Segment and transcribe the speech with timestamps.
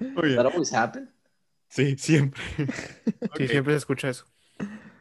[0.00, 0.36] Muy bien.
[0.36, 1.10] That always happen.
[1.68, 2.42] Sí, siempre.
[3.36, 3.50] Sí, Ok.
[3.50, 4.24] siempre se escucha eso.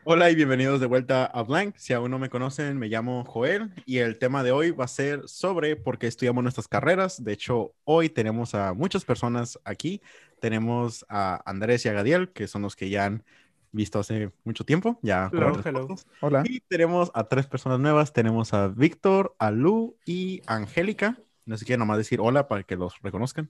[0.03, 1.75] Hola y bienvenidos de vuelta a Blank.
[1.77, 4.87] Si aún no me conocen, me llamo Joel y el tema de hoy va a
[4.87, 7.23] ser sobre por qué estudiamos nuestras carreras.
[7.23, 10.01] De hecho, hoy tenemos a muchas personas aquí.
[10.39, 13.23] Tenemos a Andrés y a Gadiel, que son los que ya han
[13.71, 14.99] visto hace mucho tiempo.
[15.01, 15.87] Ya Hello, hello.
[16.21, 16.43] Hola.
[16.45, 18.13] Y tenemos a tres personas nuevas.
[18.13, 21.17] Tenemos a Víctor, a Lu y a Angélica.
[21.45, 23.49] No sé si quieren nomás decir hola para que los reconozcan.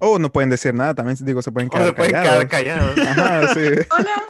[0.00, 2.44] Oh, no pueden decir nada, también digo, se pueden O quedar se pueden callados.
[2.46, 2.98] quedar callados.
[2.98, 3.60] Ajá, sí.
[3.98, 4.22] Hola.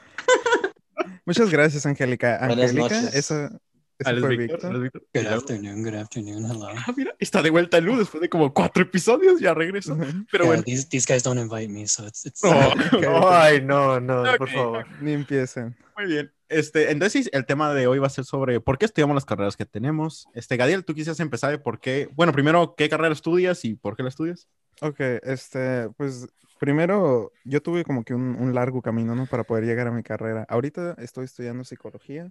[1.24, 2.38] Muchas gracias, Angélica.
[2.46, 3.14] Buenas Angélica, noches.
[3.14, 3.58] esa, esa
[4.04, 4.56] Ah, ¿eres fue Víctor?
[4.58, 4.70] Víctor.
[4.70, 5.02] ¿Eres Víctor?
[5.02, 6.68] Good Y luego- afternoon, good afternoon, hello.
[6.68, 9.40] Ah, mira, está de vuelta Lu después de como cuatro episodios.
[9.40, 9.94] Ya regresó.
[9.94, 10.04] Ujú.
[10.30, 10.62] Pero yeah, bueno.
[10.62, 12.44] these these guys don't invite me, so it's it's.
[12.44, 12.50] Oh,
[12.92, 13.04] Ok.
[13.32, 14.54] Ay, no, no, por Ok.
[14.54, 14.86] favor.
[15.00, 15.76] Ni empiecen.
[15.96, 16.32] Muy bien.
[16.48, 19.56] Este, entonces, el tema de hoy va a ser sobre por qué estudiamos las carreras
[19.56, 20.28] que tenemos.
[20.32, 22.08] Este, Gadiel, tú quisieras empezar de por qué.
[22.14, 24.46] Bueno, primero, ¿qué carrera estudias y por qué la estudias?
[24.82, 26.26] Ok, este, pues
[26.58, 29.26] primero yo tuve como que un, un largo camino, ¿no?
[29.26, 30.44] Para poder llegar a mi carrera.
[30.48, 32.30] Ahorita estoy estudiando psicología,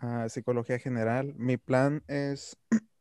[0.00, 1.34] ah, psicología general.
[1.36, 2.56] Mi plan es,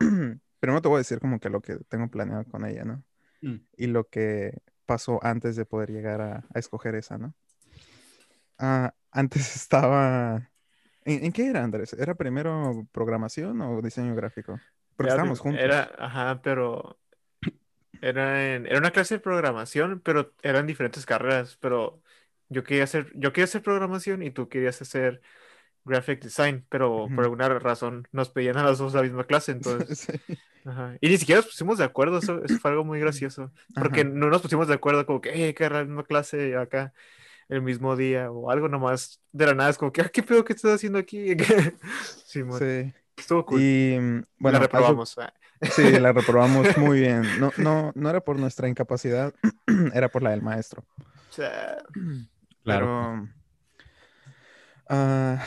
[0.60, 3.04] primero te voy a decir como que lo que tengo planeado con ella, ¿no?
[3.42, 3.56] Mm.
[3.78, 7.34] Y lo que pasó antes de poder llegar a, a escoger esa, ¿no?
[8.58, 10.50] Ah, antes estaba...
[11.04, 11.94] ¿En, en qué era, Andrés?
[11.94, 14.60] ¿Era primero programación o diseño gráfico?
[14.96, 15.62] Porque Ya, estábamos juntos.
[15.62, 17.01] Era, ajá, pero
[18.02, 21.58] era, en- era una clase de programación, pero eran diferentes carreras.
[21.62, 22.02] Pero
[22.50, 25.22] yo quería hacer, yo quería hacer programación y tú querías hacer
[25.86, 30.12] graphic design, pero por alguna razón nos pedían a los dos la misma clase, entonces,
[30.24, 30.38] Sí.
[30.66, 30.98] ajá.
[31.02, 34.06] Y ni siquiera nos pusimos de acuerdo, eso, eso fue algo muy gracioso, porque Ajá.
[34.06, 36.94] no nos pusimos de acuerdo como que, eh, hay que agarrar la misma clase acá
[37.50, 40.44] el mismo día o algo nomás de la nada, es como que, ah, ¿qué pedo
[40.46, 41.36] que estás haciendo aquí?
[42.26, 43.62] Sí, estuvo cool.
[43.62, 45.18] Y mm, bueno, la reprobamos.
[45.18, 45.34] ah.
[45.62, 47.24] Sí, la reprobamos muy bien.
[47.40, 49.34] No, no, no era por nuestra incapacidad,
[49.94, 50.84] era por la del maestro.
[51.30, 51.78] O sea,
[52.64, 53.28] Pero,
[54.90, 55.44] ah,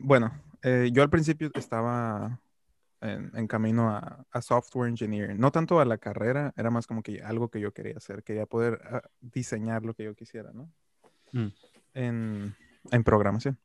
[0.00, 0.32] bueno,
[0.62, 2.40] eh, yo al principio estaba
[3.00, 5.38] en, en camino a, a software engineering.
[5.38, 8.22] No tanto a la carrera, era más como que algo que yo quería hacer.
[8.24, 10.70] Quería poder ah, diseñar lo que yo quisiera, ¿no?
[11.32, 11.52] Mm.
[11.94, 12.56] En,
[12.90, 13.58] en programación.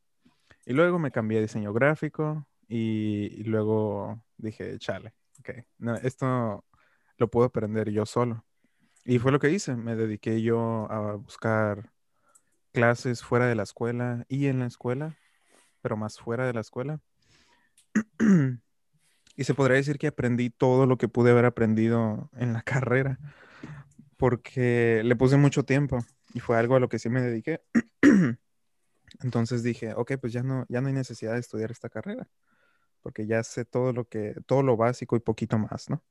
[0.66, 6.64] Y luego me cambié a diseño gráfico y, y luego dije, chale, ok, no, esto
[7.18, 8.46] lo puedo aprender yo solo.
[9.04, 9.76] Y fue lo que hice.
[9.76, 11.92] Me dediqué yo a buscar
[12.72, 15.18] clases fuera de la escuela y en la escuela,
[15.82, 17.00] pero más fuera de la escuela.
[19.36, 23.20] y se podría decir que aprendí todo lo que pude haber aprendido en la carrera,
[24.18, 26.00] porque le puse mucho tiempo
[26.34, 27.62] y fue algo a lo que sí me dediqué.
[29.22, 32.30] Entonces dije, ok, pues ya no, ya no hay necesidad de estudiar esta carrera,
[33.02, 36.02] porque ya sé todo lo que, todo lo básico y poquito más, ¿no?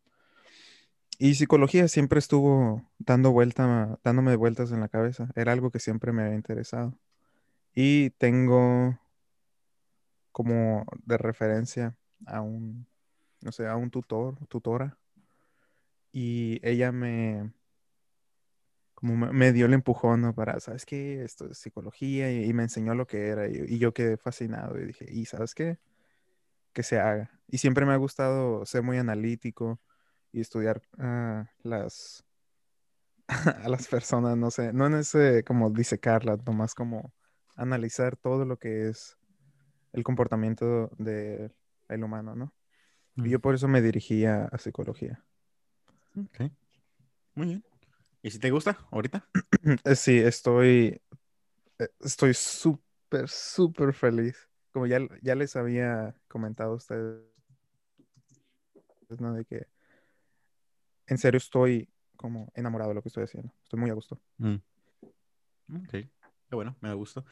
[1.22, 5.28] Y psicología siempre estuvo dando vuelta, dándome vueltas en la cabeza.
[5.34, 6.98] Era algo que siempre me había interesado.
[7.74, 8.98] Y tengo
[10.32, 11.94] como de referencia
[12.26, 12.86] a un,
[13.42, 14.96] no sé, a un tutor, tutora.
[16.10, 17.52] Y ella me,
[18.94, 20.34] como me, dio el empujón, ¿no?
[20.34, 21.22] Para, ¿sabes qué?
[21.22, 23.46] Esto es psicología y, y me enseñó lo que era.
[23.46, 25.78] Y, y yo quedé fascinado y dije, ¿y sabes qué?
[26.72, 27.30] Que se haga.
[27.48, 29.80] Y siempre me ha gustado ser muy analítico
[30.32, 32.24] y estudiar ah, las
[33.64, 37.12] a las personas, no sé, no en ese como disecarlas, nomás como
[37.56, 39.16] analizar todo lo que es
[39.92, 41.52] el comportamiento del
[42.04, 42.54] humano, ¿no?
[43.16, 43.26] Y Mm.
[43.30, 45.24] yo por eso me dirigía a psicología.
[46.16, 46.50] Ok.
[47.34, 47.64] Muy bien.
[48.22, 49.26] ¿Y si te gusta ahorita?
[49.84, 51.00] Eh, Sí, estoy,
[51.78, 54.49] eh, estoy súper, súper feliz.
[54.72, 57.22] Como ya, ya les había comentado a ustedes,
[59.18, 59.34] ¿no?
[59.34, 59.66] De que
[61.06, 63.52] en serio estoy como enamorado de lo que estoy haciendo.
[63.64, 64.20] Estoy muy a gusto.
[64.38, 64.56] Mm.
[65.76, 65.90] Ok.
[65.90, 67.24] Qué bueno, me da gusto.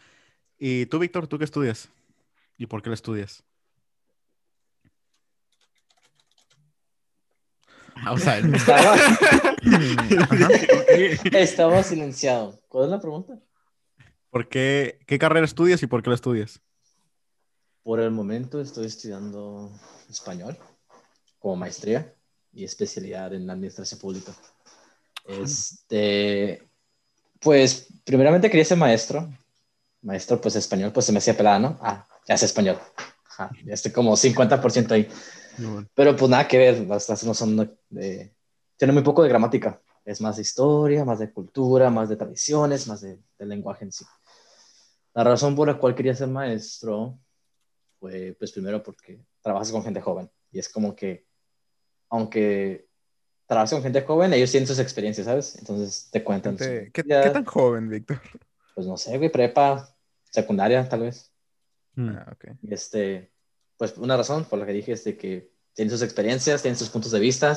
[0.58, 1.90] ¿Y tú, Víctor, tú qué estudias?
[2.56, 3.44] ¿Y por qué lo estudias?
[8.04, 8.96] Ah, o sea, Estaba,
[11.32, 12.58] estaba silenciado.
[12.68, 13.40] ¿Cuál es la pregunta?
[14.30, 16.62] ¿por qué, qué carrera estudias y por qué lo estudias?
[17.88, 19.70] Por el momento estoy estudiando
[20.10, 20.58] español
[21.38, 22.14] como maestría
[22.52, 24.30] y especialidad en administración pública.
[25.26, 26.68] Este,
[27.40, 29.32] pues, primeramente quería ser maestro.
[30.02, 31.78] Maestro, pues español, pues se me hacía pelada, ¿no?
[31.80, 32.78] Ah, ya sé español.
[33.26, 35.08] Ajá, ya estoy como 50% ahí.
[35.94, 38.34] Pero pues nada que ver, las clases no son de, de-
[38.76, 39.80] Tienen muy poco de gramática.
[40.04, 43.92] Es más de historia, más de cultura, más de tradiciones, más de, del lenguaje en
[43.92, 44.04] sí.
[45.14, 47.18] La razón por la cual quería ser maestro
[47.98, 51.26] fue, pues primero porque trabajas con gente joven y es como que,
[52.08, 52.88] aunque
[53.46, 55.56] trabajas con gente joven, ellos tienen sus experiencias, ¿sabes?
[55.58, 56.56] Entonces te cuentan.
[56.56, 58.20] ¿Qué, qué tan joven, Víctor?
[58.74, 61.32] Pues no sé, güey, prepa, secundaria, tal vez.
[61.94, 62.08] Mm.
[62.10, 62.44] Ah, ok.
[62.62, 63.32] Y Este,
[63.76, 66.90] pues una razón por la que dije es de que tienen sus experiencias, tienen sus
[66.90, 67.56] puntos de vista.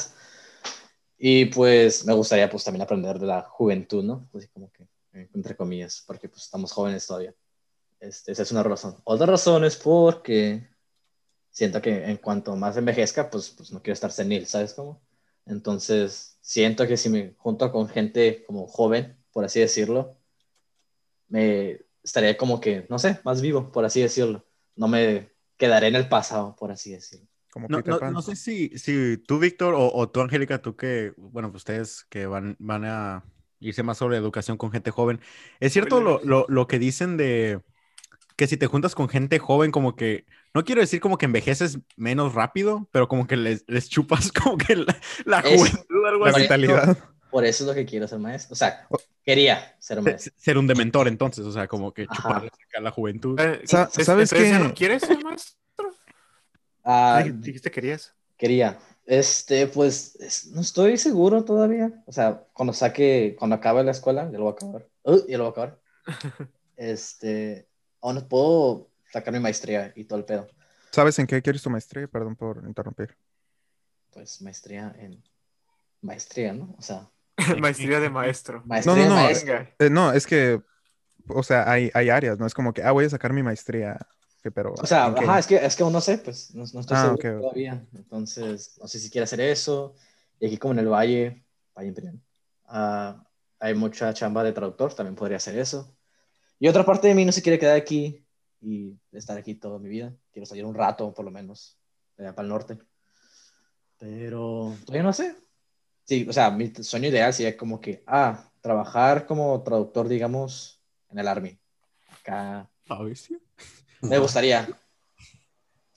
[1.18, 4.30] Y pues me gustaría pues también aprender de la juventud, ¿no?
[4.34, 7.36] Así como que, entre comillas, porque pues estamos jóvenes todavía.
[8.02, 8.96] Este, esa es una razón.
[9.06, 10.68] Otra razón es porque
[11.50, 15.02] siento que en cuanto más envejezca, pues, pues no quiero estar senil, ¿sabes cómo?
[15.46, 20.18] Entonces, siento que si me junto con gente como joven, por así decirlo,
[21.28, 24.46] me estaría como que, no sé, más vivo, por así decirlo.
[24.76, 27.28] No me quedaré en el pasado, por así decirlo.
[27.52, 28.14] Como No, Peter no- Pan.
[28.14, 32.06] no sé si, si tú, Víctor, o, o tú, Angélica, tú que, bueno, pues ustedes
[32.10, 33.24] que van, van a
[33.60, 35.20] irse más sobre educación con gente joven,
[35.60, 37.62] ¿es cierto lo, lo, lo que dicen de
[38.42, 41.78] que si te juntas con gente joven, como que, no quiero decir como que envejeces
[41.96, 46.26] menos rápido, pero como que les, les chupas como que la, la Es- juventud, algo
[46.26, 46.98] La vitalidad.
[47.30, 48.54] Por eso es lo que quiero ser maestro.
[48.54, 48.88] O sea,
[49.24, 50.34] quería ser maestro.
[50.36, 52.42] Se- Ser un dementor, entonces, o sea, como que acá
[52.82, 53.40] la juventud.
[53.40, 54.52] Eh, Sa- ¿es- ¿sabes qué?
[54.54, 55.56] no quieres ser maestro?
[56.84, 58.16] Ah, Dij- Dijiste que querías.
[58.38, 58.80] quería.
[59.06, 61.92] Este, pues, es- no estoy seguro todavía.
[62.08, 64.88] O sea, cuando saque, cuando acabe la escuela, ya lo voy a acabar.
[65.04, 65.80] Uh, ya lo voy a acabar.
[66.78, 67.68] Este,
[68.02, 70.48] aún no puedo sacar mi maestría y todo el pedo.
[70.92, 72.08] ¿Sabes en qué quieres tu maestría?
[72.08, 73.16] Perdón por interrumpir.
[74.12, 75.24] Pues maestría en
[76.02, 76.76] maestría, ¿no?
[76.78, 77.10] O sea,
[77.60, 78.62] Maestría de maestro.
[78.66, 79.28] maestría no, no.
[79.28, 79.70] Venga.
[79.80, 80.62] Eh, no, es que,
[81.28, 83.98] o sea, hay, hay áreas, no es como que, ah, voy a sacar mi maestría,
[84.54, 84.74] pero...
[84.74, 87.16] O sea, ajá, es que, es que aún no sé, pues, no, no estoy Ah,
[87.18, 87.86] seguro todavía.
[87.94, 89.96] Entonces, no sé si quiere hacer eso.
[90.40, 91.44] Y aquí como en el Valle,
[91.76, 92.20] Valle Imperial,
[92.66, 93.24] ah,
[93.60, 95.96] hay mucha chamba de traductor, también podría hacer eso.
[96.62, 98.24] Y otra parte de mí no se quiere quedar aquí
[98.62, 100.16] y estar aquí toda mi vida.
[100.32, 101.76] Quiero salir un rato, por lo menos,
[102.20, 102.78] allá para el norte.
[103.98, 105.36] Pero todavía no sé.
[106.06, 110.80] Sí, o sea, mi sueño ideal sería como que, ah, trabajar como traductor, digamos,
[111.10, 111.58] en el Army.
[112.12, 113.40] Acá A ver si-
[114.02, 114.70] me gustaría.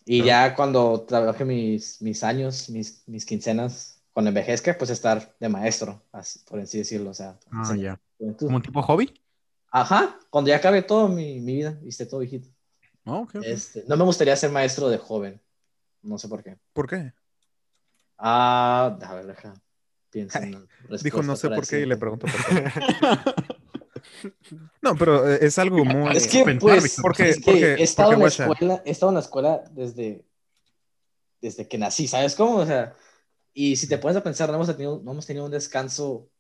[0.07, 5.49] Y ya cuando trabaje mis, mis años, mis, mis quincenas, cuando envejezca, pues estar de
[5.51, 7.11] maestro, así, por así decirlo.
[7.11, 8.01] O sea, Ah, ya.
[8.17, 8.47] juventud.
[8.47, 9.13] ¿Como un tipo hobby?
[9.77, 12.49] Ajá, cuando ya acabe todo mi, mi vida esté todo viejito.
[13.07, 13.27] Oh.
[13.43, 15.43] Este, no me gustaría ser maestro de joven.
[16.01, 16.57] No sé por qué.
[16.73, 17.13] ¿Por qué?
[18.17, 19.53] Ah, a ver, deja.
[20.11, 20.69] Piensa en
[21.03, 23.43] Dijo, no sé por qué y le pregunto por qué.
[24.81, 26.17] No, pero eh, es algo muy...
[26.17, 26.99] Es que, pues.
[27.03, 29.65] Porque- es que porque- he estado porque, en la escuela, he estado en la escuela
[29.73, 30.25] desde,
[31.41, 32.57] desde que nací, ¿sabes cómo?
[32.59, 32.95] O sea,
[33.53, 36.31] y si te pones a pensar, no hemos tenido, no hemos tenido un descanso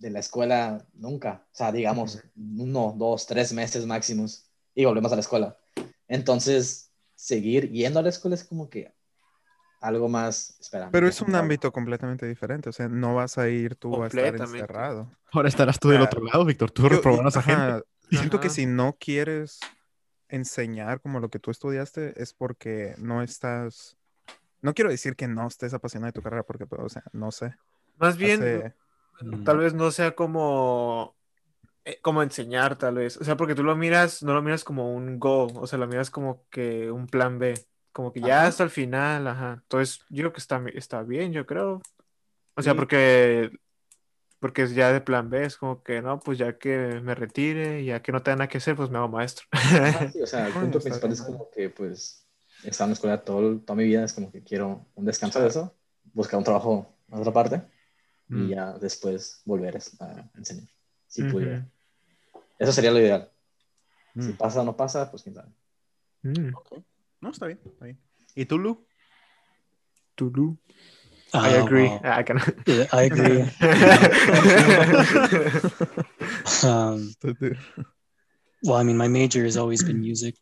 [0.00, 1.46] de la escuela nunca.
[1.52, 5.56] O sea, digamos, uno, dos, tres meses máximos y volvemos a la escuela.
[6.08, 8.92] Entonces, seguir yendo a la escuela es como que
[9.80, 10.88] algo más, espera.
[10.90, 14.34] Pero es un ámbito completamente diferente, o sea, no vas a ir tú a estar
[14.34, 15.10] encerrado.
[15.32, 16.70] Ahora estarás tú del otro lado, Víctor.
[16.70, 17.88] Tú reprobarás a ajá, gente.
[18.10, 19.60] Siento que si no quieres
[20.28, 23.96] enseñar como lo que tú estudiaste es porque no estás,
[24.62, 27.30] no quiero decir que no estés apasionado de tu carrera, porque, pues, o sea, no
[27.30, 27.54] sé.
[27.98, 28.74] Más bien, Hace-
[29.44, 31.16] tal vez no sea como,
[31.84, 33.16] eh, como enseñar, tal vez.
[33.18, 35.88] O sea, porque tú lo miras, no lo miras como un goal, o sea, lo
[35.88, 37.54] miras como que un plan B.
[37.92, 38.48] Como que ya Ajá.
[38.48, 39.60] hasta el final, ajá.
[39.62, 41.82] Entonces, yo creo que está, está bien, yo creo.
[42.56, 42.78] O sea, Sí.
[42.78, 43.50] porque,
[44.38, 47.84] porque es ya de plan B, es como que, no, pues ya que me retire,
[47.84, 49.46] ya que no tenga nada que hacer, pues me hago maestro.
[50.12, 52.26] Sí, o sea, el punto principal es como que, pues,
[52.64, 55.40] he estado en la escuela todo, toda mi vida, es como que quiero un descanso
[55.40, 55.74] de eso,
[56.12, 57.62] buscar un trabajo en otra parte
[58.30, 58.46] Mm.
[58.46, 60.68] y ya después volver a enseñar,
[61.08, 61.66] si pudiera.
[62.58, 63.30] Eso sería lo ideal.
[64.18, 64.36] Si Mm.
[64.36, 65.50] pasa o no pasa, pues quién sabe.
[66.22, 66.52] Mm.
[67.20, 67.98] No, está bien, está bien.
[68.34, 68.86] ¿Y tú, Lu?
[70.14, 70.56] Tulu.
[71.32, 71.88] I Uh, agree.
[72.02, 72.40] Ah, que no.
[72.66, 73.40] yeah, I agree.
[76.64, 77.14] um,
[78.62, 80.34] well, I mean, my major has always been music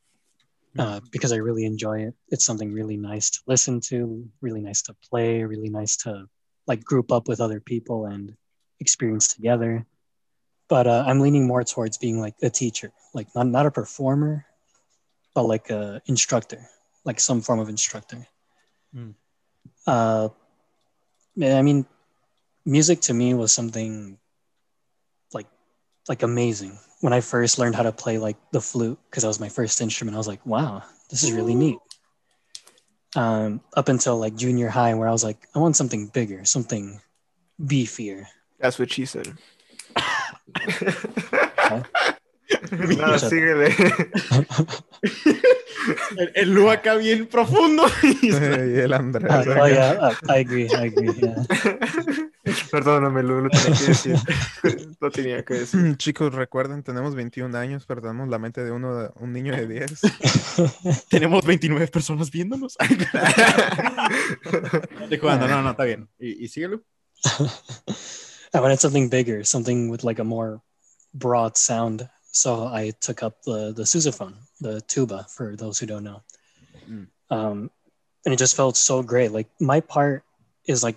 [0.78, 2.14] uh, because I really enjoy it.
[2.28, 6.26] It's something really nice to listen to, really nice to play, really nice to
[6.68, 8.36] like group up with other people and
[8.78, 9.86] experience together.
[10.68, 14.44] But uh, I'm leaning more towards being like a teacher, like not, not a performer,
[15.34, 16.68] but like a instructor,
[17.04, 18.26] like some form of instructor.
[18.94, 19.14] Mm.
[19.86, 20.28] Uh,
[21.42, 21.86] I mean,
[22.66, 24.18] music to me was something
[25.32, 25.46] like
[26.08, 29.40] like amazing when I first learned how to play like the flute because that was
[29.40, 30.16] my first instrument.
[30.16, 31.78] I was like, wow, this is really neat.
[33.16, 37.00] Um, up until like junior high, where I was like, I want something bigger, something
[37.60, 38.26] beefier.
[38.60, 39.32] That's what she said.
[42.72, 43.68] Nada, síguele.
[46.16, 47.84] El, el Lu acá bien profundo.
[48.02, 49.46] y el Andrés.
[49.46, 50.68] Uh, oh yeah, uh, I agree.
[50.74, 51.12] I agree.
[51.16, 51.44] Yeah.
[52.70, 54.16] Perdóname, Lu, lo tenía que decir.
[55.00, 55.96] Lo tenía que decir.
[55.98, 60.00] Chicos, recuerden, tenemos 21 años, perdemos la mente de uno, un niño de 10.
[61.08, 62.76] Tenemos 29 personas viéndonos.
[65.00, 66.08] Estoy jugando, no, no, está bien.
[66.18, 66.82] ¿Y, y síguelo?
[68.54, 70.60] I wanted something bigger, something with like a more
[71.14, 72.08] broad sound.
[72.32, 76.22] So I took up the the sousaphone, the tuba, for those who don't know.
[76.88, 77.08] Mm.
[77.30, 77.70] Um,
[78.24, 79.32] and it just felt so great.
[79.32, 80.24] Like my part
[80.66, 80.96] is like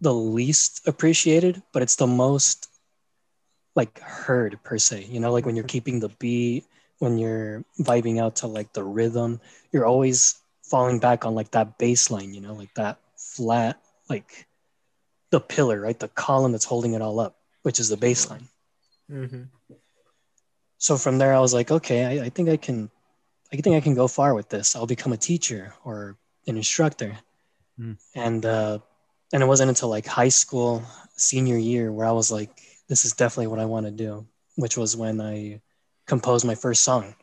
[0.00, 2.68] the least appreciated, but it's the most
[3.74, 5.06] like heard per se.
[5.10, 6.64] You know, like when you're keeping the beat,
[6.98, 9.40] when you're vibing out to like the rhythm,
[9.72, 12.34] you're always falling back on like that bass line.
[12.34, 14.46] You know, like that flat, like
[15.30, 15.98] the pillar, right?
[15.98, 18.48] The column that's holding it all up, which is the bass line.
[19.10, 19.48] Ujú.
[20.76, 22.90] so from there i was like okay I, I think i can
[23.52, 27.16] i think i can go far with this i'll become a teacher or an instructor
[27.80, 27.96] Mm.
[28.14, 28.80] and uh
[29.32, 30.82] and it wasn't until like high school
[31.16, 32.50] senior year where i was like
[32.88, 35.60] this is definitely what i want to do which was when i
[36.06, 37.14] composed my first song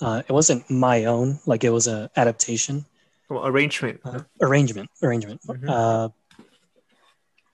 [0.00, 2.84] uh, it wasn't my own like it was a adaptation
[3.28, 4.00] Como arrangement.
[4.04, 5.68] uh, arrangement arrangement Mhm.
[5.68, 6.08] uh,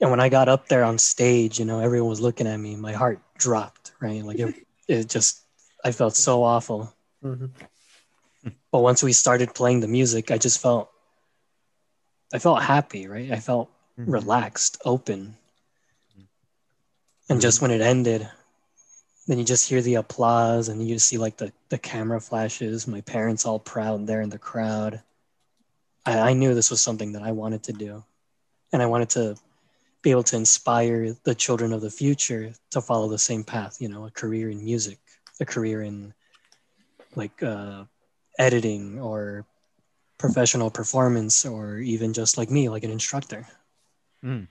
[0.01, 2.77] and when i got up there on stage you know everyone was looking at me
[2.77, 4.55] my heart dropped right like it,
[4.89, 5.41] it just
[5.85, 6.93] i felt so awful
[7.25, 7.51] Ujú.
[8.73, 10.91] but once we started playing the music i just felt
[12.33, 13.31] i felt happy right?
[13.33, 14.13] I felt Mhm.
[14.13, 15.37] relaxed open.
[17.29, 18.29] And just when it ended
[19.27, 22.89] then you just hear the applause and you just see like the, the camera flashes
[22.89, 25.03] my parents all proud there in the crowd.
[26.05, 28.05] I, I knew this was something that i wanted to do.
[28.73, 29.37] And i wanted to
[30.03, 33.89] be able to inspire the children of the future to follow the same path you
[33.89, 34.99] know a career in music
[35.41, 36.15] a career in
[37.15, 37.85] like uh,
[38.39, 39.45] editing or
[40.21, 43.47] professional performance or even just like me like an instructor
[44.23, 44.47] Mm.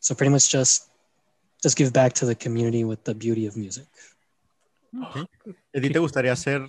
[0.00, 0.90] so pretty much just
[1.62, 3.86] just give back to the community with the beauty of music
[4.98, 5.16] Ok.
[5.76, 6.68] ¿A ti te gustaría ser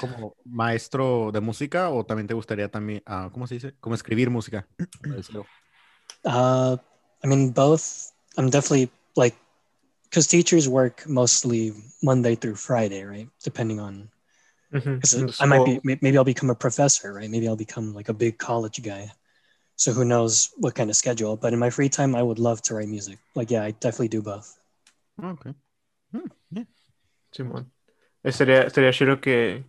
[0.00, 3.74] como maestro de música o también te gustaría también, ah, ¿cómo se dice?
[3.80, 4.66] Como escribir música.
[6.24, 6.76] Uh,
[7.22, 9.36] i mean both i'm definitely like
[10.04, 14.10] because teachers work mostly monday through friday right depending on
[14.72, 15.00] Ujú.
[15.00, 18.10] 'cause En i might be maybe i'll become a professor right maybe i'll become like
[18.10, 19.10] a big college guy
[19.76, 22.60] so who knows what kind of schedule but in my free time i would love
[22.60, 24.58] to write music like yeah i definitely do both
[25.20, 25.46] Ah, ok.
[26.12, 26.64] Mm, yeah.
[27.32, 27.72] Simón.
[28.22, 29.64] Estaría, estaría chido que,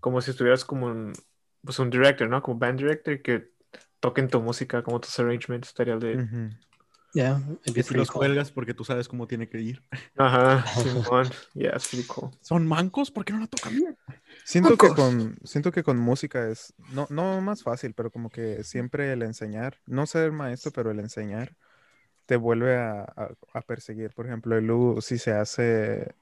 [0.00, 1.14] como si estuvieras como un,
[1.64, 2.42] pues un director, ¿no?
[2.42, 3.50] Como band director, que
[4.00, 6.16] toquen tu música, como tus arrangements, estaría de...
[6.16, 6.50] Ujú.
[7.14, 9.82] yeah it'd Y si los cool cuelgas porque tú sabes cómo tiene que ir.
[10.18, 11.30] Ajá, Simón.
[11.54, 12.30] Yeah, it's pretty cool.
[12.42, 13.10] ¿Son mancos?
[13.10, 13.96] ¿Por qué no la tocan bien?
[14.44, 18.64] Siento que con, siento que con música es, no, no más fácil, pero como que
[18.64, 21.56] siempre el enseñar, no ser maestro, pero el enseñar
[22.26, 24.12] te vuelve a, a- a perseguir.
[24.14, 26.14] Por ejemplo, el Lu, si se hace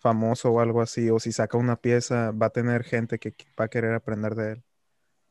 [0.00, 3.46] famoso o algo así, o si saca una pieza, va a tener gente que qu-
[3.60, 4.62] va a querer aprender de él.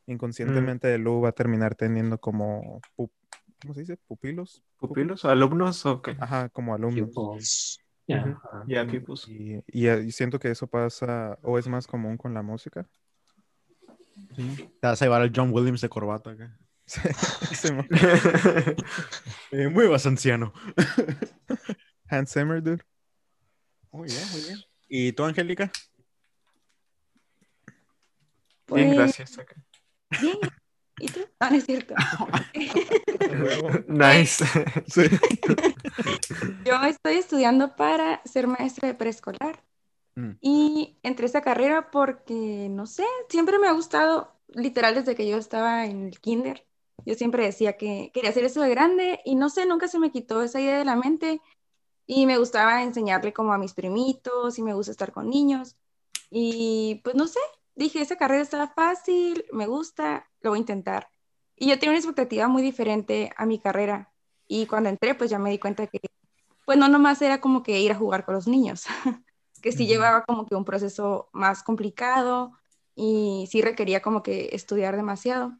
[0.07, 3.97] Inconscientemente el Lu va a terminar teniendo como, ¿cómo se dice?
[4.07, 4.63] Pupilos.
[4.77, 5.25] ¿Pupilos?
[5.25, 6.11] ¿Alumnos o qué?
[6.19, 7.09] Ajá, como alumnos.
[7.09, 8.85] pupils yeah Yeah.
[9.27, 12.87] Y, y, eh, y siento que eso pasa, o es más común con la música.
[14.35, 14.69] Sí.
[14.79, 16.57] Te vas a llevar al John Williams de corbata acá.
[19.51, 20.51] Eh, muy vas anciano.
[22.09, 22.83] Hans Zimmer, dude.
[23.91, 24.59] Muy bien, muy bien.
[24.87, 25.71] ¿Y tú, Angélica?
[28.67, 29.37] Bien, Pues, gracias.
[29.37, 29.53] ok.
[30.21, 30.37] Bien.
[31.03, 31.19] ¿Y tú?
[31.37, 31.95] Ah, no es cierto.
[33.89, 34.45] Nice.
[34.87, 35.01] Sí.
[36.65, 39.61] Yo estoy estudiando para ser maestra de preescolar.
[40.15, 40.31] Mm.
[40.39, 45.27] Y entré a esa carrera porque, no sé, siempre me ha gustado, literal, desde que
[45.27, 46.65] yo estaba en el kinder.
[47.05, 50.11] Yo siempre decía que quería hacer eso de grande y no sé, nunca se me
[50.11, 51.41] quitó esa idea de la mente.
[52.05, 55.75] Y me gustaba enseñarle como a mis primitos y me gusta estar con niños.
[56.29, 57.39] Y pues no sé,
[57.75, 61.09] dije, esa carrera está fácil, me gusta, lo voy a intentar.
[61.55, 64.11] Y yo tenía una expectativa muy diferente a mi carrera.
[64.47, 65.99] Y cuando entré, pues ya me di cuenta que,
[66.65, 68.85] pues no nomás era como que ir a jugar con los niños,
[69.61, 72.51] que sí llevaba como que un proceso más complicado
[72.95, 75.57] y sí requería como que estudiar demasiado.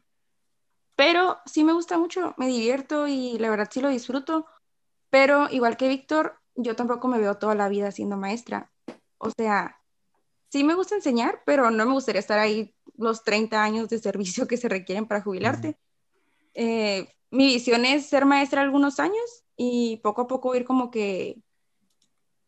[0.96, 4.46] Pero sí me gusta mucho, me divierto y la verdad sí lo disfruto.
[5.10, 8.70] Pero igual que Víctor, yo tampoco me veo toda la vida siendo maestra.
[9.18, 9.80] O sea,
[10.50, 14.46] sí me gusta enseñar, pero no me gustaría estar ahí los 30 años de servicio
[14.46, 15.78] que se requieren para jubilarte.
[16.54, 21.42] Eh, mi visión es ser maestra algunos años y poco a poco ir como que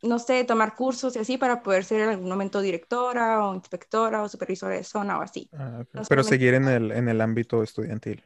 [0.02, 4.22] no sé, tomar cursos y así para poder ser en algún momento directora o inspectora
[4.22, 5.48] o supervisora de zona o así.
[5.52, 5.88] Ah, ok.
[5.94, 8.24] No Pero seguir en el, en el ámbito estudiantil.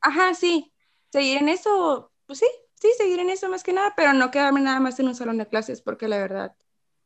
[0.00, 0.72] Ajá, sí,
[1.10, 4.60] seguir en eso, pues sí, sí, seguir en eso más que nada, pero no quedarme
[4.60, 6.54] nada más en un salón de clases, porque la verdad,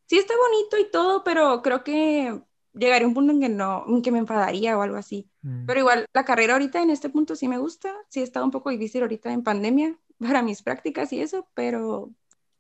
[0.07, 2.43] sí está bonito y todo, pero creo que
[2.75, 5.29] llegaría un punto en que no, en que me enfadaría o algo así.
[5.43, 5.67] Mm.
[5.67, 8.71] Pero igual, la carrera ahorita en este punto sí me gusta, sí está un poco
[8.71, 12.11] difícil ahorita en pandemia para mis prácticas y eso, pero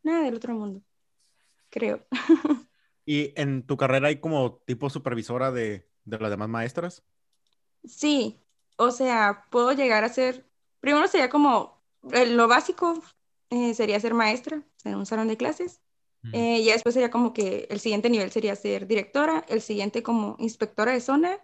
[0.03, 0.83] nada del otro mundo,
[1.71, 2.05] creo.
[3.05, 7.03] ¿Y en tu carrera hay como tipo supervisora de, de las demás maestras?
[7.85, 8.38] Sí,
[8.77, 10.47] o sea, puedo llegar a ser,
[10.81, 13.03] primero sería como, eh, lo básico
[13.50, 15.81] eh, sería ser maestra en un salón de clases.
[16.33, 20.37] Eh, ya después sería como que el siguiente nivel sería ser directora, el siguiente como
[20.39, 21.39] inspectora de zona,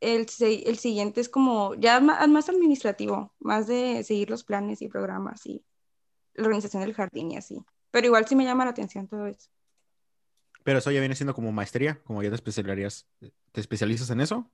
[0.00, 4.88] el, el siguiente es como ya ma- más, administrativo, más de seguir los planes y
[4.88, 5.64] programas y
[6.34, 7.64] la organización del jardín y así.
[7.90, 9.50] Pero igual sí me llama la atención todo eso.
[10.64, 13.06] Pero eso ya viene siendo como maestría, como ya te especializarías,
[13.52, 14.50] ¿te especializas en eso?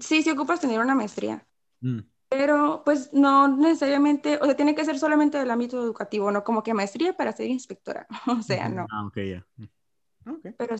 [0.00, 1.46] Sí, sí ocupas tener una maestría,
[1.80, 2.00] Mm.
[2.28, 6.62] Pero pues no necesariamente, o sea, tiene que ser solamente del ámbito educativo, no como
[6.62, 8.86] que maestría para ser inspectora, o sea, no.
[8.90, 9.46] Ah, ok, ya.
[9.56, 10.30] Mm.
[10.30, 10.76] Ok, Pero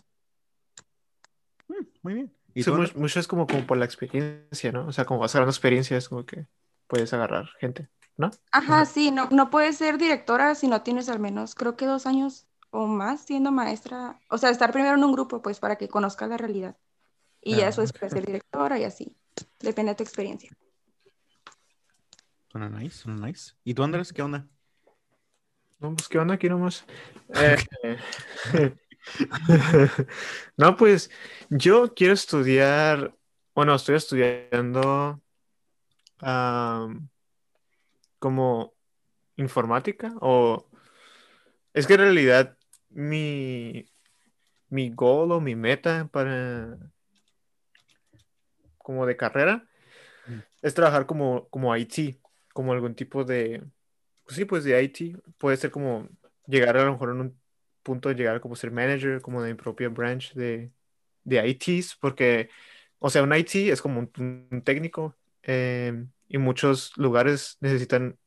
[1.67, 2.35] Mm, muy bien.
[2.53, 2.95] ¿Y Sí, tú, mu- Andrés?
[2.95, 4.87] mucho es como, como por la experiencia, ¿no?
[4.87, 6.47] O sea, como vas agarrando experiencia, es como que
[6.87, 8.31] puedes agarrar gente, ¿no?
[8.51, 12.05] Ajá, sí, no, no puedes ser directora si no tienes al menos, creo que dos
[12.07, 14.19] años o más siendo maestra.
[14.29, 16.75] O sea, estar primero en un grupo, pues, para que conozcas la realidad.
[17.41, 19.15] Y ya Ah, después puedes ser directora y así.
[19.59, 20.51] Depende de tu experiencia.
[22.51, 23.53] Suena nice, suena nice.
[23.63, 24.47] ¿Y tú, Andrés, qué onda?
[25.79, 26.85] No, pues, ¿qué onda aquí nomás?
[28.51, 28.75] Eh,
[30.57, 31.11] no, pues,
[31.49, 33.15] yo quiero estudiar,
[33.53, 35.21] bueno, estoy estudiando
[36.19, 37.09] am,
[38.17, 38.73] como
[39.37, 40.67] informática o...
[41.73, 42.57] Es que en realidad
[42.89, 43.85] mi,
[44.69, 46.77] mi goal o mi meta para
[48.77, 49.67] como de carrera
[50.61, 52.18] es trabajar como, como IT,
[52.53, 53.63] como algún tipo de,
[54.25, 55.17] pues sí, pues de IT.
[55.37, 56.09] Puede ser como
[56.47, 57.39] llegar a lo mejor en un
[57.83, 60.71] punto de llegar como ser manager, como de mi propia branch de,
[61.23, 62.49] de ITs, porque,
[62.99, 64.11] o sea, un IT es como un,
[64.51, 68.17] un técnico eh, y muchos lugares necesitan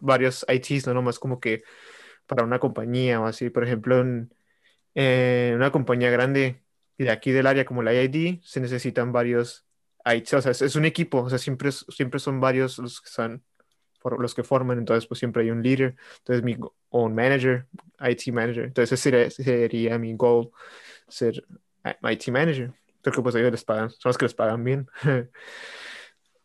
[0.00, 1.62] varios ITs, no nomás como que
[2.26, 3.50] para una compañía o así.
[3.50, 4.32] Por ejemplo, en,
[5.54, 6.62] una compañía grande
[6.98, 9.66] de aquí del área como la IID, se necesitan varios
[10.04, 13.10] ITs, o sea, es, un equipo, o sea, siempre, siempre son varios los que
[14.00, 17.14] por los que forman, entonces pues siempre hay un líder, entonces mi, go- o un
[17.14, 17.66] manager,
[18.00, 20.50] IT manager, entonces ese sería, sería mi goal,
[21.08, 21.44] ser
[21.84, 24.88] I- IT manager, porque pues ellos les pagan, son los que les pagan bien.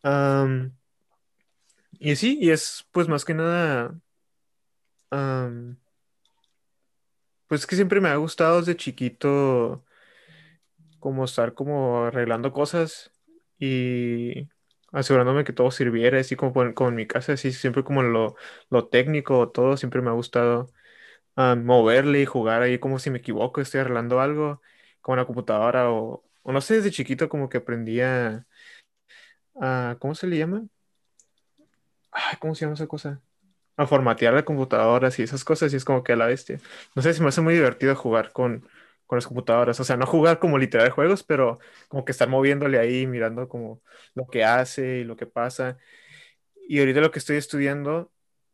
[1.99, 3.99] Y sí, y es pues más que nada,
[5.11, 5.77] am,
[7.47, 9.83] pues que siempre me ha gustado desde chiquito
[10.99, 13.11] como estar como arreglando cosas
[13.59, 14.49] y
[14.91, 18.35] asegurándome que todo sirviera, así como, por- como en mi casa, así siempre como lo,
[18.69, 20.67] lo técnico, todo siempre me ha gustado
[21.35, 24.61] ah, moverle y jugar ahí como si me equivoco, estoy arreglando algo
[25.01, 28.45] con la computadora o, o no sé, desde chiquito como que aprendí a,
[29.61, 30.67] a- ¿cómo se le llama?
[32.11, 33.21] Ay, ¿cómo se llama esa cosa?
[33.77, 36.59] A formatear la computadora y esas cosas y es como que a la bestia.
[36.95, 38.67] No sé, se me hace muy divertido jugar con,
[39.05, 42.79] con las computadoras, o sea, no jugar como literal juegos, pero como que estar moviéndole
[42.79, 43.81] ahí, mirando como
[44.15, 45.77] lo que hace y lo que pasa.
[46.67, 48.11] Y ahorita lo que estoy estudiando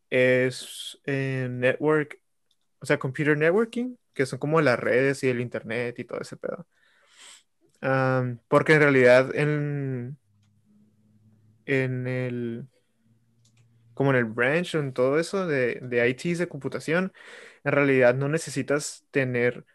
[0.09, 2.21] es eh, network,
[2.79, 6.37] o sea, computer networking, que son como las redes y el internet y todo ese
[6.37, 6.67] pedo.
[8.47, 10.17] Porque en realidad en,
[11.65, 12.67] en el,
[13.93, 17.13] como en el branch o en todo eso de, de ITs de computación,
[17.63, 19.65] en realidad no necesitas tener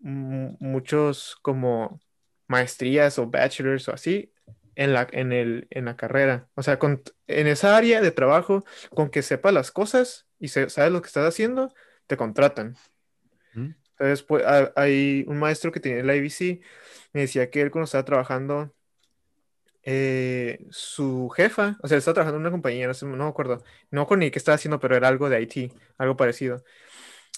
[0.00, 2.00] muchos como
[2.46, 4.32] maestrías o bachelors o así
[4.74, 6.48] en la, en el, en la carrera.
[6.54, 10.70] O sea, con, en esa área de trabajo, con que sepas las cosas y se,
[10.70, 11.74] sabes lo que estás haciendo,
[12.06, 12.76] te contratan.
[13.54, 13.70] Mm.
[13.92, 16.60] Entonces, pues, ha- hay un maestro que tenía en la IBC,
[17.12, 18.72] me decía que él cuando estaba trabajando,
[19.82, 23.24] eh, su jefa, o sea, él estaba trabajando en una compañía, no sé, no me
[23.30, 26.62] acuerdo, no con ni qué estaba haciendo, pero era algo de IT, algo parecido.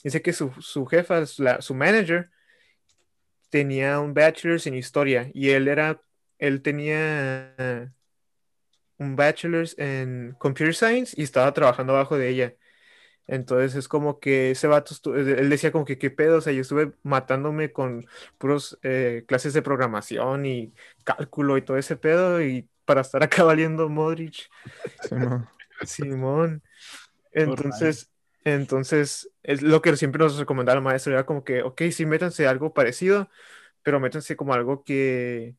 [0.05, 2.31] Dice que su, su jefa, la- su manager,
[3.51, 6.01] tenía un bachelor's en historia y él era,
[6.39, 7.93] él tenía
[8.99, 12.55] un bachelor's en computer science y estaba trabajando abajo de ella.
[13.27, 16.63] Entonces es como que ese vato, él decía como que qué pedo, o sea, yo
[16.63, 18.07] estuve matándome con
[18.39, 20.73] puros eh, clases de programación y
[21.05, 24.51] cálculo y todo ese pedo y para estar acá valiendo Modric.
[25.09, 25.49] Sí, no.
[25.83, 26.63] Simón.
[27.33, 28.10] Entonces,
[28.45, 32.47] Entonces, es lo que siempre nos recomendaba el maestro, era como que, ok, sí, métanse
[32.47, 33.29] algo parecido,
[33.83, 35.57] pero métanse como algo que,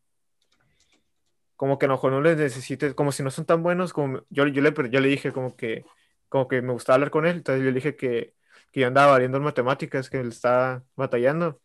[1.55, 4.23] como que a lo mejor no les necesite, como si no son tan buenos, como
[4.29, 5.85] yo, yo, le, yo le dije como que,
[6.29, 8.33] como que me gustaba hablar con él, entonces yo le dije que,
[8.71, 11.61] que yo andaba valiendo en matemáticas, que él estaba batallando,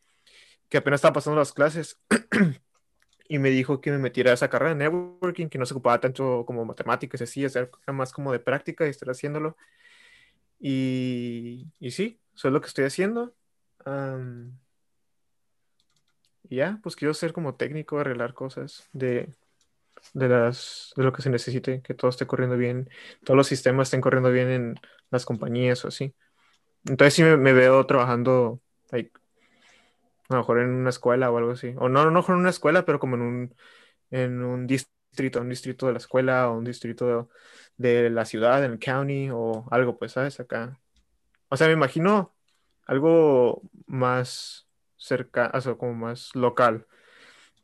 [0.68, 1.98] que apenas estaba pasando las clases,
[3.28, 6.00] y me dijo que me metiera a esa carrera de networking, que no se ocupaba
[6.00, 9.56] tanto como matemáticas, así, sea, más como de práctica y estar haciéndolo.
[10.58, 13.34] Y, y sí, eso es lo que estoy haciendo.
[16.48, 19.34] y ya, pues quiero ser como técnico, arreglar cosas de,
[20.14, 22.88] de, las, de lo que se necesite, que todo esté corriendo bien,
[23.24, 24.74] todos los sistemas estén corriendo bien en
[25.10, 26.14] las compañías o así.
[26.84, 28.60] Entonces sí me, veo trabajando
[30.28, 31.74] a lo mejor en una escuela o algo así.
[31.78, 33.54] O no, no, no en una escuela, pero como en un,
[34.10, 34.66] en un
[35.16, 37.30] distrito, un distrito de la escuela o un distrito
[37.78, 40.38] de, la ciudad, en el county o algo, pues, ¿sabes?
[40.40, 40.78] Acá.
[41.48, 42.34] O sea, me imagino
[42.86, 44.66] algo más
[44.98, 46.86] cerca, o sea, como más local.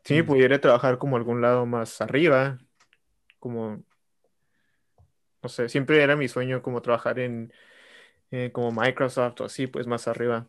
[0.05, 2.59] Si me pudiera trabajar como algún lado más arriba,
[3.39, 3.83] como,
[5.43, 7.53] no sé, siempre era mi sueño como trabajar en,
[8.31, 10.47] eh, como Microsoft o así, pues más arriba.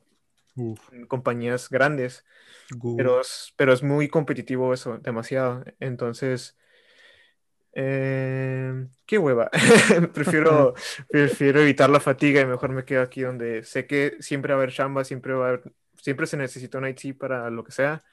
[0.56, 2.26] En compañías grandes.
[2.96, 5.63] Pero es, pero es muy competitivo eso, demasiado.
[5.80, 6.58] Entonces,
[7.74, 9.50] eh, qué hueva.
[10.14, 10.74] prefiero,
[11.10, 14.64] prefiero evitar la fatiga y mejor me quedo aquí donde sé que siempre va a
[14.64, 18.04] haber chamba, siempre va a haber, siempre se necesita un IT para lo que sea.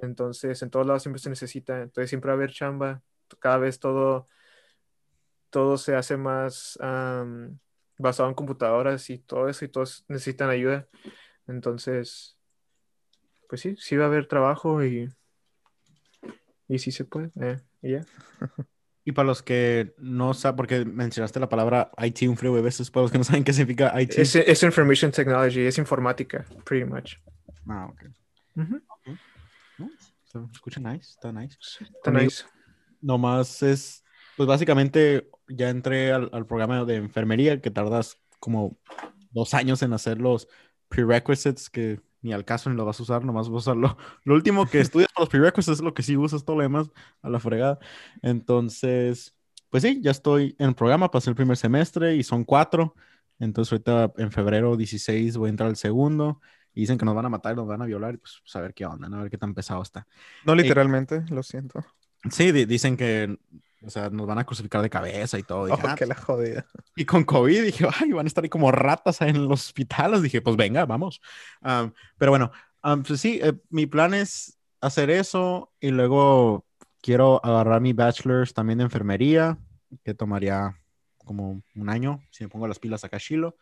[0.00, 1.82] Entonces, en todos lados siempre se necesita.
[1.82, 3.02] Entonces, siempre va a haber chamba.
[3.38, 4.28] Cada vez todo,
[5.50, 6.78] todo se hace más
[7.98, 10.88] basado en computadoras y todo eso, y todos necesitan ayuda.
[11.46, 12.36] Entonces,
[13.48, 15.08] pues sí, sí va a haber trabajo y,
[16.68, 17.30] y sí se puede.
[17.40, 18.06] Eh, y ya.
[19.04, 22.90] Y para los que no saben, porque mencionaste la palabra IT un frío de veces,
[22.90, 24.12] para los que no saben qué significa IT.
[24.16, 27.16] Es, es Information Technology, es informática, pretty much.
[27.68, 28.04] Ah, ok.
[30.54, 31.58] escucha nice, está nice.
[31.80, 32.44] Está nice.
[33.00, 34.04] Nomás es,
[34.36, 38.78] pues básicamente ya entré al, al, programa de enfermería que tardas como
[39.32, 40.48] dos años en hacer los
[40.88, 43.96] prerequisites que ni al caso ni lo vas a usar, nomás vas a usarlo.
[44.24, 46.90] Lo último que estudias para los prerequisites es lo que sí usas, todo lo demás
[47.20, 47.78] a la fregada.
[48.22, 49.36] Entonces,
[49.70, 52.94] pues sí, ya estoy en el programa, pasé el primer semestre y son cuatro.
[53.38, 56.40] Entonces ahorita en febrero 16 voy a entrar al segundo.
[56.74, 58.18] Y dicen que nos van a matar nos van a violar.
[58.18, 60.06] Pues, pues a ver qué onda, a ver qué tan pesado está.
[60.46, 61.84] No literalmente, lo siento.
[62.30, 63.36] Sí, dicen que
[63.84, 65.66] o sea, nos van a crucificar de cabeza y todo.
[65.66, 66.66] Dije, oh, ah, la jodida.
[66.96, 70.22] Y con COVID dije, ay, van a estar ahí como ratas en los hospitales.
[70.22, 71.20] Dije, pues venga, vamos.
[72.18, 72.52] pero bueno,
[73.06, 76.66] pues sí, eh, mi plan es hacer eso y luego
[77.00, 79.58] quiero agarrar mi bachelor's también de enfermería,
[80.04, 80.78] que tomaría
[81.24, 83.56] como un año si me pongo las pilas acá Chilo.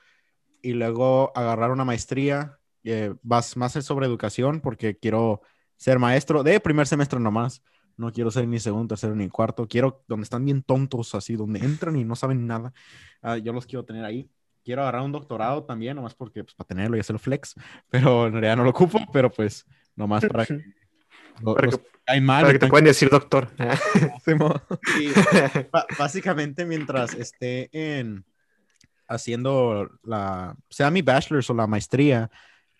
[0.62, 5.40] Y luego agarrar una maestría, eh, más, más sobre educación, porque quiero
[5.76, 7.62] ser maestro de primer semestre nomás
[8.00, 9.68] no quiero ser ni segundo, tercero, ni cuarto.
[9.68, 12.72] Quiero donde están bien tontos, así, donde entran y no saben nada.
[13.20, 14.28] Ah, yo los quiero tener ahí.
[14.64, 17.54] Quiero agarrar un doctorado también, nomás porque, pues, para tenerlo y hacerlo flex.
[17.90, 20.64] Pero en realidad no lo ocupo, pero pues, nomás para que.
[21.44, 23.48] para, que, mal, para que te pueden decir doctor.
[25.98, 28.24] básicamente, mientras esté en
[29.08, 32.30] haciendo la, sea mi bachelor's o la maestría,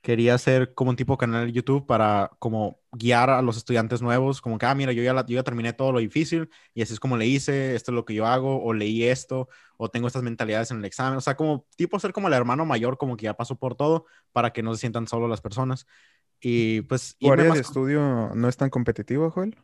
[0.01, 4.01] quería hacer como un tipo de canal de YouTube para como guiar a los estudiantes
[4.01, 6.95] nuevos, como que, ah, mira, yo ya, yo ya terminé todo lo difícil y así
[6.95, 10.07] es como le hice, esto es lo que yo hago, o leí esto, o tengo
[10.07, 13.17] estas mentalidades en el examen, o sea, como tipo ser como el hermano mayor, como
[13.17, 15.87] que ya pasó por todo, para que no se sientan solo las personas.
[16.41, 17.17] Y pues...
[17.19, 19.57] ¿Tu área de estudio no es tan competitivo, Joel?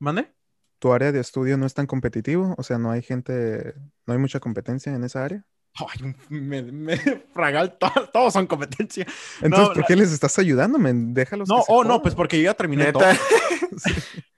[0.00, 0.32] ¿Mande?
[0.80, 2.54] ¿Tu área de estudio no es tan competitivo?
[2.58, 3.74] O sea, no hay gente,
[4.06, 5.46] no hay mucha competencia en esa área.
[5.76, 6.96] Ay, me, me
[7.34, 7.76] fragal,
[8.12, 9.06] todos son competencia.
[9.40, 11.48] Entonces, ¿por qué les estás ayudando, Déjalos.
[11.48, 13.04] No, oh, no, pues porque yo ya terminé todo.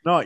[0.07, 0.21] No,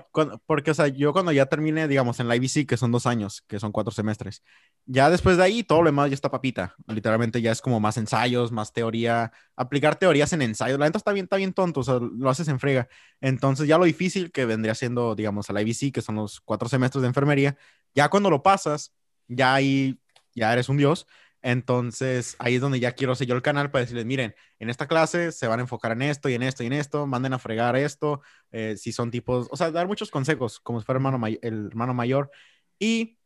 [0.45, 3.43] porque, o sea, yo cuando ya terminé, digamos, en la IBC, que son dos años,
[3.49, 4.43] que son cuatro semestres,
[4.85, 6.75] ya después de ahí, todo lo demás ya está papita.
[6.87, 10.79] Literalmente ya es como más ensayos, más teoría, aplicar teorías en ensayos.
[10.79, 12.89] La gente está bien, está bien tonto, o sea, lo haces en frega.
[13.23, 16.69] Entonces, ya lo difícil que vendría siendo, digamos, a la IBC, que son los cuatro
[16.69, 17.57] semestres de enfermería,
[17.95, 18.93] ya cuando lo pasas,
[19.29, 19.99] ya ahí
[20.35, 21.07] ya eres un dios.
[21.43, 25.33] Entonces ahí es donde ya quiero yo el canal para decirles, miren, en esta clase
[25.33, 27.77] se van a enfocar en esto y en esto y en esto, manden a fregar
[27.77, 28.21] esto,
[28.53, 31.95] eh, si son tipos, o sea, dar muchos consejos como si fuera hermano el hermano
[31.95, 32.31] mayor.
[32.79, 33.19] Y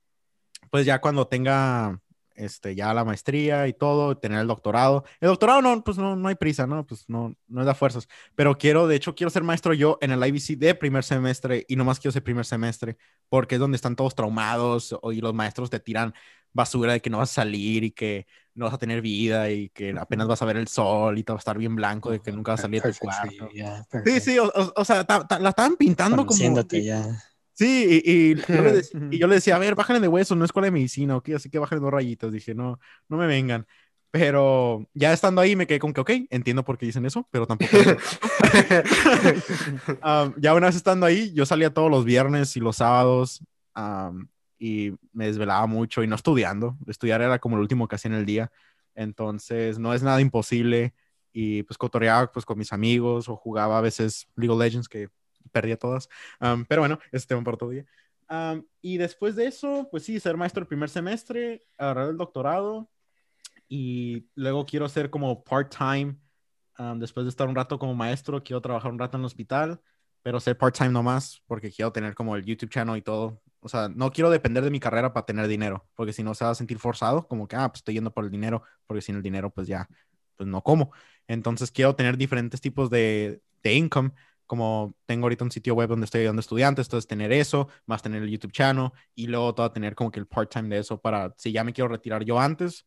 [0.71, 2.01] pues ya cuando tenga
[2.35, 5.05] este, ya la maestría y todo, tener el doctorado.
[5.21, 6.87] El doctorado no, pues no, no hay prisa, ¿no?
[6.87, 8.09] Pues no, no da fuerzas.
[8.35, 11.77] Pero quiero, de hecho, quiero ser maestro yo en el IBC de primer semestre y
[11.77, 12.97] no más quiero ser primer semestre
[13.29, 16.15] porque es donde están todos traumados y los maestros te tiran
[16.55, 19.69] basura de que no vas a salir y que no vas a tener vida y
[19.71, 22.21] que apenas vas a ver el sol y te va a estar bien blanco de
[22.21, 23.47] que nunca vas a salir de tu cuarto.
[23.49, 26.63] you, yeah, Sí, sí, o, o- o sea, ta- ta- la estaban pintando como...
[26.71, 27.23] Ya.
[27.57, 30.35] Sí, y, y yo le dec- y yo le decía, a ver, bájale de hueso,
[30.35, 32.33] no es escuela de medicina, ok, así que bájale dos rayitas.
[32.33, 33.67] Dije, no, no me vengan.
[34.11, 37.47] Pero ya estando ahí me quedé con que, ok, entiendo por qué dicen eso, pero
[37.47, 37.77] tampoco...
[40.01, 43.43] Am, ya una vez estando ahí, yo salía todos los viernes y los sábados
[43.75, 46.77] am, y me desvelaba mucho y no estudiando.
[46.87, 48.51] Estudiar era como lo último que hacía en el día.
[48.95, 50.95] Entonces, no es nada imposible.
[51.33, 55.09] Y pues cotorreaba pues, con mis amigos o jugaba a veces League of Legends, que
[55.51, 56.09] perdía todas.
[56.69, 57.85] Pero bueno, ese tema para otro día.
[58.81, 62.89] Y después de eso, pues sí, ser maestro el primer semestre, agarrar el doctorado
[63.69, 66.17] y luego quiero ser como part-time.
[66.77, 69.81] am, después de estar un rato como maestro, quiero trabajar un rato en el hospital,
[70.23, 73.41] pero ser part-time nomás porque quiero tener como el YouTube channel y todo.
[73.65, 76.45] O sea, no quiero depender de mi carrera para tener dinero, porque si no se
[76.45, 79.17] va a sentir forzado, como que, ah, pues estoy yendo por el dinero, porque sin
[79.17, 79.89] el dinero, pues ya,
[80.37, 80.93] pues no como.
[81.27, 84.13] Entonces quiero tener diferentes tipos de, de income,
[84.47, 88.03] como tengo ahorita un sitio web donde estoy ayudando a estudiantes, entonces tener eso, más
[88.03, 91.33] tener el YouTube channel y luego todo tener como que el part-time de eso para,
[91.39, 92.85] si ya me quiero retirar yo antes,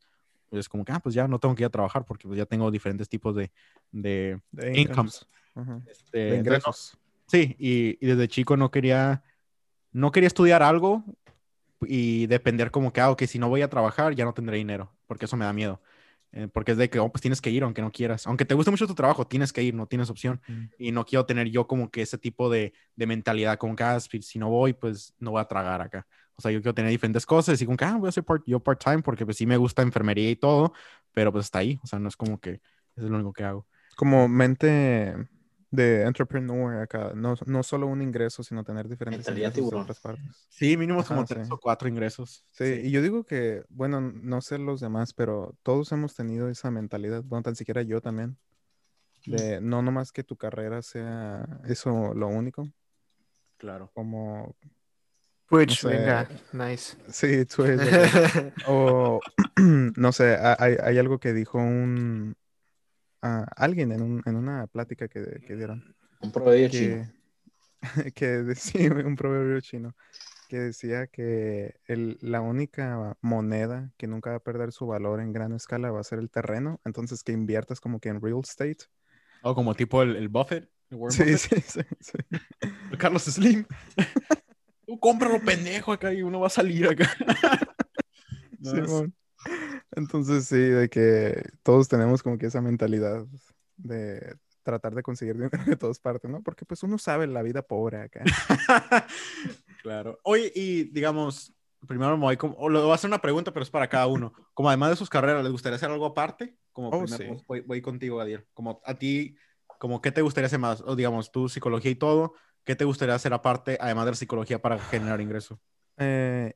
[0.49, 2.45] pues como que, ah, pues ya no tengo que ir a trabajar porque pues ya
[2.45, 3.51] tengo diferentes tipos de,
[3.91, 5.27] de, De incomes.
[5.55, 5.81] Ajá.
[5.87, 6.97] este, De entonces, ingresos.
[7.25, 9.23] Sí, y, y desde chico no quería,
[9.97, 11.03] no quería estudiar algo
[11.81, 14.93] y depender como que, ah, ok, si no voy a trabajar ya no tendré dinero,
[15.07, 15.81] porque eso me da miedo.
[16.33, 18.27] Eh, porque es de que, oh, pues tienes que ir aunque no quieras.
[18.27, 20.39] Aunque te guste mucho tu trabajo, tienes que ir, no tienes opción.
[20.47, 20.63] Mm.
[20.77, 23.99] Y no quiero tener yo como que ese tipo de, de mentalidad, como que, ah,
[23.99, 26.05] si, no voy, pues no voy a tragar acá.
[26.35, 28.43] O sea, yo quiero tener diferentes cosas y como que, ah, voy a hacer part-
[28.45, 30.73] yo part-time porque pues sí me gusta enfermería y todo,
[31.11, 31.79] pero pues está ahí.
[31.83, 32.61] O sea, no es como que
[32.95, 33.65] eso es lo único que hago.
[33.95, 35.15] Como mente
[35.69, 37.11] de entrepreneur acá.
[37.15, 40.47] No, no solo un ingreso, sino tener diferentes ingresos de otras partes.
[40.49, 42.45] Sí, mínimo como tres o cuatro ingresos.
[42.51, 46.71] Sí, y yo digo que, bueno, no sé los demás, pero todos hemos tenido esa
[46.71, 48.37] mentalidad, bueno, tan siquiera yo también,
[49.25, 52.67] de no nomás que tu carrera sea eso lo único,
[53.57, 53.85] Claro.
[53.85, 54.55] No como,
[55.49, 55.87] Twitch, sé.
[55.89, 56.95] venga, nice.
[57.09, 58.53] sí, acá.
[58.67, 59.19] O,
[59.97, 62.35] no sé, ha- hay, hay algo que dijo un,
[63.21, 67.07] ah, alguien en, un- en una plática que, que dieron, Un proverbio chino.
[68.15, 69.95] que, decía, un proverbio chino,
[70.47, 75.33] que decía que el- la única moneda que nunca va a perder su valor en
[75.33, 78.85] gran escala va a ser el terreno, entonces que inviertas como que en real estate.
[79.41, 80.69] O como tipo el, el Buffett.
[80.89, 82.17] el Warren Sí, Buffett, sí, sí, sí.
[82.91, 83.65] el Carlos Slim.
[84.85, 87.09] Tú cómpralo, pendejo, acá y uno va a salir acá.
[88.59, 89.13] No, es- Simón.
[89.95, 93.25] Entonces sí, de que todos tenemos como que esa mentalidad
[93.77, 96.41] de tratar de conseguir dinero de todas partes, ¿no?
[96.41, 98.23] Porque pues uno sabe la vida pobre acá.
[99.81, 100.19] claro.
[100.23, 101.53] Oye, y digamos,
[101.87, 104.07] primero me voy como, o le voy a hacer una pregunta, pero es para cada
[104.07, 104.33] uno.
[104.53, 106.57] Como además de sus carreras, ¿les gustaría hacer algo aparte?
[106.73, 107.43] Como Oh, primero, sí.
[107.47, 108.45] voy, voy contigo, Adiel.
[108.53, 109.37] Como a ti,
[109.79, 110.81] como qué te gustaría hacer más?
[110.81, 112.33] O digamos, tu psicología y todo,
[112.65, 115.59] ¿qué te gustaría hacer aparte, además de la psicología, para generar ingreso?
[115.97, 116.53] Eh,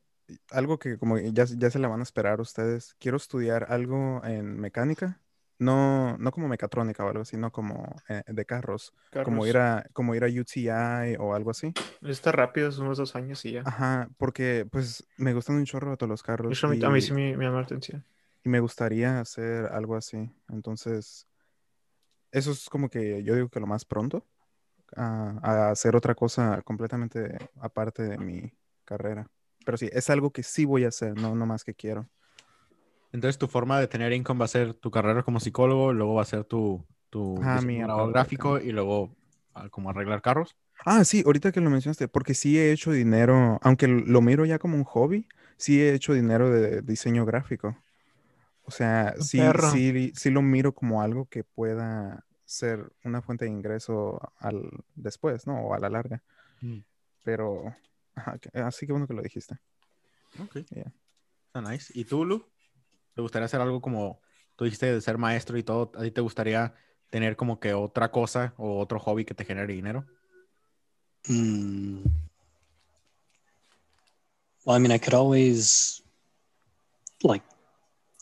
[0.51, 2.95] algo que como ya, ya se la van a esperar ustedes.
[2.99, 5.21] Quiero estudiar algo en mecánica.
[5.59, 8.95] No, no como mecatrónica o algo así, no como eh, de carros.
[9.23, 11.71] Como ir a, como ir a UTI o algo así.
[12.01, 13.61] Está rápido, es unos dos años y ya.
[13.63, 16.51] Ajá, porque pues me gustan un chorro todos los carros.
[16.51, 18.03] Eso a mí, a sí me, me llama la atención.
[18.43, 20.31] y me gustaría hacer algo así.
[20.49, 21.27] Entonces,
[22.31, 24.25] eso es como que yo digo que lo más pronto,
[24.95, 28.51] a, a hacer otra cosa completamente aparte de mi
[28.83, 29.27] carrera.
[29.65, 32.07] Pero sí, es algo que sí voy a hacer, no, no más que quiero.
[33.13, 36.21] Entonces, tu forma de tener income va a ser tu carrera como psicólogo, luego va
[36.21, 37.59] a ser tu, tu Ah,
[38.11, 39.15] gráfico y luego
[39.53, 40.55] ah, como arreglar carros.
[40.85, 44.57] Ah, sí, ahorita que lo mencionaste, porque sí he hecho dinero, aunque lo miro ya
[44.57, 47.77] como un hobby, sí he hecho dinero de diseño gráfico.
[48.63, 49.71] O sea, sí, perro.
[49.71, 55.45] sí, sí lo miro como algo que pueda ser una fuente de ingreso al después,
[55.45, 55.59] ¿no?
[55.61, 56.23] O a la larga.
[56.61, 56.79] Mm.
[57.23, 57.75] Pero,
[58.21, 59.57] ajá, así que bueno que lo dijiste.
[60.39, 60.57] Ok.
[60.69, 60.93] Yeah.
[61.61, 61.91] Nice.
[61.93, 62.45] ¿Y tú, Lu?
[63.13, 64.21] ¿Te gustaría hacer algo como
[64.55, 65.91] tú dijiste de ser maestro y todo?
[65.95, 66.73] ¿A ti te gustaría
[67.09, 70.05] tener como que otra cosa o otro hobby que te genere dinero?
[71.27, 72.03] Hmm.
[74.65, 76.03] Well, I mean, I could always
[77.23, 77.43] like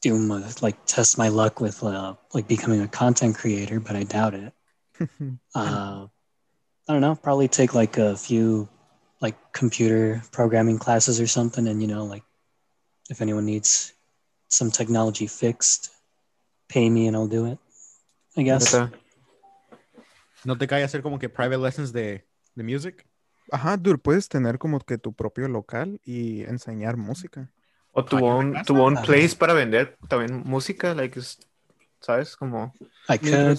[0.01, 4.03] do my like test my luck with uh, like becoming a content creator, but I
[4.03, 4.53] doubt it.
[5.55, 6.05] Uh,
[6.87, 7.15] I don't know.
[7.15, 8.69] Probably take like a few
[9.21, 12.23] like computer programming classes or something, and you know, like
[13.09, 13.93] if anyone needs
[14.47, 15.91] some technology fixed,
[16.67, 17.59] pay me and I'll do it.
[18.37, 18.73] I guess.
[18.73, 18.91] Neta.
[20.45, 23.05] ¿No te cae hacer como que private lessons de, de music?
[23.51, 27.51] Ajá, dude, puedes tener como que tu propio local y enseñar música.
[27.91, 31.39] O tuvo un, tuvo un place para vender también música, like, es-
[31.99, 32.37] ¿sabes?
[32.37, 32.73] Como,
[33.09, 33.57] I could,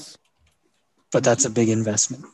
[1.12, 2.24] but that's a big investment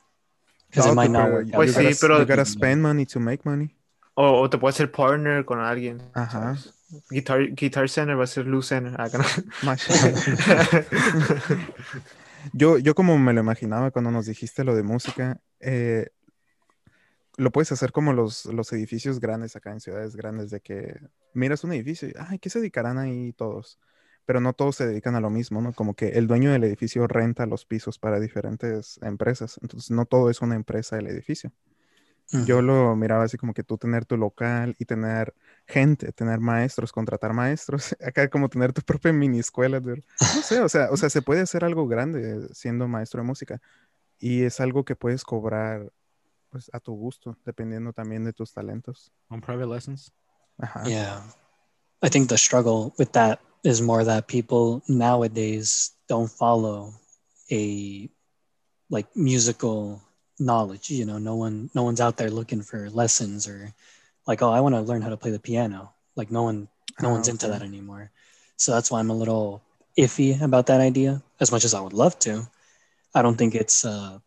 [0.77, 1.55] because No, it might pero not work out.
[1.55, 3.75] Pues sí, gotta- pero- you gotta spend money to make money.
[4.15, 6.03] o, o te puedes ser partner con alguien.
[6.15, 6.57] Ajá.
[6.57, 6.73] ¿sabes?
[7.11, 8.95] Guitar, Guitar Center va a ser Lou Center.
[8.97, 9.09] Ah.
[12.53, 16.11] Yo, yo como me lo imaginaba cuando nos dijiste lo de música, eh,
[17.37, 21.01] lo puedes hacer como los, los edificios grandes acá en ciudades grandes, de que
[21.35, 23.81] miras un edificio y, ay, ¿qué se dedicarán ahí todos?
[24.27, 25.73] Pero no todos se dedican a lo mismo, ¿no?
[25.73, 30.31] Como que el dueño del edificio renta los pisos para diferentes empresas, entonces no todo
[30.31, 31.53] es una empresa el edificio.
[32.45, 35.33] Yo lo miraba así como que tú tener tu local y tener
[35.65, 39.79] gente, tener maestros, contratar maestros, acá como tener tu propia mini escuela.
[39.79, 40.03] dude.
[40.21, 43.61] No sé, o sea, o sea, se puede hacer algo grande siendo maestro de música
[44.19, 45.93] y es algo que puedes cobrar
[46.51, 49.13] pues a tu gusto, dependiendo también de tus talentos.
[49.29, 50.13] On private lessons.
[50.59, 50.83] Ajá.
[50.85, 51.23] Yeah.
[52.03, 56.95] I think the struggle with that is more that people nowadays don't follow
[57.51, 58.09] a
[58.91, 60.01] like musical
[60.39, 63.75] knowledge, you know, no one no one's out there looking for lessons or
[64.27, 65.93] like oh I want to learn how to play the piano.
[66.15, 66.69] Like no one
[67.03, 68.11] no one's into that anymore.
[68.57, 69.63] So that's why I'm a little
[69.99, 72.47] iffy about that idea as much as I would love to.
[73.15, 74.21] I don't think it's uh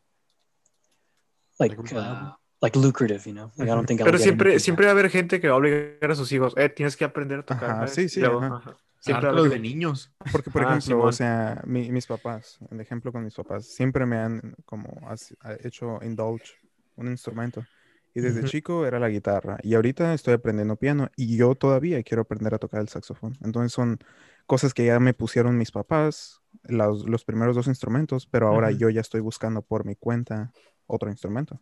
[1.59, 3.51] like Like uh, like lucrative, you know.
[3.57, 5.57] Like I don't think I'll Pero siempre, siempre va a haber gente que va a
[5.57, 7.71] obligar a sus hijos, eh, tienes que aprender a tocar.
[7.71, 7.95] Ajá, ¿sabes?
[7.95, 8.55] sí, sí, Y luego, ajá.
[8.57, 8.77] ajá.
[8.99, 10.11] Siempre haber de niños.
[10.31, 14.05] Porque, por Ah, ejemplo, o sea, mi- mis papás, el ejemplo con mis papás, siempre
[14.05, 16.53] me han como has- ha hecho indulge
[16.95, 17.65] un instrumento.
[18.13, 18.49] Y desde Ujú.
[18.49, 19.57] chico era la guitarra.
[19.61, 23.37] Y ahorita estoy aprendiendo piano y yo todavía quiero aprender a tocar el saxofón.
[23.43, 23.99] Entonces son
[24.47, 28.77] cosas que ya me pusieron mis papás, los, los primeros dos instrumentos, pero ahora Ujú.
[28.79, 30.51] yo ya estoy buscando por mi cuenta
[30.87, 31.61] otro instrumento.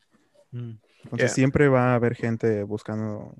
[0.52, 0.71] Mm.
[1.04, 1.36] Entonces Yeah.
[1.36, 3.36] siempre va a haber gente buscando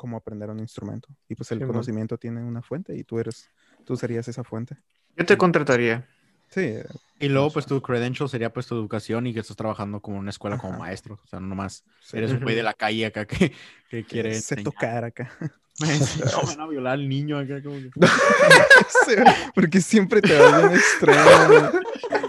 [0.00, 1.08] cómo aprender un instrumento.
[1.28, 1.72] Y pues el Simón.
[1.74, 3.50] conocimiento tiene una fuente y tú eres,
[3.84, 4.76] tú serías esa fuente.
[5.16, 6.08] Yo te contrataría.
[6.48, 6.74] Sí,
[7.20, 7.52] Y luego, Eso.
[7.54, 10.56] pues tu credential sería pues tu educación y que estás trabajando como en una escuela
[10.58, 10.80] como Ajá.
[10.82, 11.20] maestro.
[11.22, 12.16] O sea, no nomás sí.
[12.16, 13.52] eres un güey de la calle acá que,
[13.90, 14.64] que quiere sé enseñar.
[14.64, 15.30] tocar acá.
[15.80, 15.86] No,
[16.46, 17.88] van a violar al niño acá como que...
[19.06, 19.14] Sí,
[19.54, 21.70] porque siempre te vas bien extremo.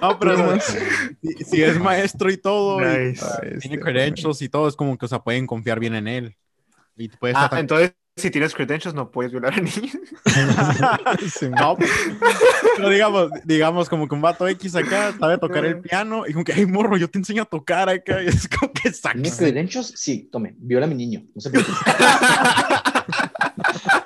[0.02, 3.26] No, pero Tú o sea, nomás- si, si es maestro y todo, y, Nice.
[3.26, 6.08] ah, Ah, tiene credentials y todo, es como que, o sea, pueden confiar bien en
[6.08, 6.38] él.
[7.02, 9.98] Y puedes Ah, entonces, si tienes credentials, no puedes violar a niños.
[11.34, 11.90] Sí, No, pues,
[12.76, 16.46] pero digamos, digamos como que un vato X acá sabe tocar el piano y como
[16.46, 18.22] que, ay, morro, yo te enseño a tocar acá.
[18.24, 19.38] Y es como que ¿Tiene sacas.
[19.38, 19.94] credentials?
[19.96, 21.24] Sí, tome, viola a mi niño.
[21.36, 21.66] No right.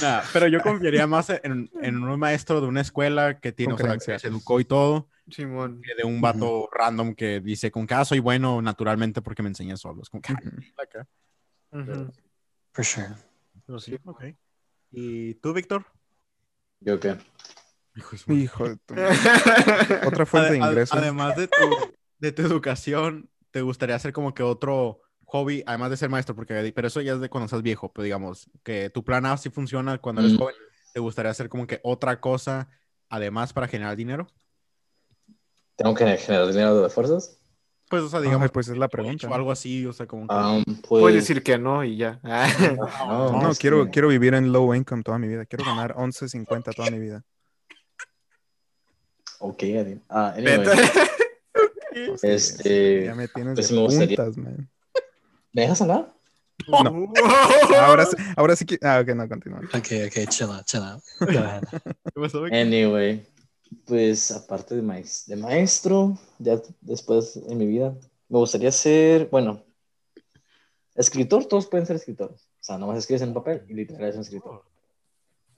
[0.00, 3.78] Nah, pero yo confiaría más en, en un maestro de una escuela que tiene, o
[3.78, 5.80] sea, que se educó y todo, Simón.
[5.82, 9.76] que de un vato random que dice, con cada soy bueno naturalmente porque me enseñé
[9.76, 10.02] solo.
[10.02, 10.82] Es como que, ay, Ujú.
[10.82, 11.08] acá.
[11.72, 12.12] Ujú.
[12.72, 13.08] For sure.
[13.66, 14.24] Pero sí, ok.
[14.90, 15.86] ¿Y tú, Víctor?
[16.80, 17.16] ¿Yo qué?
[17.96, 18.34] Hijo de.
[18.34, 18.94] Hijo tu...
[20.06, 20.98] Otra fuente de ingresos.
[20.98, 21.76] Además de tu,
[22.18, 26.34] de tu educación, ¿te gustaría hacer como que otro hobby, además de ser maestro?
[26.34, 29.36] Porque, pero eso ya es de cuando estás viejo, pero digamos, que tu plan A
[29.36, 30.38] sí funciona cuando eres Mm.
[30.38, 30.54] joven.
[30.92, 32.68] ¿Te gustaría hacer como que otra cosa,
[33.08, 34.26] además, para generar dinero?
[35.76, 37.38] ¿Tengo que generar dinero de fuerzas?
[37.90, 39.28] Pues, o sea, digamos, Ay, pues es la pregunta.
[39.28, 40.34] o algo así, o sea, como que...
[40.34, 42.18] Um, pues, Puedes decir que no y ya.
[42.24, 42.48] Ah.
[43.06, 45.44] no, No, este, quiero, quiero vivir en low income toda mi vida.
[45.44, 47.22] Quiero ganar 11.50 toda mi vida.
[49.38, 50.00] Ok, Adi.
[50.08, 50.64] Ah, anyway,
[52.16, 54.70] sea, Este, Ya me tienes pues de me gustaría- puntas, man.
[55.52, 56.12] ¿me dejas hablar?
[56.68, 57.12] No.
[57.80, 58.78] Ahora sí, ahora sí que...
[58.82, 59.60] Ah, ok, no, continúa.
[59.76, 61.02] Okay, okay, chill out, chill out.
[61.20, 61.62] Go ahead.
[62.52, 63.26] Anyway,
[63.86, 64.82] pues aparte de,
[65.26, 67.96] de maestro, ya después en mi vida,
[68.28, 69.64] me gustaría ser, bueno,
[70.94, 72.48] escritor, todos pueden ser escritores.
[72.60, 74.64] O sea, nomás escribes en un papel y literal eres un escritor.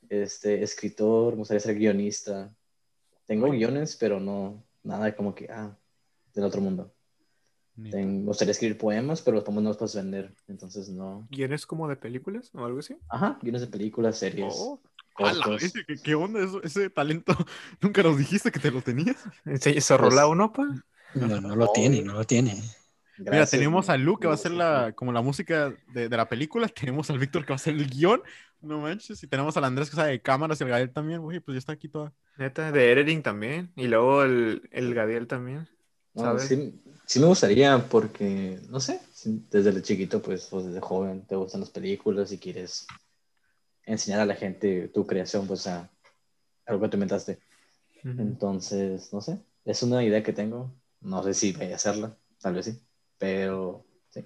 [0.08, 2.54] Este, escritor, me gustaría ser guionista.
[3.26, 5.76] Tengo guiones, pero no, nada como que, ah,
[6.34, 6.92] del otro mundo.
[7.90, 11.26] Ten- me gustaría escribir poemas, pero los poemas no los puedes vender, entonces no.
[11.30, 12.96] ¿Guiones como de películas o algo así?
[13.08, 14.80] Ajá, guiones de películas, series, Oh,
[15.16, 15.72] cortos.
[15.86, 17.34] ¿qué, qué onda eso, ese talento?
[17.80, 19.16] ¿Nunca nos dijiste que te lo tenías?
[19.60, 20.66] ¿Se, se rola Pues- uno, pa?
[21.14, 22.62] No, no lo tiene, no lo tiene.
[23.18, 26.28] Mira, tenemos a Lu que va a ser la, como la música de, de la
[26.28, 28.20] película, tenemos al Víctor que va a ser el guion,
[28.60, 31.40] no manches, y tenemos al Andrés que sabe de cámaras y el Gael también, güey,
[31.40, 32.12] pues ya está aquí toda.
[32.36, 33.72] Neta, de editing también.
[33.76, 35.68] Y luego el, el Gadiel también.
[36.38, 41.36] Sí, sí me gustaría porque, no sé, desde el chiquito, pues, pues, desde joven te
[41.36, 42.86] gustan las películas y quieres
[43.86, 45.90] enseñar a la gente tu creación, pues, a
[46.66, 47.38] algo que tú inventaste.
[48.02, 50.72] Entonces, no sé, es una idea que tengo.
[51.00, 52.80] No sé si voy a hacerla, tal vez sí,
[53.18, 54.24] pero sí,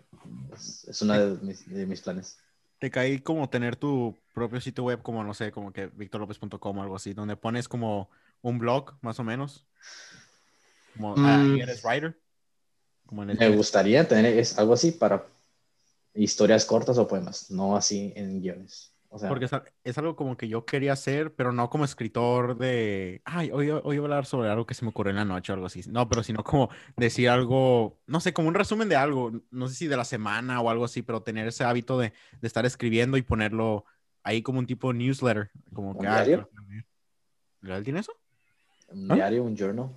[0.52, 2.38] es, es una de mis, de mis planes.
[2.78, 6.82] te cae como tener tu propio sitio web, como no sé, como que victorlopez.com o
[6.82, 8.08] algo así, donde pones como
[8.42, 9.66] un blog, más o menos.
[10.94, 11.60] Como, ah, Mm.
[11.60, 12.18] eres writer.
[13.06, 15.26] Como en el- Me gustaría tener es algo así para
[16.14, 18.92] historias cortas o poemas, no así en guiones.
[19.12, 19.48] O sea, Porque
[19.82, 23.80] es, algo como que yo quería hacer, pero no como escritor de, ay, hoy, hoy
[23.82, 25.82] voy a hablar sobre algo que se me ocurrió en la noche o algo así.
[25.88, 29.74] No, pero sino como decir algo, no sé, como un resumen de algo, no sé
[29.74, 33.16] si de la semana o algo así, pero tener ese hábito de, de estar escribiendo
[33.16, 33.84] y ponerlo
[34.22, 36.02] ahí como un tipo newsletter, como ¿Un que...
[36.02, 36.48] diario?
[37.62, 38.12] ¿Gadiel tiene eso?
[38.92, 39.16] un ¿Ah?
[39.16, 39.90] diario, un journal.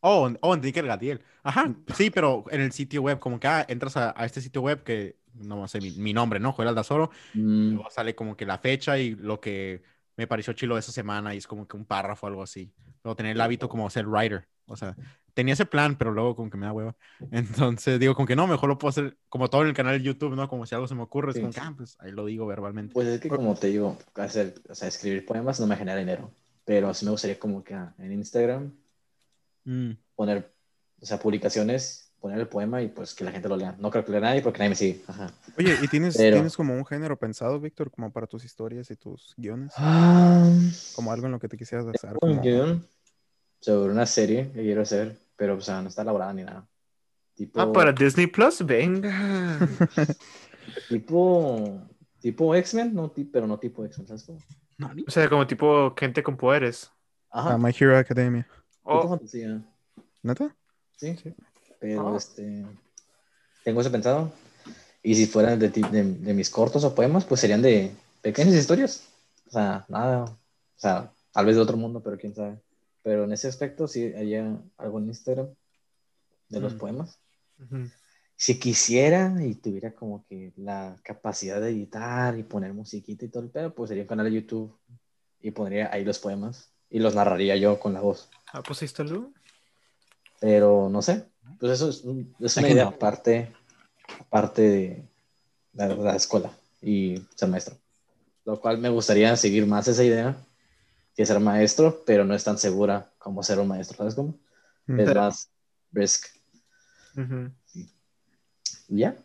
[0.00, 1.22] Oh, oh, entendí que el Gadiel.
[1.42, 4.62] Ajá, sí, pero en el sitio web, como que ah, entras a, a este sitio
[4.62, 6.52] web que, no sé, mi, mi nombre, ¿no?
[6.52, 9.82] Joel Aldazoro, Mm, Luego sale como que la fecha y lo que
[10.16, 12.72] me pareció chilo de esa semana y es como que un párrafo o algo así.
[13.04, 14.48] Luego tener el hábito como ser writer.
[14.66, 14.96] O sea,
[15.34, 16.96] tenía ese plan, pero luego como que me da hueva.
[17.30, 20.04] Entonces digo como que no, mejor lo puedo hacer como todo en el canal de
[20.04, 20.48] YouTube, ¿no?
[20.48, 21.42] Como si algo se me ocurre, es Sí.
[21.42, 22.94] como que, ah, pues ahí lo digo verbalmente.
[22.94, 26.30] Pues es que como te digo, hacer, o sea, escribir poemas no me genera dinero,
[26.64, 28.72] pero sí me gustaría como que ah, en Instagram
[29.64, 29.92] Mm.
[30.14, 30.52] poner,
[31.00, 33.74] o sea, publicaciones, poner el poema y pues que la gente lo lea.
[33.78, 35.02] No creo que lea nadie porque nadie me sigue.
[35.06, 35.30] Ajá.
[35.58, 38.96] Oye, ¿y tienes, Pero- tienes como un género pensado, Víctor, como para tus historias y
[38.96, 39.72] tus guiones?
[39.76, 40.50] Ah,
[40.94, 42.14] Como algo en lo que te quisieras basar.
[42.14, 42.86] un como- guion
[43.60, 46.66] sobre una serie que quiero hacer, pero o sea, no está elaborada ni nada.
[47.34, 49.58] Tipo, Ah, para Disney Plus, venga.
[50.88, 51.80] tipo,
[52.20, 54.38] tipo X-Men, no, pero no tipo X-Men, ¿sabes cómo?
[55.06, 56.90] O sea, como tipo gente con poderes.
[57.30, 58.46] Ajá, Ah, My Hero Academia.
[58.82, 59.18] Oh.
[60.22, 60.54] ¿Neta?
[60.96, 61.14] Sí,
[61.80, 62.16] pero Ah.
[62.16, 62.64] este
[63.64, 64.32] tengo eso pensado.
[65.02, 69.04] Y si fueran de, de, de mis cortos o poemas, pues serían de pequeñas historias.
[69.48, 70.24] O sea, nada.
[70.24, 70.38] O
[70.78, 72.58] sea, tal vez de otro mundo, pero quién sabe.
[73.02, 75.48] Pero en ese aspecto, sí haría algo en Instagram
[76.48, 76.78] de los Mm.
[76.78, 77.18] poemas.
[77.60, 77.88] ujú.
[78.38, 83.42] Si quisiera y tuviera como que la capacidad de editar y poner musiquita y todo
[83.44, 84.76] el pedo, pues sería un canal de YouTube
[85.40, 88.28] y pondría ahí los poemas y los narraría yo con la voz.
[88.52, 89.32] Ah, pues ahí está Lu.
[90.40, 91.24] Pero no sé,
[91.58, 92.90] pues eso es, un- es una idea no.
[92.90, 93.52] aparte,
[94.20, 95.04] aparte de
[95.74, 96.50] la, la escuela
[96.82, 97.76] y ser maestro.
[98.44, 100.36] Lo cual me gustaría seguir más esa idea
[101.16, 104.34] que ser maestro, pero no es tan segura como ser un maestro, ¿sabes cómo?
[104.86, 105.48] Es más
[105.92, 106.26] risk.
[108.88, 109.16] Ya,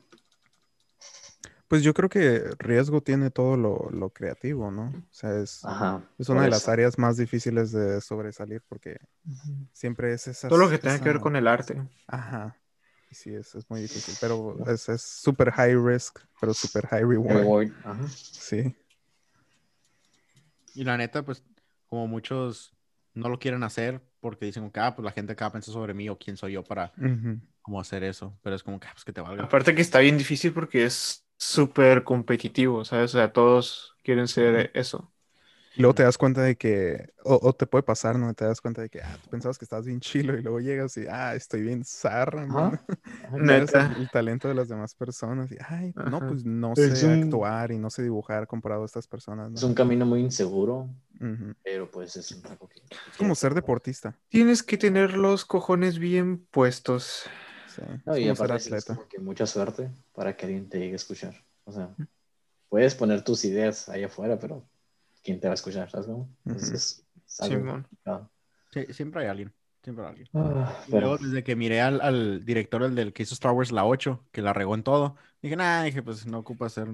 [1.72, 4.88] Pues yo creo que riesgo tiene todo lo, lo creativo, ¿no?
[4.90, 6.04] O sea, es, ajá.
[6.20, 8.98] es una de las áreas más difíciles de sobresalir porque
[9.72, 10.50] siempre es esa...
[10.50, 11.82] Todo lo que tenga que ver con el arte.
[12.08, 12.58] Ajá.
[13.10, 17.72] Sí, es, es muy difícil, pero es es súper high risk, pero súper high reward.
[17.86, 18.06] Ajá.
[18.10, 18.76] Sí.
[20.76, 21.42] Y la neta, pues,
[21.86, 22.76] como muchos
[23.14, 26.10] no lo quieren hacer porque dicen que, ah, pues la gente acá piensa sobre mí
[26.10, 26.92] o quién soy yo para
[27.62, 28.38] como hacer eso.
[28.44, 29.46] Pero es como que, ah, pues que te valga.
[29.46, 33.16] Aparte que está bien difícil porque es súper competitivo, ¿sabes?
[33.16, 35.12] O sea, todos quieren ser eso.
[35.74, 38.34] Y luego te das cuenta de que, o, o te puede pasar, ¿no?
[38.34, 40.98] Te das cuenta de que, ah, tú pensabas que estabas bien chilo y luego llegas
[40.98, 42.80] y, ah, estoy bien zarra, ves
[43.38, 43.82] Neta.
[43.82, 47.12] el, el talento de las demás personas y, ay, no, pues no Es sé un-
[47.12, 49.64] actuar y no sé dibujar comparado a estas personas, Es ¿no?
[49.64, 50.90] un camino muy inseguro,
[51.64, 52.82] pero pues es algo que...
[53.06, 57.24] Es como ser deportista, Tienes que tener los cojones bien puestos.
[57.76, 57.82] Sí.
[58.06, 61.36] No, y aparte es como que mucha suerte para que alguien te llegue a escuchar.
[61.64, 61.96] O sea,
[62.70, 64.66] puedes poner tus ideas ahí afuera, pero
[65.24, 65.90] ¿quién te va a escuchar?
[65.90, 66.30] ¿Sabes cómo?
[66.46, 67.84] Entonces, es algo.
[68.72, 69.54] Sí, siempre hay alguien.
[69.84, 70.30] Siempre hay alguien.
[70.34, 73.52] Ah, Y luego, pero, desde que miré al, al director, el del que hizo Star
[73.52, 76.88] Wars la 8, que la regó en todo, dije, nah, dije, pues no ocupa hacer,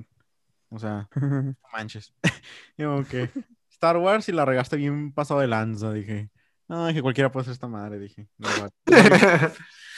[0.69, 2.13] o sea, no manches.
[2.77, 3.29] Digo, que
[3.69, 6.29] Star Wars y la regaste bien pasado de lanza, dije.
[6.67, 8.27] No, dije, cualquiera puede hacer esta madre, dije.
[8.37, 8.47] No,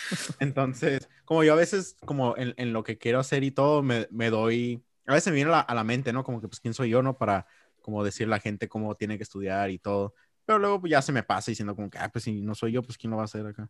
[0.40, 4.08] Entonces, como yo a veces, como en, en lo que quiero hacer y todo, me,
[4.12, 6.24] me doy, a veces me viene a la, a la mente, ¿no?
[6.24, 7.18] Como que, pues, ¿quién soy yo, no?
[7.18, 7.48] Para,
[7.82, 10.14] como decirle a la gente cómo tiene que estudiar y todo.
[10.46, 12.72] Pero luego pues, ya se me pasa diciendo como que, ah, pues si no soy
[12.72, 13.70] yo, pues ¿quién lo va a hacer acá?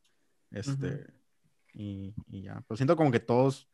[0.51, 1.07] Este,
[1.73, 2.63] y, y ya.
[2.67, 3.67] Pero siento como que todos,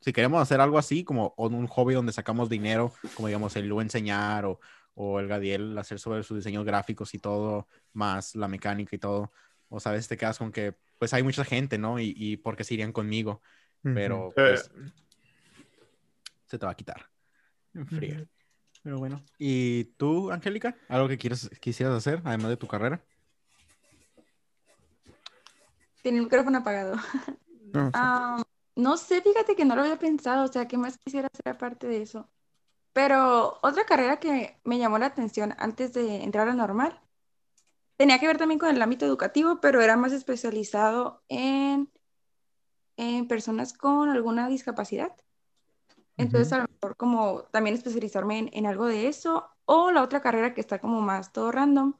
[0.00, 3.80] si queremos hacer algo así, como un hobby donde sacamos dinero, como digamos el Lu
[3.80, 4.60] enseñar o,
[4.94, 9.32] o el Gadiel hacer sobre sus diseños gráficos y todo, más la mecánica y todo,
[9.70, 11.98] o sabes, te quedas con que, pues hay mucha gente, ¿no?
[11.98, 13.40] Y, y porque se irían conmigo,
[13.82, 14.70] pero Eh, pues,
[16.46, 17.08] se te va a quitar.
[17.72, 18.26] En friega.
[18.82, 19.22] Pero bueno.
[19.38, 20.76] ¿Y tú, Angélica?
[20.88, 23.00] ¿Algo que quieras, quisieras hacer, además de tu carrera?
[26.02, 26.96] Tiene el micrófono apagado.
[27.72, 27.92] No, sí.
[27.94, 28.42] Ah,
[28.76, 31.86] no sé, fíjate que no lo había pensado, o sea, ¿qué más quisiera hacer aparte
[31.86, 32.28] de eso?
[32.92, 37.00] Pero otra carrera que me llamó la atención antes de entrar a normal
[38.00, 41.92] tenía que ver también con el ámbito educativo, pero era más especializado en,
[42.96, 45.14] en personas con alguna discapacidad.
[46.16, 49.50] Entonces, a lo mejor como también especializarme en, en algo de eso.
[49.66, 51.92] O la otra carrera que está como más todo random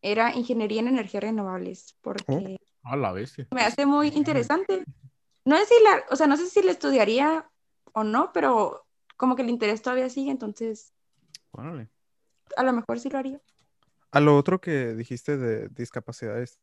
[0.00, 3.48] era ingeniería en energías renovables, porque A la bestia.
[3.50, 4.84] me hace muy interesante.
[5.44, 7.50] No sé si la, o sea, no sé si le estudiaría
[7.94, 8.86] o no, pero
[9.16, 10.92] como que el interés todavía sigue, entonces
[11.50, 11.88] Órale.
[12.56, 13.40] a lo mejor sí lo haría.
[14.10, 16.58] A lo otro que dijiste de discapacidades,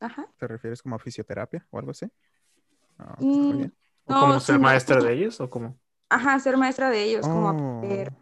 [0.00, 0.26] Ajá.
[0.38, 2.06] ¿te refieres como a fisioterapia o algo así?
[2.98, 3.74] Ah, Mm, bien.
[4.06, 5.40] ¿O No, como ser sí, no, maestra como- de ellos?
[5.40, 5.78] ¿O cómo?
[6.08, 8.12] Ajá, ser maestra de ellos, como Oh, aprender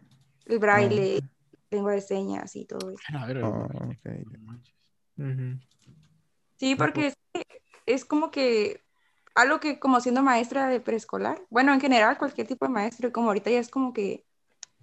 [0.45, 1.23] el braille, ok.
[1.71, 3.01] lengua de señas y todo eso.
[3.15, 3.91] A ver, Oh, güey.
[3.91, 4.05] ok.
[4.31, 4.75] No manches.
[5.17, 5.59] Ujú.
[6.57, 7.43] Sí, porque es, que
[7.85, 8.83] es como que
[9.35, 13.27] algo que como siendo maestra de preescolar, bueno, en general cualquier tipo de maestro, como
[13.29, 14.25] ahorita ya es como que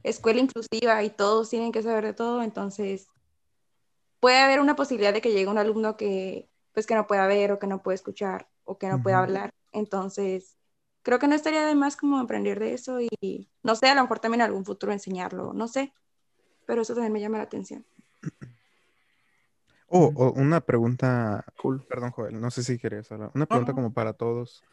[0.09, 3.09] escuela inclusiva y todos tienen que saber de todo, entonces
[4.21, 7.53] puede haber una posibilidad de que llegue un alumno que pues que no pueda ver
[7.53, 10.57] o que no puede escuchar o que no pueda hablar, entonces
[11.03, 14.03] creo que no estaría de más como aprender de eso y no sé, a lo
[14.03, 15.93] mejor también en algún futuro enseñarlo, no sé,
[16.67, 17.85] pero eso también me llama la atención.
[19.89, 21.85] Oh, oh, una pregunta, Cool.
[21.89, 23.31] perdón, Joel, no sé si querías hablar.
[23.35, 24.65] Una pregunta como para todos.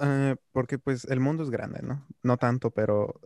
[0.00, 2.04] Eh, porque pues el mundo es grande, ¿no?
[2.22, 3.20] No tanto, pero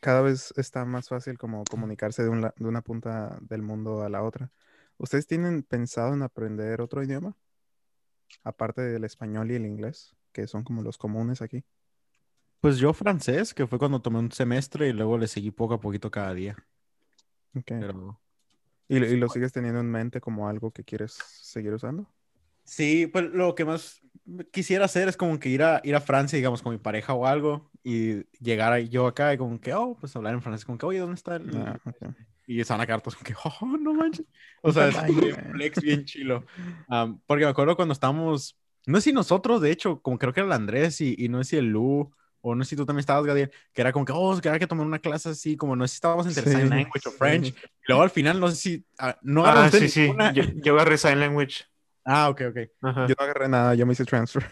[0.00, 4.02] cada vez está más fácil como comunicarse de, un la- de una punta del mundo
[4.02, 4.50] a la otra.
[4.98, 7.36] ¿Ustedes tienen pensado en aprender otro idioma?
[8.42, 11.64] Aparte del español y el inglés, que son como los comunes aquí.
[12.60, 15.80] Pues yo francés, que fue cuando tomé un semestre y luego le seguí poco a
[15.80, 16.56] poquito cada día.
[17.78, 18.20] Pero
[18.88, 22.08] ¿Y, lo- y lo sigues teniendo en mente como algo que quieres seguir usando?
[22.68, 24.00] Sí, pues lo que más
[24.52, 27.26] quisiera hacer es como que ir a, ir a Francia, digamos, con mi pareja o
[27.26, 30.86] algo, y llegar yo acá y como que, oh, pues hablar en francés, como que,
[30.86, 31.56] oye, ¿dónde está el...?
[31.56, 32.14] Ah, ok.
[32.46, 34.26] Y se van a quedar todos como que, oh, no manches.
[34.62, 36.44] O sea, es bien flex, bien chilo.
[36.88, 40.40] Am, porque me acuerdo cuando estábamos, no sé si nosotros, de hecho, como creo que
[40.40, 42.10] era el Andrés y, y no sé si el Lu,
[42.40, 44.58] o no sé si tú también estabas, Gadiel, que era como que, oh, que había
[44.58, 47.12] que tomar una clase así, como no sé si estábamos interesados en Sí, language o.
[47.12, 47.48] French.
[47.48, 47.54] Y
[47.88, 50.00] luego al final, no sé si, ah, no Ah, sí, sí.
[50.02, 50.32] ninguna.
[50.32, 51.64] Yo, yo agarré Sign Language.
[52.04, 52.56] Ah, ok, ok.
[52.82, 53.06] Ajá.
[53.06, 54.44] Yo no agarré nada, yo me hice transfer.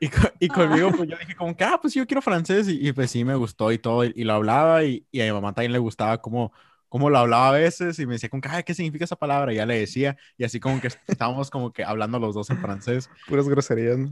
[0.00, 2.68] Y, co- y conmigo, pues yo dije como que, ah, pues yo quiero francés.
[2.68, 4.04] Y, y, pues sí, me gustó y todo.
[4.04, 4.84] Y, y lo hablaba.
[4.84, 6.52] Y, y a mi mamá también le gustaba cómo,
[6.88, 7.98] cómo lo hablaba a veces.
[7.98, 9.52] Y me decía como que, ay, ¿qué significa esa palabra?
[9.52, 10.16] Y ya le decía.
[10.36, 13.10] Y así como que estábamos como que hablando los dos en francés.
[13.26, 13.98] Puras groserías.
[13.98, 14.10] ¿no?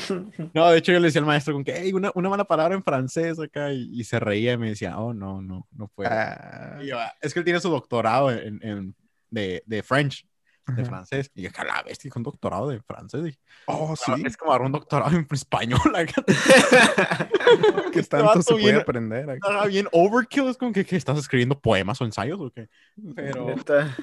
[0.00, 0.14] Sé.
[0.54, 2.74] No, de hecho yo le decía al maestro como que, hey, una, una mala palabra
[2.74, 3.72] en francés acá.
[3.72, 6.10] Y, y se reía y me decía, oh, no, no, no puedo.
[6.12, 8.94] Ah, Y yo, "Ah, es que él tiene su doctorado en, en-
[9.30, 10.26] de, de French,
[10.74, 10.90] de Ajá.
[10.90, 11.30] francés.
[11.34, 13.34] Y que a la bestia, con doctorado de francés.
[13.34, 14.12] Y, Oh, sí.
[14.24, 15.80] Es como agarrar un doctorado en español.
[17.92, 19.30] que Este tanto se puede bien- aprender.
[19.30, 19.40] aquí.
[19.42, 22.68] Ajá, bien overkill, es como que, que estás escribiendo poemas o ensayos o qué.
[23.14, 23.96] Pero Neta.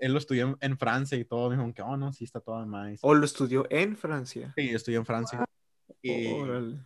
[0.00, 2.40] él lo estudió en, en Francia y todo, me dijo que, oh, no, sí está
[2.40, 2.98] todo más.
[3.02, 4.52] O lo estudió en Francia.
[4.56, 5.44] Sí, estudió en Francia.
[6.02, 6.78] Y, Órale.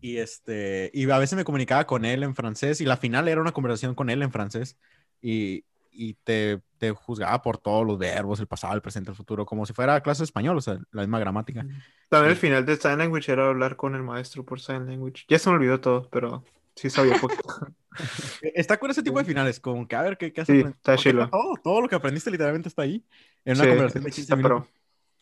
[0.00, 3.40] y este, y a veces me comunicaba con él en francés y la final era
[3.40, 4.76] una conversación con él en francés
[5.20, 9.44] y, y te, te juzgaba por todos los verbos, el pasado, el presente, el futuro,
[9.46, 11.66] como si fuera clase de español, o sea, la misma gramática.
[12.08, 15.24] También el final de Sign Language era hablar con el maestro por Sign Language.
[15.28, 17.42] Ya se me olvidó todo, pero sí sabía poquito.
[18.42, 20.96] Está con ese tipo de finales, como que a ver qué, qué has Sí, está
[20.96, 21.28] chilo.
[21.28, 23.04] Todo, todo lo que aprendiste literalmente está ahí,
[23.44, 24.68] en una Sí, conversación de sí 15 está minutos.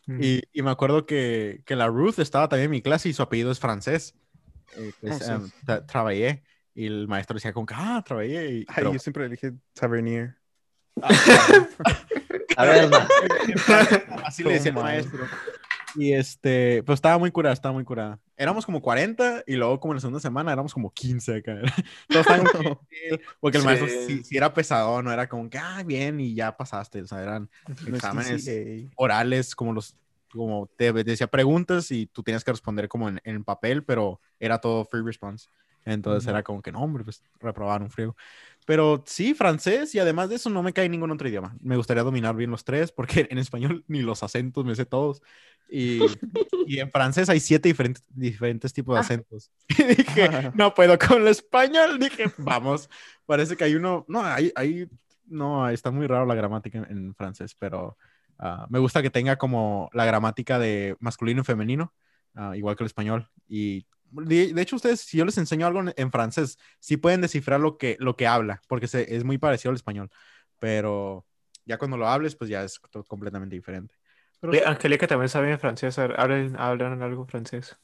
[0.07, 3.21] Y, y me acuerdo que, que la Ruth estaba también en mi clase y su
[3.21, 4.15] apellido es francés.
[4.77, 5.31] Eh, que es, Oh, sí.
[5.31, 6.43] em, tra- trabajé.
[6.73, 8.27] Y el maestro decía como que, ah, trabajé.
[8.51, 10.37] Y, Ay, pero- yo siempre le dije Tavernier.
[12.55, 12.89] A ver,
[14.25, 15.27] así le decía el maestro.
[15.95, 18.19] Y este, pues estaba muy curada, estaba muy curada.
[18.37, 21.57] Éramos como 40 y luego como en la segunda semana éramos como 15 acá.
[22.07, 22.81] Todos estaban como
[23.39, 23.65] porque el Sí.
[23.67, 27.01] maestro sí, sí era pesado, no era como que, ah, bien, y ya pasaste.
[27.01, 28.91] O sea, eran No es exámenes TCA.
[28.97, 29.95] orales, como los,
[30.31, 34.59] como te decía preguntas y tú tenías que responder como en, en papel, pero era
[34.59, 35.47] todo free response.
[35.85, 36.29] Entonces Ujú.
[36.31, 38.15] era como que no, hombre, pues reprobaron un frío.
[38.69, 41.55] Pero sí, francés y además de eso no me cae ningún otro idioma.
[41.59, 45.23] Me gustaría dominar bien los tres porque en español ni los acentos me sé todos.
[45.71, 45.99] Y,
[46.67, 49.01] y en francés hay siete diferentes, diferentes tipos de Ah.
[49.01, 49.49] acentos.
[49.75, 51.97] Y dije, no puedo con el español.
[51.97, 52.91] Dije, vamos,
[53.25, 54.87] parece que hay uno, no, hay, hay,
[55.25, 57.97] no, está muy raro la gramática en, en francés, pero
[58.37, 61.91] ah, me gusta que tenga como la gramática de masculino y femenino,
[62.35, 63.31] ah, igual que el español.
[63.47, 67.21] Y de, de hecho, ustedes, si yo les enseño algo en, en francés, sí pueden
[67.21, 70.09] descifrar lo que, lo que habla, porque se- es muy parecido al español,
[70.59, 71.25] pero
[71.65, 73.95] ya cuando lo hables, pues ya es completamente diferente.
[74.39, 75.99] Pero Angélica también sabe en francés.
[75.99, 77.77] Hablan, hablan algo francés.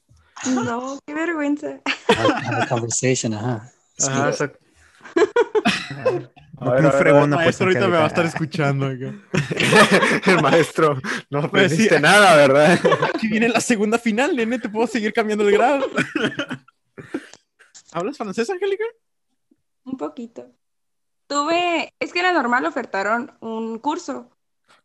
[0.46, 1.82] No, qué vergüenza.
[2.10, 3.70] Have, have a conversation, ajá.
[4.00, 4.32] Ajá,
[6.58, 8.88] A ver, a ver, el fregona, maestro ahorita me va a estar escuchando.
[8.90, 10.96] el maestro,
[11.30, 12.02] no Pues aprendiste sí.
[12.02, 12.80] nada, ¿verdad?
[13.14, 15.86] Aquí viene la segunda final, nene, te puedo seguir cambiando el grado.
[17.92, 18.86] ¿Hablas francés, Angélica?
[19.84, 20.52] Un poquito.
[21.28, 24.30] Tuve, es que era normal, ofertaron un curso.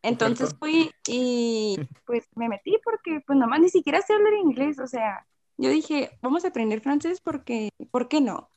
[0.01, 4.87] Entonces fui y pues me metí porque pues nomás ni siquiera sé hablar inglés, o
[4.87, 8.49] sea, yo dije, vamos a aprender francés porque, ¿por qué no?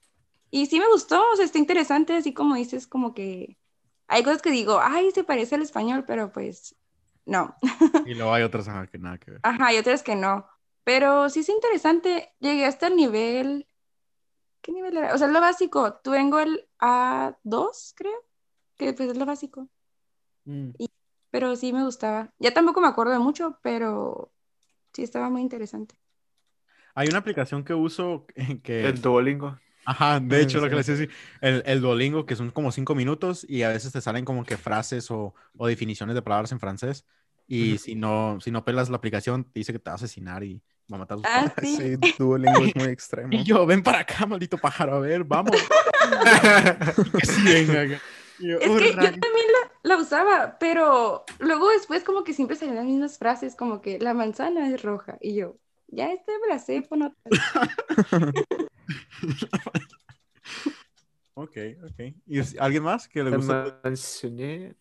[0.54, 3.58] Y sí me gustó, o sea, está interesante, así como dices, como que
[4.06, 6.76] hay cosas que digo, ay, se parece al español, pero pues
[7.26, 7.56] no.
[8.06, 9.40] Y luego hay otras ajá, que nada que ver.
[9.42, 10.46] Ajá, y otras que no.
[10.84, 13.66] Pero sí es interesante, llegué hasta el nivel,
[14.60, 15.12] ¿qué nivel era?
[15.12, 18.24] O sea, es lo básico, tengo el A2, creo,
[18.76, 19.68] que pues es lo básico.
[20.44, 20.70] Mm.
[21.32, 22.32] Pero sí me gustaba.
[22.38, 24.32] Ya tampoco me acuerdo de mucho, pero
[24.92, 25.96] sí estaba muy interesante.
[26.94, 28.24] Hay una aplicación que uso
[28.62, 28.86] que...
[28.86, 29.58] El Duolingo.
[29.84, 31.08] Ajá, de hecho, lo que les decía,
[31.40, 34.56] el, el Duolingo, que son como cinco minutos y a veces te salen como que
[34.56, 37.04] frases o, o definiciones de palabras en francés.
[37.46, 40.42] Y si no, si no pelas la aplicación, te dice que te va a asesinar
[40.42, 41.70] y va a matar a tus Ah, padres.
[41.76, 41.96] sí.
[42.02, 43.32] Sí, Duolingo es muy extremo.
[43.38, 45.54] Y yo, ven para acá, maldito pájaro, a ver, vamos.
[47.18, 48.00] Que sí, venga.
[48.38, 49.20] yo, Es "Oh, que yo rayos".
[49.20, 49.46] también
[49.82, 53.98] la, la usaba, pero luego después como que siempre salían las mismas frases, como que
[53.98, 55.18] la manzana es roja.
[55.20, 55.56] Y yo,
[55.88, 56.54] ya este me
[61.36, 62.14] Ok, ok.
[62.26, 63.80] ¿Y alguien más que le gusta?
[63.82, 64.76] mencioné.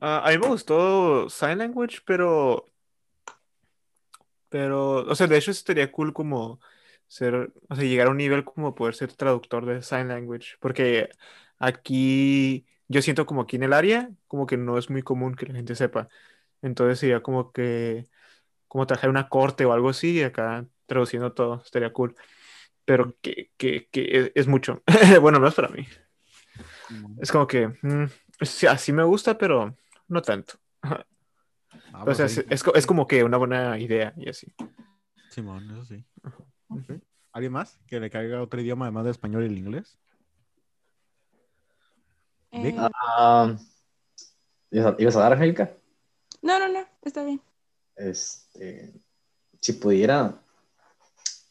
[0.00, 2.64] Ah, a mí me gustó Sign Language, pero.
[4.48, 6.60] Pero, o sea, de hecho estaría cool como
[7.08, 11.08] ser, o sea, llegar a un nivel como poder ser traductor de Sign Language, porque
[11.58, 15.46] aquí yo siento como aquí en el área, como que no es muy común que
[15.46, 16.08] la gente sepa.
[16.60, 18.06] Entonces sería como que,
[18.68, 22.14] como trabajar una corte o algo así, y acá traduciendo todo, estaría cool.
[22.84, 24.82] Pero que, que, que es, mucho.
[25.20, 25.86] Bueno, no es para mí.
[27.20, 28.06] Es como que mm,
[28.40, 29.76] sí, así me gusta, pero
[30.08, 30.54] no tanto.
[30.82, 34.52] Ah, O sea, es, es co- es como que una buena idea y así.
[35.28, 36.04] Simón, eso sí.
[37.32, 39.98] ¿Alguien más que le caiga otro idioma además del español y el inglés?
[42.50, 43.56] Eh, Ah,
[44.70, 45.72] ¿ibas, a, ibas a dar, Angélica?
[46.42, 47.40] no, no, no, está bien.
[47.96, 48.92] Este,
[49.60, 50.42] si pudiera,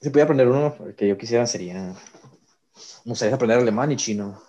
[0.02, 1.96] si pudiera aprender uno que yo quisiera sería, me
[3.06, 4.42] gustaría aprender alemán y chino,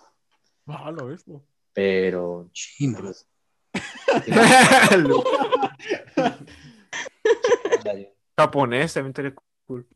[0.67, 1.43] Ah, lo po.
[1.73, 2.99] pero Chino.
[2.99, 3.27] pues,
[8.37, 9.33] Japonés también estaría
[9.65, 9.87] cool.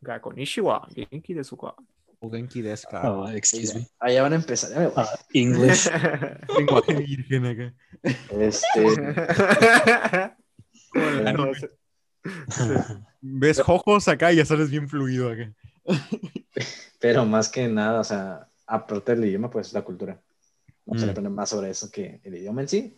[0.00, 1.74] Ga Konnichiwa, Genki desu ka?
[2.20, 3.10] O Genki desu ka.
[3.10, 3.86] Oh, excuse me.
[4.00, 4.70] allá van a empezar.
[4.70, 5.04] ya me voy.
[5.04, 5.88] Uh, English.
[6.58, 7.74] Lenguaje virgen acá.
[8.30, 8.82] Este,
[10.92, 11.52] Como el Anime.
[13.26, 15.50] Ves ojos acá y ya sales bien fluido acá.
[17.00, 20.20] pero más que nada, o sea, aparte del idioma, pues la cultura.
[20.84, 21.14] Gustaría Mm.
[21.14, 22.96] aprender más sobre eso que el idioma en sí,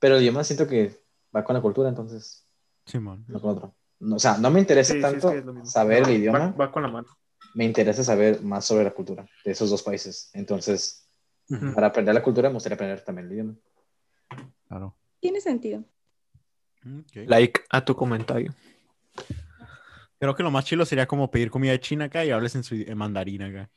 [0.00, 1.00] pero el idioma siento que
[1.34, 2.44] va con la cultura, entonces
[2.86, 3.24] Simón.
[3.28, 3.74] no con otro.
[4.00, 6.50] No, o sea, no me interesa Sí, sí, es tanto que es saber el idioma,
[6.60, 7.06] Va, con la mano.
[7.54, 10.30] me interesa saber más sobre la cultura de esos dos países.
[10.34, 11.08] Entonces,
[11.74, 13.54] para aprender la cultura, me gustaría aprender también el idioma.
[14.66, 14.96] Claro.
[15.20, 15.84] Tiene sentido.
[17.14, 18.52] Like a tu comentario.
[20.18, 22.74] Creo que lo más chilo sería como pedir comida china acá y hables en, su,
[22.74, 23.68] en mandarín acá.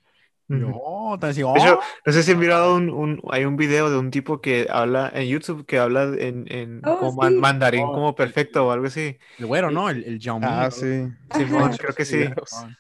[0.49, 0.81] Y yo, Ujú.
[0.83, 1.79] oh, De hecho, oh.
[2.05, 5.09] no sé si han mirado un, un- hay un video de un tipo que habla
[5.13, 7.39] en YouTube que habla en, en Oh, como man- sí.
[7.39, 7.93] mandarín Oh.
[7.93, 9.17] como perfecto o algo así.
[9.37, 9.89] el güero, ¿no?
[9.89, 10.45] El, el Xiaomi.
[10.49, 10.71] Ah, ¿no?
[10.71, 11.07] sí.
[11.37, 11.77] Simón, Ajá.
[11.77, 12.25] creo que sí.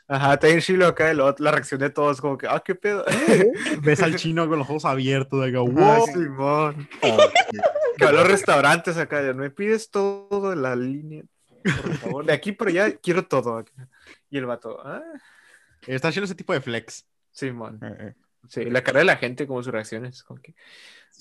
[0.07, 2.75] Ajá, está en chilo acá y lo- la reacción de todos como que, ah, qué
[2.75, 3.05] pedo.
[3.83, 6.05] Ves al chino con los ojos abiertos acá, Ah, wow.
[6.07, 6.89] Simón.
[7.03, 7.17] Uh,
[7.97, 11.23] Que a los restaurantes acá, de, me pides todo de la línea,
[11.63, 12.25] por favor.
[12.25, 13.57] De aquí por allá quiero todo.
[13.57, 13.71] acá".
[14.29, 15.01] Y el vato, ah,
[15.87, 17.05] Está chilo ese tipo de flex.
[17.31, 17.79] Simón.
[17.81, 18.15] Eh, eh.
[18.47, 20.23] Sí, la cara de la gente, como sus reacciones.
[20.23, 20.53] Como que,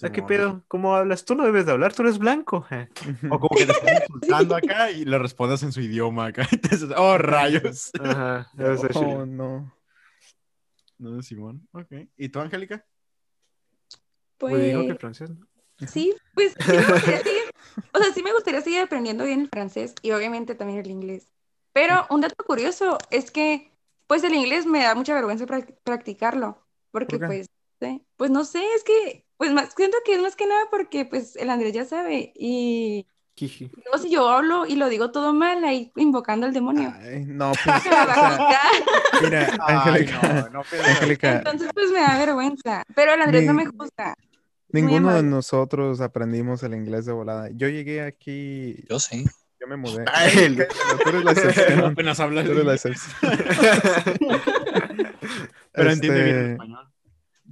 [0.02, 0.26] ah, ¿qué Simón.
[0.26, 0.64] pedo?
[0.68, 1.24] ¿Cómo hablas?
[1.24, 2.66] Tú no debes de hablar, tú eres blanco.
[2.70, 2.88] eh".
[3.30, 6.46] O como que te están insultando acá y le respondes en su idioma acá.
[6.52, 7.90] Entonces, oh, rayos.
[8.00, 8.50] Ajá,
[8.94, 9.74] Oh, no.
[10.98, 11.66] No, Simón.
[11.72, 11.92] Ok.
[12.18, 12.84] ¿Y tú, Angélica?
[14.36, 15.46] Pues, Pues dijo que francés, ¿no?
[15.86, 16.54] sí, pues
[17.92, 21.30] o sea, sí me gustaría seguir aprendiendo bien el francés y obviamente también el inglés.
[21.72, 23.72] Pero un dato curioso es que,
[24.06, 27.46] pues el inglés me da mucha vergüenza prac- practicarlo, porque ¿Por pues,
[27.80, 31.04] sí, pues no sé, es que, pues más, siento que es más que nada porque
[31.04, 33.06] pues el Andrés ya sabe y
[33.84, 37.52] luego si yo hablo y lo digo todo mal ahí invocando al demonio, Ay, no,
[37.64, 38.72] pues, me va a o sea, juzgar.
[39.20, 40.62] mira, Angélica, no, no,
[41.22, 44.14] Entonces pues me da vergüenza, pero el Andrés no Ni- me juzga.
[44.72, 47.48] Ninguno de nosotros aprendimos el inglés de volada.
[47.52, 49.24] Yo llegué aquí, yo sí.
[49.60, 50.04] yo me mudé.
[50.12, 50.56] Ay,
[51.02, 51.80] Tú eres la excepción.
[51.80, 52.44] Apenas hablas.
[52.44, 53.14] Tú eres la excepción.
[55.72, 56.88] Pero entiende bien el Este, español.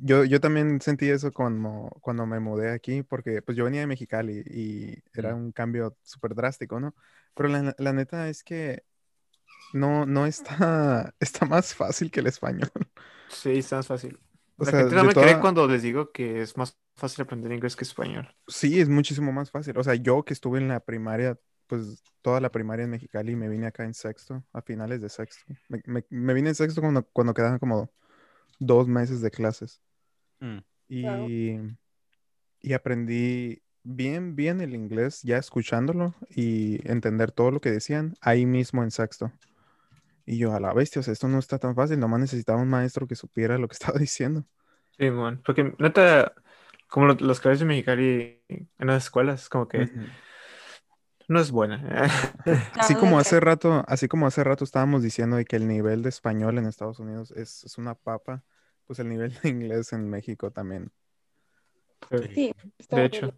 [0.01, 3.89] Yo, yo también sentí eso cuando, cuando me mudé aquí, porque pues yo venía de
[3.89, 6.95] Mexicali y era un cambio súper drástico, ¿no?
[7.35, 8.85] Pero la, la neta es que
[9.73, 12.71] no, no está, está más fácil que el español.
[13.29, 14.19] Sí, está más fácil.
[14.61, 17.23] O La sea, gente no me cree toda- cuando les digo que es más fácil
[17.23, 18.29] aprender inglés que español.
[18.49, 19.79] Sí, es muchísimo más fácil.
[19.79, 21.39] O sea, yo que estuve en la primaria,
[21.69, 25.45] pues toda la primaria en Mexicali, me vine acá en sexto, a finales de sexto.
[25.69, 27.89] Me, me- me vine en sexto cuando, cuando quedaban como
[28.59, 29.81] dos meses de clases.
[30.41, 30.59] Mm.
[30.89, 31.57] Y,
[32.61, 38.45] y aprendí bien, bien el inglés ya escuchándolo y entender todo lo que decían ahí
[38.45, 39.31] mismo en sexto.
[40.31, 42.68] Y yo, a la bestia, o sea, esto no está tan fácil, nomás necesitaba un
[42.68, 44.45] maestro que supiera lo que estaba diciendo.
[44.99, 45.41] Sí, man.
[45.43, 46.35] Porque neta,
[46.87, 50.01] como lo- los clases de Mexicali en las escuelas, como que Ujú.
[51.29, 51.83] no es buena.
[52.79, 56.11] Así como hace rato, así como hace rato estábamos diciendo de que el nivel de
[56.11, 58.43] español en Estados Unidos es, es una papa,
[58.87, 60.91] pues el nivel de inglés en México también.
[62.11, 63.24] Sí, está De bien.
[63.24, 63.35] hecho.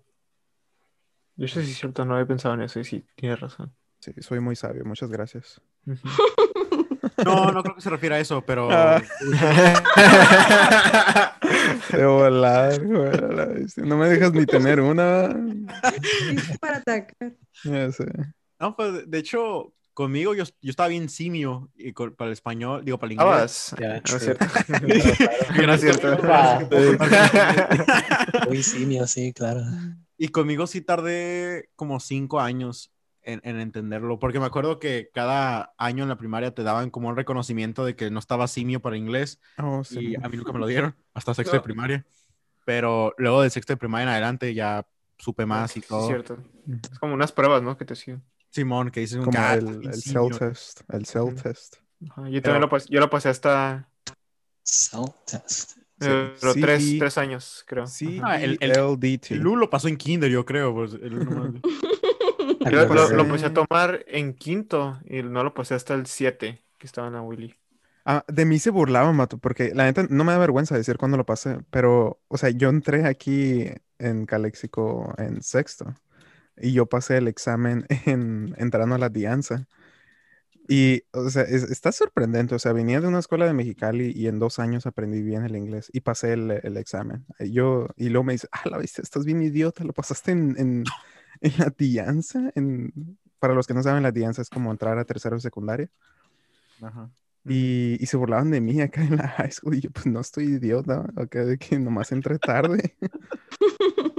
[1.37, 3.73] De hecho, sí es cierto, no había pensado en eso y sí, tienes razón.
[4.01, 5.61] Sí, soy muy sabio, muchas gracias.
[5.87, 6.01] Ujú.
[7.25, 9.01] No, no creo que se refiera a eso, pero Ah.
[11.93, 13.11] De volar, güey.
[13.77, 15.29] No me dejas ni tener una.
[16.61, 17.33] Para atacar.
[17.65, 18.07] Ya sé.
[18.59, 22.85] no, pues de hecho, conmigo yo, yo estaba bien simio y con- para el español,
[22.85, 23.75] digo para el inglés.
[23.79, 24.21] Yeah, No es true.
[24.21, 24.47] cierto.
[25.67, 26.19] No es cierto.
[26.25, 26.61] Ah.
[28.47, 29.63] Muy simio, sí, claro.
[30.17, 32.91] Y conmigo sí tardé como cinco años
[33.33, 37.09] en, en entenderlo, porque me acuerdo que cada año en la primaria te daban como
[37.09, 40.13] un reconocimiento de que no estaba simio para inglés Oh, sí.
[40.13, 41.65] y a mí nunca me lo dieron hasta sexto de No.
[41.65, 42.07] primaria.
[42.65, 44.87] Pero luego de sexto de primaria en adelante ya
[45.19, 46.01] supe más y todo.
[46.03, 46.39] Es cierto.
[46.93, 47.77] Es como unas pruebas, ¿no?
[47.77, 48.23] Que te siguen.
[48.51, 50.29] Simón, que dices un Como "Ah, el, el simio".
[50.31, 50.81] cell test.
[50.89, 51.77] El cell test.
[52.11, 53.89] Ajá, Yo también lo pasé, yo lo pasé hasta
[54.65, 55.77] Self-test.
[56.01, 56.99] eh, Sí, pero tres, sí.
[56.99, 57.87] tres años, creo.
[57.87, 59.33] Sí, Ah, el- el- LDT.
[59.37, 60.73] Lu lo pasó en kinder, yo creo.
[60.75, 61.13] Pues, el
[62.65, 66.63] Yo lo, lo empecé a tomar en quinto y no lo pasé hasta el 7,
[66.79, 67.55] que estaba en la Willy.
[68.05, 71.17] Ah, de mí se burlaba, Mato, porque la neta no me da vergüenza decir cuándo
[71.19, 73.67] lo pasé, pero, o sea, yo entré aquí
[73.99, 75.95] en Caléxico en sexto
[76.57, 79.67] y yo pasé el examen en, entrando a la Dianza.
[80.69, 84.29] Y, o sea, es- está sorprendente, o sea, venía de una escuela de Mexicali y
[84.29, 87.27] en dos años aprendí bien el inglés y pasé el, el examen.
[87.41, 90.55] Y yo, y luego me dice, ah, la viste, estás bien idiota, lo pasaste en,
[90.59, 90.95] en,
[91.41, 92.51] en la Dianza.
[92.55, 93.19] En...
[93.39, 95.89] Para los que no saben, la Dianza es como entrar a tercero de secundaria.
[96.83, 97.11] Ajá.
[97.47, 99.75] Y, y se burlaban de mí acá en la high school.
[99.75, 102.97] Y yo, pues no estoy idiota, acá de que nomás entré tarde.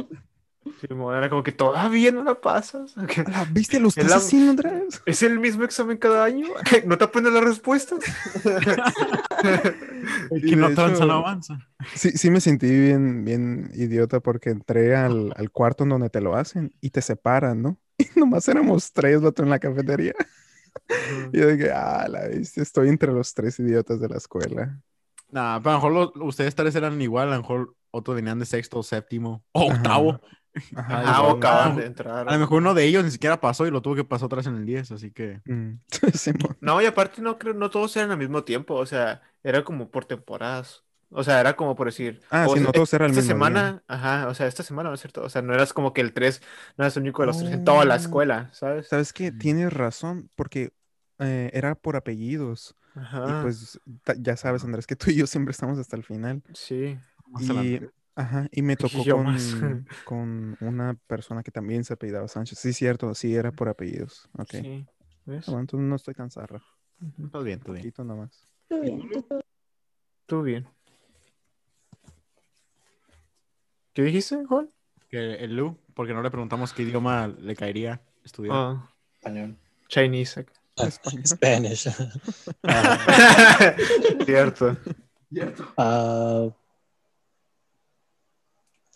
[0.81, 2.97] Sí, era como que todavía no la pasas.
[2.97, 3.19] Ok.
[3.27, 3.79] "Ala, ¿Viste?
[3.79, 5.01] ¿Lo Es estás la- haciendo otra vez?
[5.05, 6.47] ¿Es el mismo examen cada año?
[6.85, 7.99] ¿No te aprendes las respuestas?
[10.31, 11.59] El Y que no de tranza no avanza.
[11.95, 16.21] Sí, sí me sentí bien, bien idiota porque entré al, al cuarto en donde te
[16.21, 17.77] lo hacen y te separan, ¿no?
[17.97, 20.13] Y nomás éramos tres, vato, en la cafetería.
[21.31, 24.79] Y yo dije, ah, la viste, estoy entre los tres idiotas de la escuela.
[25.29, 28.39] Nah, pero a lo mejor los- ustedes tres eran igual, a lo mejor otros venían
[28.39, 30.11] de sexto séptimo o octavo.
[30.11, 30.21] Ajá,
[30.75, 31.31] Ah, igual.
[31.31, 32.27] o acaban de entrar.
[32.27, 34.37] A lo mejor uno de ellos ni siquiera pasó y lo tuvo que pasar otra
[34.37, 35.41] vez en el 10, así que...
[35.45, 35.79] Mm.
[36.61, 39.89] No, y aparte no creo, no todos eran al mismo tiempo, o sea, era como
[39.91, 40.83] por temporadas.
[41.13, 43.33] O sea, era como por decir, Ah, sí, sea, no todos eran esta mismo día.
[43.35, 45.23] semana, ajá, o sea, esta semana, ¿no es cierto?
[45.23, 46.41] O sea, no eras como que el 3,
[46.77, 47.97] no eras el único de los tres en toda la Oh.
[47.97, 48.87] escuela, ¿sabes?
[48.87, 49.31] ¿Sabes qué?
[49.31, 50.71] Tienes razón, porque
[51.19, 52.75] eh, era por apellidos.
[52.95, 56.03] Y Ajá, pues ta- ya sabes, Andrés, que tú y yo siempre estamos hasta el
[56.03, 56.43] final.
[56.53, 56.97] sí.
[57.27, 57.89] más Y, adelante.
[58.15, 59.53] Ajá, y me tocó con, más.
[60.05, 62.59] con una persona que también se apellidaba Sánchez.
[62.59, 64.29] Sí, cierto, sí, era por apellidos.
[64.37, 64.51] Ok.
[64.51, 64.85] Sí,
[65.25, 65.47] ¿ves?
[65.47, 66.61] Ah, bueno, entonces no estoy tan zarra.
[67.31, 67.83] Todo bien, todo bien.
[67.83, 68.47] Poquito nomás.
[68.67, 69.41] Todo bien, todo-
[70.27, 70.67] Tú bien.
[73.93, 74.69] ¿Qué dijiste, Juan?
[75.09, 78.55] Que el Lu, porque no le preguntamos qué idioma le caería estudiar.
[78.55, 79.57] Ah, Español.
[79.89, 80.45] Chinese.
[80.77, 81.27] Uh, Español.
[81.27, 81.89] Spanish.
[84.25, 84.77] Cierto.
[85.77, 86.51] uh,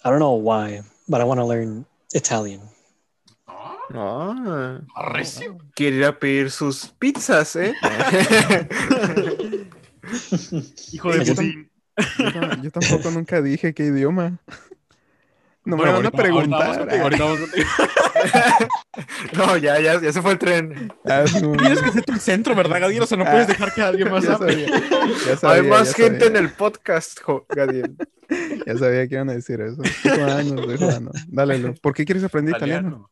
[0.05, 2.61] I don't know why, but I want to learn Italian.
[3.47, 5.57] Ah, Arrecio.
[5.75, 7.73] quiere ir a pedir sus pizzas, ¿eh?
[10.93, 11.69] Hijo de Yo, tam-
[12.19, 14.39] yo tam- yo tampoco nunca dije qué idioma.
[15.67, 17.01] No me Bueno, van a ahorita- ahorita vamos preguntar.
[17.01, 17.67] ahorita vamos contigo.
[19.37, 20.93] no, ya, ya, ya se fue el tren.
[21.05, 23.03] Ah, Tienes que ser tu centro, ¿verdad, Gadiel?
[23.03, 24.67] O sea, no puedes dejar que alguien más ya hable.
[24.67, 24.81] sabía,
[25.27, 26.39] ya sabía, Hay más ya gente sabía.
[26.39, 27.95] en el podcast, jo- Gadiel.
[28.65, 29.81] Ya sabía que iban a decir eso.
[30.21, 31.11] Años de jugando.
[31.27, 31.73] Dale, Lu.
[31.75, 33.09] ¿Por qué quieres aprender italiano?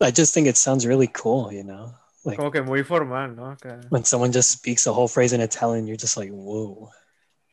[0.00, 1.94] I just think it sounds really cool, you know?
[2.24, 3.50] Like Como que muy formal, ¿no?
[3.50, 3.80] Acá.
[3.90, 6.90] when someone just speaks a whole phrase in Italian, you're just like, whoa,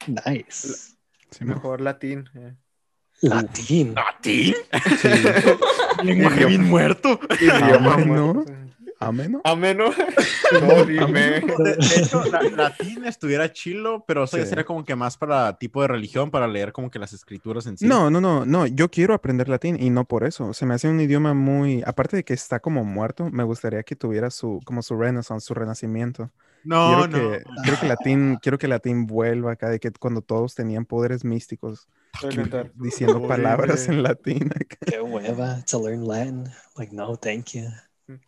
[0.07, 0.93] nice.
[1.31, 2.29] Sí, Mejor latín.
[2.35, 2.53] eh.
[3.21, 3.93] Latin.
[3.97, 4.55] ¿A ti?
[6.03, 7.19] Lenguaje bien muerto.
[7.39, 8.05] Idioma muerto.
[8.05, 8.69] no.
[9.01, 9.39] Ameno.
[9.45, 9.85] Ameno.
[10.61, 11.41] No, dime.
[11.41, 14.49] De, de hecho, la- latín estuviera chilo, pero eso ya Sí.
[14.49, 17.77] sería como que más para tipo de religión, para leer como que las escrituras en
[17.77, 17.85] sí.
[17.87, 18.65] No, no, no, no.
[18.65, 20.53] Yo quiero aprender latín y no por eso.
[20.55, 23.95] Se me hace un idioma muy, aparte de que está como muerto, me gustaría que
[23.95, 26.31] tuviera su, como su renaissance, su renacimiento.
[26.63, 27.31] no, quiero no.
[27.31, 31.23] que, quiero que latín, quiero que latín vuelva acá, de que cuando todos tenían poderes
[31.23, 32.71] místicos, cantar.
[32.75, 34.49] diciendo palabras en latín.
[34.85, 36.43] Qué hueva to learn Latin.
[36.77, 37.63] Like, no, thank you.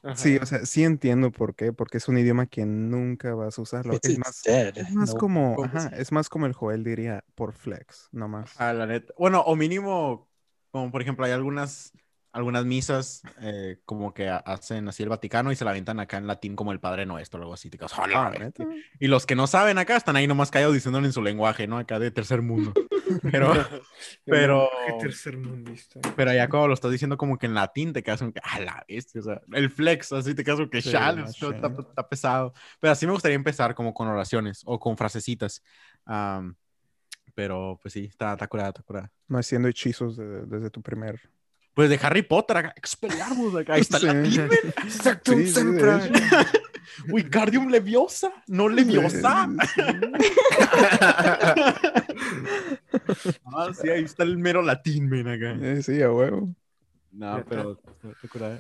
[0.04, 0.16] Ajá.
[0.16, 3.62] Sí, o sea, sí entiendo por qué, porque es un idioma que nunca vas a
[3.64, 3.96] usarlo.
[3.96, 4.78] It's, Es it's más, dead.
[4.78, 8.28] es más No- como, ¿cómo ajá, es más como el Joel diría, por flex, no
[8.28, 8.52] más.
[8.58, 9.12] Ah, la neta.
[9.18, 10.30] Bueno, o mínimo,
[10.70, 11.92] como por ejemplo, hay algunas,
[12.34, 16.18] algunas misas eh, como que ha- hacen así el Vaticano y se la aventan acá
[16.18, 17.70] en latín como el Padre Nuestro o algo así.
[17.70, 18.46] Te quedas, "A la Ah, bestia".
[18.66, 18.66] ¿neta?
[19.00, 21.78] Y los que no saben acá están ahí nomás callados diciéndolo en su lenguaje, ¿no?
[21.78, 22.74] Acá de tercer mundo.
[23.22, 23.52] Pero,
[24.26, 24.70] pero,
[25.02, 26.00] tercer mundista.
[26.16, 28.60] pero ya cuando lo estás diciendo como que en latín te quedas como que, a
[28.62, 32.08] la bestia, o sea, el flex, así te quedas como que, Sí, chale, está, está
[32.10, 32.54] pesado.
[32.80, 35.62] Pero así me gustaría empezar como con oraciones o con frasecitas.
[36.06, 36.56] Am,
[37.36, 39.12] pero pues sí, está, está curada, está curada.
[39.28, 41.20] No haciendo hechizos de- desde tu primer.
[41.74, 44.08] Pues de Harry Potter, acá, Expelliarmus, acá, ahí está Sí.
[44.08, 44.60] el latín, men.
[44.84, 45.62] Exacto, Sí, sí.
[47.08, 49.48] Wingardium Leviosa, no Leviosa.
[53.46, 55.58] ah, sí, ahí está el mero latín, men, acá.
[55.62, 56.54] Eh, sí, a huevo.
[57.12, 57.80] No, pero.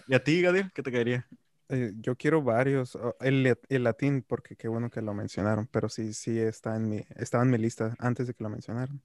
[0.07, 1.27] ¿Y a ti, Gadiel, qué te caería?
[1.69, 2.97] Eh, yo quiero varios.
[3.21, 7.05] El, el latín, porque qué bueno que lo mencionaron, pero sí, sí está en mi,
[7.15, 9.01] estaba en mi lista antes de que lo mencionaran.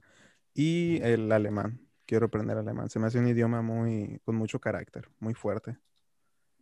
[0.55, 1.86] Y el alemán.
[2.07, 2.89] Quiero aprender alemán.
[2.89, 5.77] Se me hace un idioma muy, con mucho carácter, muy fuerte.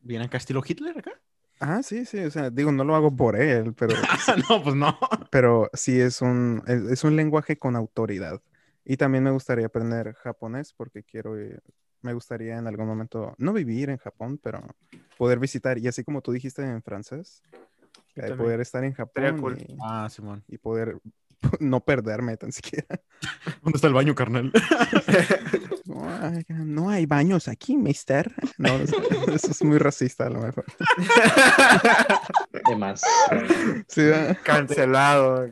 [0.01, 1.13] ¿Viene acá estilo Hitler acá?
[1.61, 2.19] Ah, sí, sí.
[2.21, 3.95] O sea, digo, no lo hago por él, pero,
[4.49, 4.99] no, pues no.
[5.31, 8.41] pero sí es un, es, es un lenguaje con autoridad.
[8.85, 11.59] Y también me gustaría aprender japonés porque quiero, eh,
[12.03, 14.63] me gustaría en algún momento, no vivir en Japón, pero
[15.17, 15.79] poder visitar.
[15.79, 17.43] Y así como tú dijiste en francés,
[18.17, 19.59] eh, poder estar en Japón cool.
[19.59, 20.43] y, Ah, Simón.
[20.49, 20.99] y poder
[21.61, 23.01] no perderme tan siquiera.
[23.63, 24.53] ¿Dónde está el baño, carnal?
[25.87, 28.35] No, ay, no hay baños aquí, mister.
[28.57, 28.97] No, eso,
[29.31, 30.65] eso es muy racista a lo mejor.
[32.67, 33.03] De más.
[33.89, 34.39] Sí, ¿verdad?
[34.43, 35.47] Cancelado.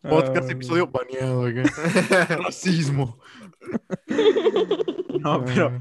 [0.00, 1.44] Podcast, Ah, episodio baneado.
[2.44, 3.18] Racismo.
[5.20, 5.80] No, pero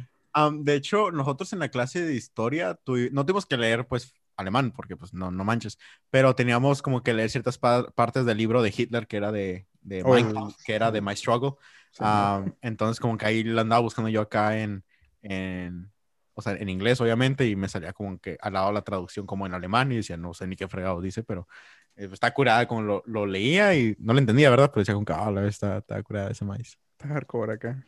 [0.51, 2.79] de hecho, nosotros en la clase de historia
[3.11, 5.77] no tuvimos que leer, pues, alemán, porque, pues, no, no manches,
[6.09, 9.67] pero teníamos como que leer ciertas pa- partes del libro de Hitler, que era de,
[9.81, 11.53] de Oh, que era de My Struggle.
[11.91, 14.83] sí, Am, entonces, como que ahí la andaba buscando yo acá en,
[15.23, 15.91] en,
[16.35, 19.45] o sea, en inglés, obviamente, y me salía como que al lado la traducción como
[19.47, 21.47] en alemán, y decía, no sé ni qué fregado dice, pero
[21.95, 24.69] eh, está curada, como lo, lo leía y no lo entendía, ¿verdad?
[24.71, 26.77] Pero decía como que, ah, la vez está, está curada ese maíz.
[26.93, 27.83] Está hardcore acá.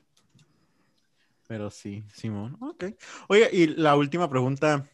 [1.47, 2.57] Pero sí, Simón.
[2.61, 2.85] Ok.
[3.27, 4.87] Oye, y la última pregunta,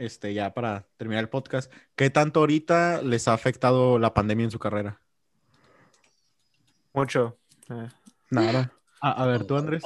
[0.00, 1.70] este, ya para terminar el podcast.
[1.94, 5.00] ¿Qué tanto ahorita les ha afectado la pandemia en su carrera?
[6.94, 7.38] Mucho.
[7.68, 7.88] Eh,
[8.30, 8.72] Nada.
[9.02, 9.82] A, a ver, tú, Andrés.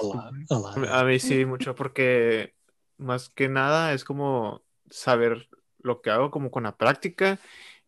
[0.90, 2.54] A mí sí, mucho, porque
[2.96, 5.48] más que nada es como saber
[5.78, 7.38] lo que hago como con la práctica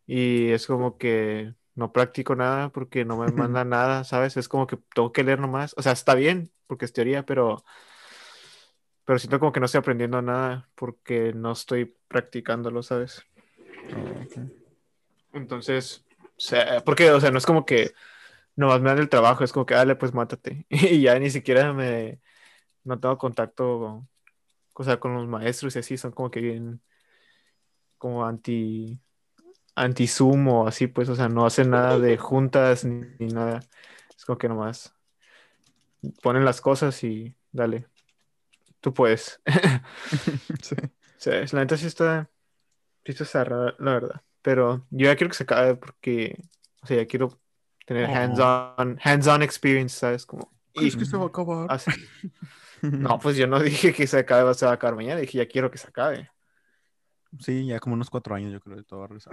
[0.06, 4.36] y es como que no practico nada porque no me mandan nada, ¿sabes?
[4.36, 5.74] Es como que tengo que leer nomás.
[5.76, 7.62] O sea, está bien porque es teoría, pero,
[9.06, 13.24] pero siento como que no estoy aprendiendo nada porque no estoy practicándolo, ¿sabes?
[13.94, 14.42] Oh.
[15.32, 17.92] Entonces, o sea, porque, o sea, no es como que
[18.56, 20.66] nomás me dan el trabajo, es como que, dale, pues mátate.
[20.70, 22.20] Y ya ni siquiera me,
[22.84, 24.06] no tengo contacto,
[24.74, 26.80] o sea, con los maestros y así, son como que bien,
[27.98, 29.00] como anti,
[29.76, 33.60] anti Zoom o así, pues, o sea, no hacen nada de juntas ni, ni nada.
[34.16, 34.94] Es como que nomás
[36.22, 37.86] ponen las cosas y dale,
[38.80, 39.40] tú puedes.
[40.62, 40.76] Sí.
[41.18, 42.30] Sea, la neta sí está,
[43.04, 44.22] sí está cerrada, la verdad.
[44.42, 46.38] Pero yo ya quiero que se acabe porque,
[46.82, 47.40] o sea, ya quiero
[47.86, 50.26] tener hands-on, hands-on experience, ¿sabes?
[50.26, 51.66] Como, ¿Crees que se va a acabar?
[51.70, 51.90] así.
[52.82, 55.48] No, pues yo no dije que se acabe, se va a acabar mañana, dije ya
[55.48, 56.30] quiero que se acabe.
[57.40, 59.32] Sí, ya como unos cuatro años, yo creo, de todo va a regresar.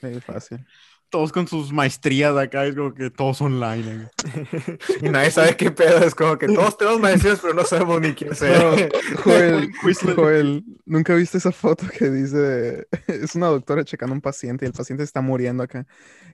[0.00, 0.66] Sí, fácil.
[1.10, 4.04] todos con sus maestrías acá, es como que todos online.
[4.04, 4.10] acá.
[5.02, 8.14] y nadie sabe qué pedo, es como que todos tenemos maestrías, pero no sabemos ni
[8.14, 8.90] qué hacer.
[9.24, 10.16] Joel, Quizlet.
[10.16, 14.68] Joel, ¿nunca viste esa foto que dice, es una doctora checando a un paciente y
[14.68, 15.86] el paciente está muriendo acá?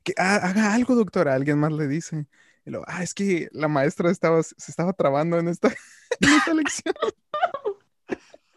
[0.02, 2.26] Que "Ah, haga algo, doctora, alguien más le dice.
[2.66, 5.68] Y luego, ah, es que la maestra estaba, se estaba trabando en esta,
[6.20, 6.94] en esta lección.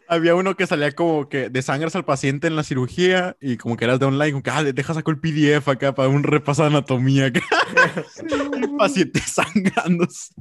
[0.08, 3.84] Había uno que salía como que desangras al paciente en la cirugía y como que
[3.84, 6.62] eras de online, como que, ah, le dejas saco el PDF acá para un repaso
[6.62, 7.40] de anatomía acá.
[8.54, 10.34] el paciente sangrándose.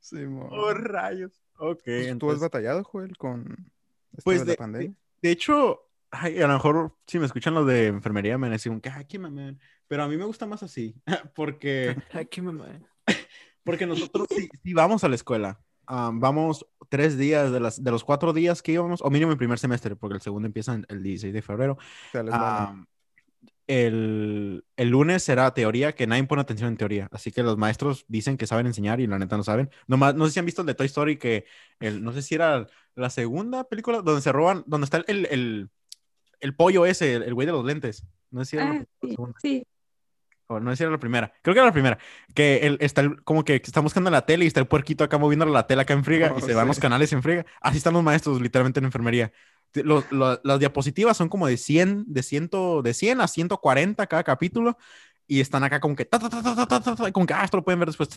[0.00, 0.48] Sí, mo.
[0.50, 1.32] Oh, rayos.
[1.58, 3.70] Ok, Pues, ¿Tú has entonces, batallado, Joel, con
[4.12, 4.92] esto Pues de la de- pandemia?
[5.22, 5.80] de hecho,
[6.10, 9.54] Ay, a lo mejor si me escuchan los de enfermería me decían que aquí mamá.
[9.88, 10.94] Pero a mí me gusta más así,
[11.34, 12.66] porque Aquí, mamá.
[13.62, 15.60] porque nosotros sí, sí vamos a la escuela.
[15.90, 19.38] Ah, vamos tres días de, las, de los cuatro días que íbamos, o mínimo el
[19.38, 21.78] primer semestre, porque el segundo empieza en- el 16 de febrero.
[23.66, 27.08] El, el lunes será teoría, que nadie pone atención en teoría.
[27.12, 29.68] Así que los maestros dicen que saben enseñar y la neta no saben.
[29.86, 31.44] Nomás, no sé si han visto el de Toy Story, que
[31.80, 35.70] el, no sé si era la segunda película donde se roban, donde está el, el,
[36.40, 38.04] el pollo ese, el güey de los lentes.
[38.30, 39.40] No sé si era la Ah, sí, segunda.
[39.42, 39.66] sí
[40.48, 41.98] o no sé si era la primera, creo que era la primera,
[42.34, 45.18] que el, está el, como que están buscando la tele y está el puerquito acá
[45.18, 46.54] moviendo la tela acá en friga oh, y se sí.
[46.54, 47.46] van los canales en friga.
[47.60, 49.32] Así están los maestros literalmente en enfermería.
[49.74, 52.50] Los, los, las diapositivas son como de 100, de 100,
[52.82, 54.78] de 100 a 140 cada capítulo
[55.26, 58.08] y están acá como que, ta, ta, ta, que, ah, esto lo pueden ver después,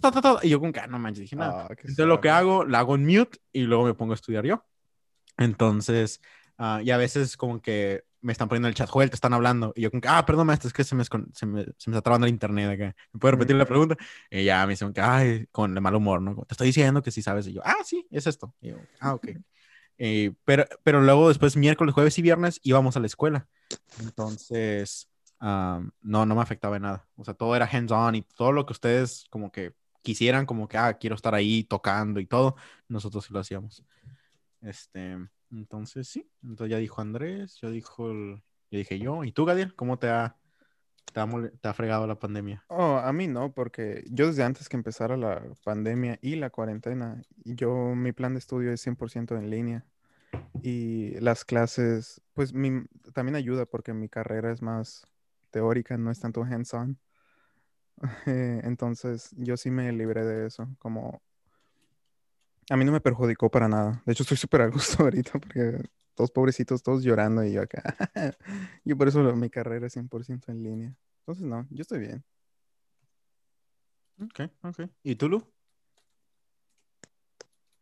[0.43, 1.67] y yo como que, ah, no manches, dije nada.
[1.69, 2.07] Entonces sabe.
[2.07, 4.63] lo que hago, la hago en mute y luego me pongo a estudiar yo.
[5.37, 6.21] Entonces,
[6.57, 9.33] uh, y a veces como que me están poniendo en el chat, Joel, te están
[9.33, 9.73] hablando.
[9.75, 11.97] Y yo como que, ah, perdón, maestro, es que se me, se me, se me
[11.97, 12.95] está trabando el internet acá.
[13.11, 13.97] ¿Me puede repetir la pregunta?
[14.29, 16.35] Y ya me dicen que, ay, con el mal humor, ¿no?
[16.45, 17.47] Te estoy diciendo que sí sabes.
[17.47, 18.53] Y yo, ah, sí, es esto.
[18.61, 19.27] Y yo, ah, ok.
[20.03, 23.47] Eh, pero, pero luego después, miércoles, jueves y viernes, íbamos a la escuela.
[23.99, 25.07] Entonces,
[25.39, 27.07] ah, no, no me afectaba en nada.
[27.15, 30.77] O sea, todo era hands-on y todo lo que ustedes como que quisieran, como que,
[30.79, 32.55] ah, quiero estar ahí tocando y todo,
[32.87, 33.83] nosotros sí lo hacíamos.
[34.61, 35.17] Este,
[35.51, 38.41] entonces sí, entonces ya dijo Andrés, ya dijo el-
[38.71, 39.75] ya dije yo, ¿y tú, Gadiel?
[39.75, 40.37] ¿Cómo te ha,
[41.13, 41.27] te ha,
[41.61, 42.63] te ha fregado la pandemia?
[42.69, 47.21] Oh, a mí no, porque yo desde antes que empezara la pandemia y la cuarentena,
[47.43, 49.85] yo mi plan de estudio es 100% en línea
[50.63, 55.05] y las clases, pues mi- también ayuda porque mi carrera es más
[55.49, 56.97] teórica, no es tanto hands-on.
[58.25, 61.21] Entonces yo sí me libré de eso, como
[62.69, 64.01] a mí no me perjudicó para nada.
[64.05, 65.83] De hecho, estoy súper a gusto ahorita porque
[66.15, 67.95] todos pobrecitos, todos llorando y yo acá.
[68.85, 70.95] Yo por eso lo- mi carrera es 100% en línea.
[71.21, 72.23] Entonces no, yo estoy bien.
[74.21, 74.89] Ok, ok.
[75.03, 75.43] ¿Y tú, Lu?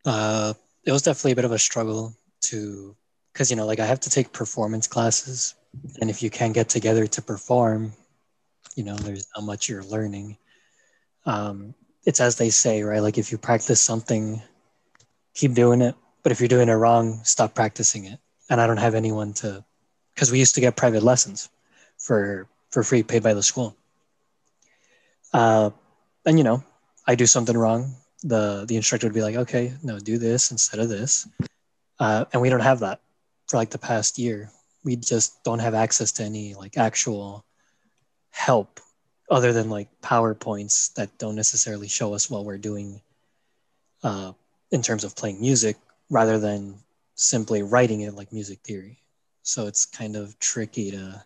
[0.04, 0.54] Uh,
[0.84, 2.96] it was definitely a bit of a struggle to,
[3.32, 5.54] because you know, like I have to take performance classes,
[6.00, 7.92] and if you can't get together to perform,
[8.76, 10.38] you know, there's not much you're learning.
[11.26, 11.74] Um,
[12.06, 13.02] it's as they say, right?
[13.02, 14.40] Like if you practice something,
[15.34, 18.18] keep doing it, but if you're doing it wrong, stop practicing it.
[18.48, 19.64] And I don't have anyone to,
[20.14, 21.48] because we used to get private lessons
[21.98, 23.76] for for free, paid by the school.
[25.32, 25.70] Uh,
[26.26, 26.62] and you know,
[27.06, 30.80] I do something wrong, the the instructor would be like, okay, no, do this instead
[30.80, 31.28] of this,
[31.98, 33.00] uh, and we don't have that
[33.48, 34.50] for like the past year.
[34.84, 37.44] We just don't have access to any like actual
[38.30, 38.80] help
[39.30, 43.00] other than like powerpoints that don't necessarily show us what we're doing
[44.02, 44.32] uh,
[44.70, 45.76] in terms of playing music,
[46.10, 46.74] rather than
[47.14, 49.02] simply writing it like music theory.
[49.42, 51.24] So it's kind of tricky to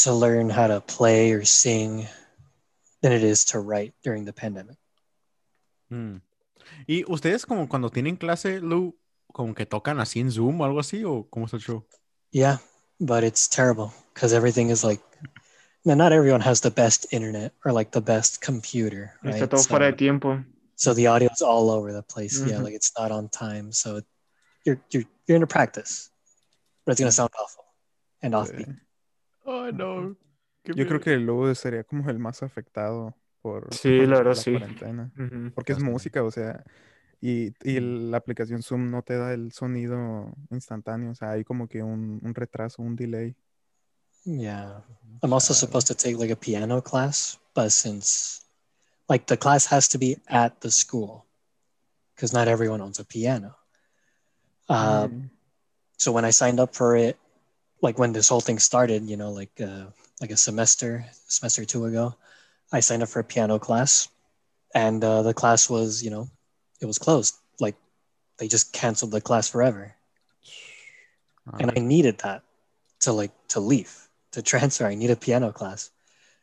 [0.00, 2.06] to learn how to play or sing
[3.02, 4.76] than it is to write during the pandemic.
[5.92, 6.22] Mm.
[6.86, 8.96] ¿Y ustedes como cuando tienen clase, Lu,
[9.32, 11.04] como que tocan así en Zoom o algo así?
[11.04, 11.84] ¿O cómo es el show?
[12.32, 12.58] Yeah,
[12.98, 15.02] but it's terrible because everything is like,
[15.84, 19.34] no, not everyone has the best internet or like the best computer, right?
[19.34, 20.44] Está todo so, fuera de tiempo.
[20.80, 22.40] So the audio's all over the place.
[22.40, 22.64] Yeah, Mhm.
[22.64, 23.70] like it's not on time.
[23.72, 24.06] So it,
[24.64, 26.10] you're you're you're in a practice,
[26.86, 27.64] but it's gonna sound awful
[28.22, 28.66] and offbeat.
[28.66, 28.80] Sí.
[29.46, 30.16] Ay, no.
[30.64, 31.00] Qué Yo creo miedo.
[31.04, 34.50] que Lu sería como el más afectado por, Sí, por la verdad, la sí.
[34.52, 35.12] cuarentena.
[35.18, 35.52] Ujú.
[35.54, 36.62] Porque es música, o sea,
[37.20, 41.44] y, y el- la aplicación Zoom no te da el sonido instantáneo, o sea, hay
[41.44, 43.34] como que un, un retraso, un delay.
[44.24, 44.82] Yeah.
[45.22, 48.42] I'm also supposed to take like a piano class, but since
[49.10, 51.26] like the class has to be at the school
[52.14, 53.56] because not everyone owns a piano.
[54.70, 55.30] Uh, Mm.
[55.98, 57.18] so when I signed up for it,
[57.82, 59.86] like when this whole thing started, you know, like uh,
[60.20, 62.14] like a semester, semester two ago,
[62.72, 64.06] I signed up for a piano class,
[64.74, 66.28] and uh, the class was, you know,
[66.80, 67.34] it was closed.
[67.58, 67.74] Like
[68.38, 69.94] they just canceled the class forever,
[71.58, 72.42] and I needed that
[73.00, 73.90] to like to leave
[74.32, 74.86] to transfer.
[74.86, 75.90] I need a piano class,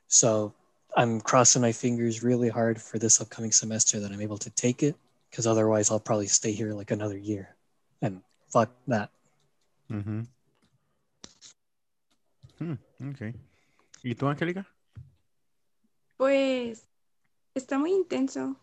[0.07, 0.53] so
[0.97, 4.81] I'm crossing my fingers really hard for this upcoming semester that I'm able to take
[4.81, 4.95] it,
[5.29, 7.55] because otherwise I'll probably stay here like another year,
[8.01, 9.11] and fuck that.
[9.91, 10.25] Ujú.
[12.57, 12.73] Hmm,
[13.11, 13.35] ok.
[14.03, 14.65] ¿Y tú, Angélica?
[16.17, 16.87] Pues
[17.53, 18.57] está muy intenso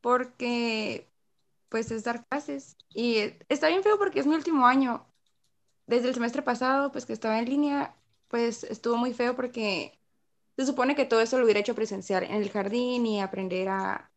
[0.00, 1.08] porque
[1.70, 5.04] pues es dar clases y está bien feo porque es mi último año.
[5.88, 7.96] Desde el semestre pasado, pues que estaba en línea,
[8.28, 9.97] pues estuvo muy feo porque
[10.58, 14.10] se supone que todo eso lo hubiera hecho presencial en el jardín y aprender a,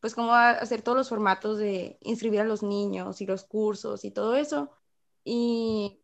[0.00, 4.04] pues cómo a- hacer todos los formatos de inscribir a los niños y los cursos
[4.04, 4.70] y todo eso.
[5.24, 6.00] y,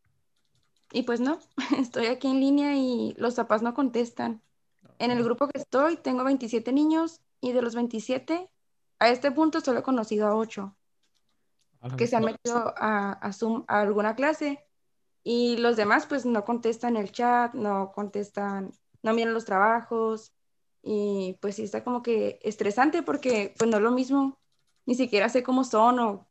[0.92, 1.38] y pues no,
[1.78, 4.42] estoy aquí en línea y los papás no contestan.
[4.98, 8.50] En el grupo que estoy tengo 27 niños y de los 27,
[8.98, 10.76] a este punto solo he conocido a 8
[11.96, 14.64] que se han metido a, a Zoom a alguna clase
[15.22, 18.72] y los demás pues no contestan el chat, no contestan,
[19.04, 20.32] no miran los trabajos
[20.82, 24.40] y pues sí está como que estresante porque pues no es lo mismo,
[24.86, 26.28] ni siquiera sé cómo son o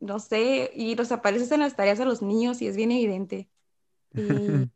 [0.00, 3.50] no sé, y los apareces en las tareas a los niños y es bien evidente.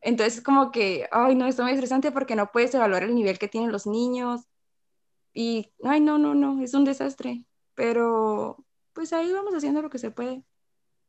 [0.00, 3.38] Y entonces como que, ay no, esto muy estresante porque no puedes evaluar el nivel
[3.38, 4.42] que tienen los niños
[5.34, 7.44] y, ay no, no, no, es un desastre,
[7.74, 10.44] pero pues ahí vamos haciendo lo que se puede.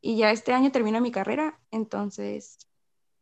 [0.00, 2.58] Y ya este año termino mi carrera, entonces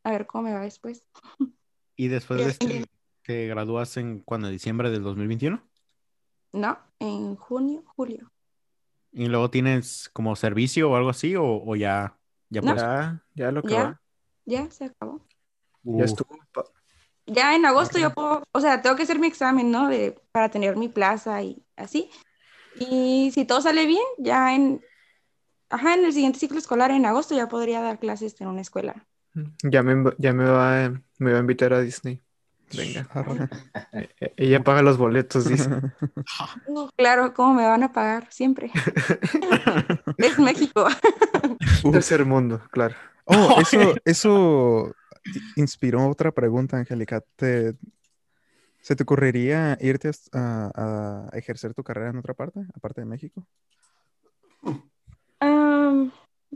[0.02, 1.04] a ver cómo me va después.
[1.98, 2.86] ¿Y después de este,
[3.22, 4.48] te gradúas en cuando?
[4.48, 5.60] ¿Diciembre del 2021?
[6.52, 8.30] No, en junio, julio.
[9.10, 11.34] ¿Y luego tienes como servicio o algo así?
[11.34, 12.16] ¿O, o ya,
[12.50, 12.76] ya, No.
[12.76, 13.82] Ya, ya lo que Ya.
[13.82, 14.00] va.
[14.44, 15.26] Ya se acabó.
[15.82, 16.28] Ya estuvo.
[17.26, 19.88] Ya en agosto yo puedo, o sea, tengo que hacer mi examen, ¿no?
[19.88, 22.10] De, para tener mi plaza y así.
[22.76, 24.80] Y si todo sale bien, ya en,
[25.68, 29.04] ajá, en el siguiente ciclo escolar, en agosto, ya podría dar clases en una escuela.
[29.62, 32.20] Ya me, ya me va, me va a invitar a Disney.
[32.74, 33.06] Venga.
[33.14, 33.48] Arre.
[33.92, 35.68] E- Ella paga los boletos, dice.
[36.66, 38.30] Uh, claro, ¿cómo me van a pagar?
[38.30, 38.70] Siempre.
[40.18, 40.86] es México.
[41.90, 42.94] Tercer mundo, claro.
[43.24, 44.94] Oh, eso, eso
[45.56, 47.22] inspiró otra pregunta, Angélica.
[47.36, 47.74] ¿Te,
[48.82, 53.46] ¿Se te ocurriría irte a, a ejercer tu carrera en otra parte, aparte de México?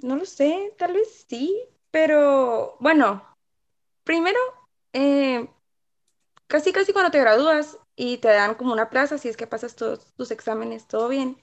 [0.02, 1.56] No lo sé, tal vez sí,
[1.93, 3.22] pero bueno,
[4.03, 4.38] primero,
[4.93, 5.49] eh,
[6.49, 9.76] casi casi cuando te gradúas y te dan como una plaza, si es que pasas
[9.76, 11.38] todos tus exámenes, todo bien,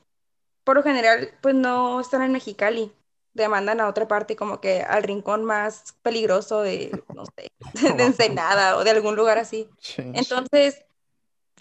[0.66, 2.92] por lo general, pues no están en Mexicali,
[3.36, 7.48] te mandan a otra parte, como que al rincón más peligroso de, no sé,
[7.98, 9.70] de Ensenada o de algún lugar así.
[9.98, 10.86] Entonces,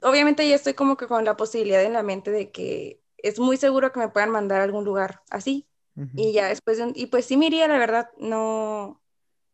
[0.02, 3.56] obviamente ya estoy como que con la posibilidad en la mente de que es muy
[3.56, 5.66] seguro que me puedan mandar a algún lugar así.
[5.98, 6.10] Ujú.
[6.14, 9.02] Y ya después de un- y pues sí me iría, la verdad, no,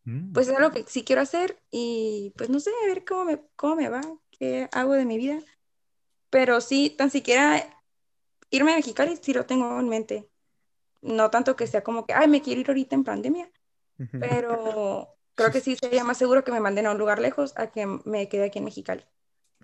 [0.05, 0.33] Mm.
[0.33, 3.41] pues es algo que sí quiero hacer y pues no sé, a ver cómo me,
[3.57, 5.39] cómo me va, qué hago de mi vida.
[6.31, 7.63] Pero sí, tan siquiera
[8.51, 10.29] irme a Mexicali sí lo tengo en mente.
[11.03, 13.51] No tanto que sea como que, ay, me quiero ir ahorita en pandemia,
[14.19, 17.71] pero creo que sí sería más seguro que me manden a un lugar lejos a
[17.71, 19.05] que me quede aquí en Mexicali.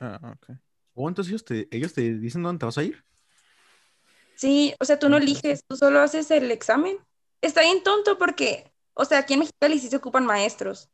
[0.00, 0.56] Ah, ok.
[0.94, 3.04] Oh, entonces ellos te, ellos te dicen dónde te vas a ir.
[4.40, 6.96] Sí, o sea, tú no eliges, tú solo haces el examen.
[7.42, 10.88] Está bien tonto porque, o sea, aquí en Mexicali sí se ocupan maestros,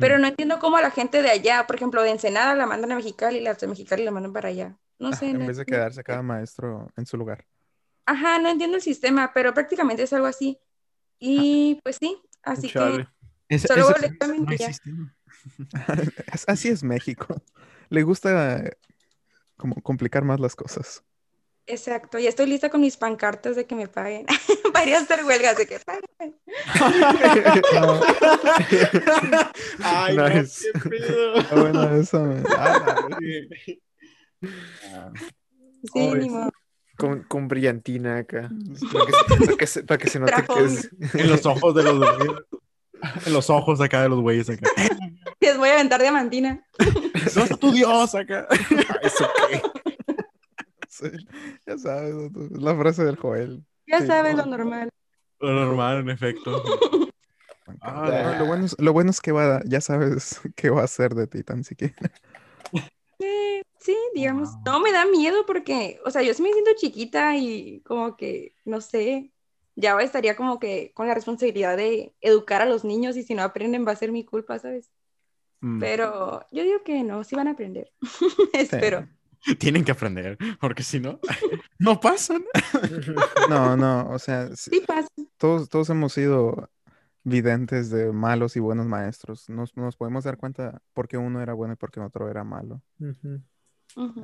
[0.00, 2.90] pero no entiendo cómo a la gente de allá, por ejemplo, de Ensenada la mandan
[2.90, 4.76] a Mexicali y las de Mexicali la mandan para allá.
[4.98, 5.26] No Ah, sé.
[5.30, 7.46] en no vez de quedarse cada maestro en su lugar.
[8.06, 10.58] Ajá, no entiendo el sistema, pero prácticamente es algo así.
[11.20, 13.06] Y pues sí, así que.
[13.48, 14.68] Ese- Solo examen no ya.
[16.32, 17.40] Es- Así es México.
[17.88, 18.64] Le gusta
[19.56, 21.04] como complicar más las cosas.
[21.70, 24.26] Exacto, ya estoy lista con mis pancartas de que me paguen.
[24.72, 26.36] Para ir a hacer huelgas de que paguen.
[29.82, 30.68] Ay, Nice.
[30.74, 31.34] no, qué pedo.
[31.36, 32.44] Está bueno eso, man.
[32.56, 32.96] Ah,
[35.82, 36.50] Sí, Ay, ni modo.
[36.98, 38.50] Con, con brillantina acá.
[38.92, 40.90] Para que, se- para que se, para que se note que es.
[41.14, 42.36] En los ojos de los güeyes.
[43.26, 44.68] En los ojos acá de los güeyes acá.
[45.40, 46.62] Les voy a aventar diamantina.
[46.78, 48.46] ¿Dónde está tu Dios acá?
[49.02, 49.62] ¿Eso qué?
[51.00, 51.10] Sí,
[51.66, 52.14] ya sabes,
[52.52, 53.64] es la frase del Joel.
[53.86, 54.42] Ya Sí, sabes no.
[54.42, 54.88] lo normal.
[55.40, 56.62] Lo normal, en efecto.
[57.82, 60.84] Ah, No, lo, bueno es, lo bueno es que va, ya sabes qué va a
[60.84, 61.94] hacer de ti tan siquiera.
[63.18, 64.64] Eh, sí, digamos, Wow.
[64.64, 68.54] no me da miedo porque, o sea, yo sí me siento chiquita y como que,
[68.64, 69.32] no sé,
[69.76, 73.42] ya estaría como que con la responsabilidad de educar a los niños y si no
[73.42, 74.90] aprenden va a ser mi culpa, ¿sabes?
[75.62, 77.92] Mm, Pero yo digo que no, sí van a aprender.
[78.54, 79.08] Espero.
[79.58, 81.20] Tienen que aprender, porque si no,
[81.78, 82.44] no pasan.
[83.48, 84.84] No, no, o sea, sí,
[85.36, 86.70] todos, todos hemos sido
[87.24, 89.48] videntes de malos y buenos maestros.
[89.48, 92.44] Nos, nos podemos dar cuenta por qué uno era bueno y por qué otro era
[92.44, 92.80] malo.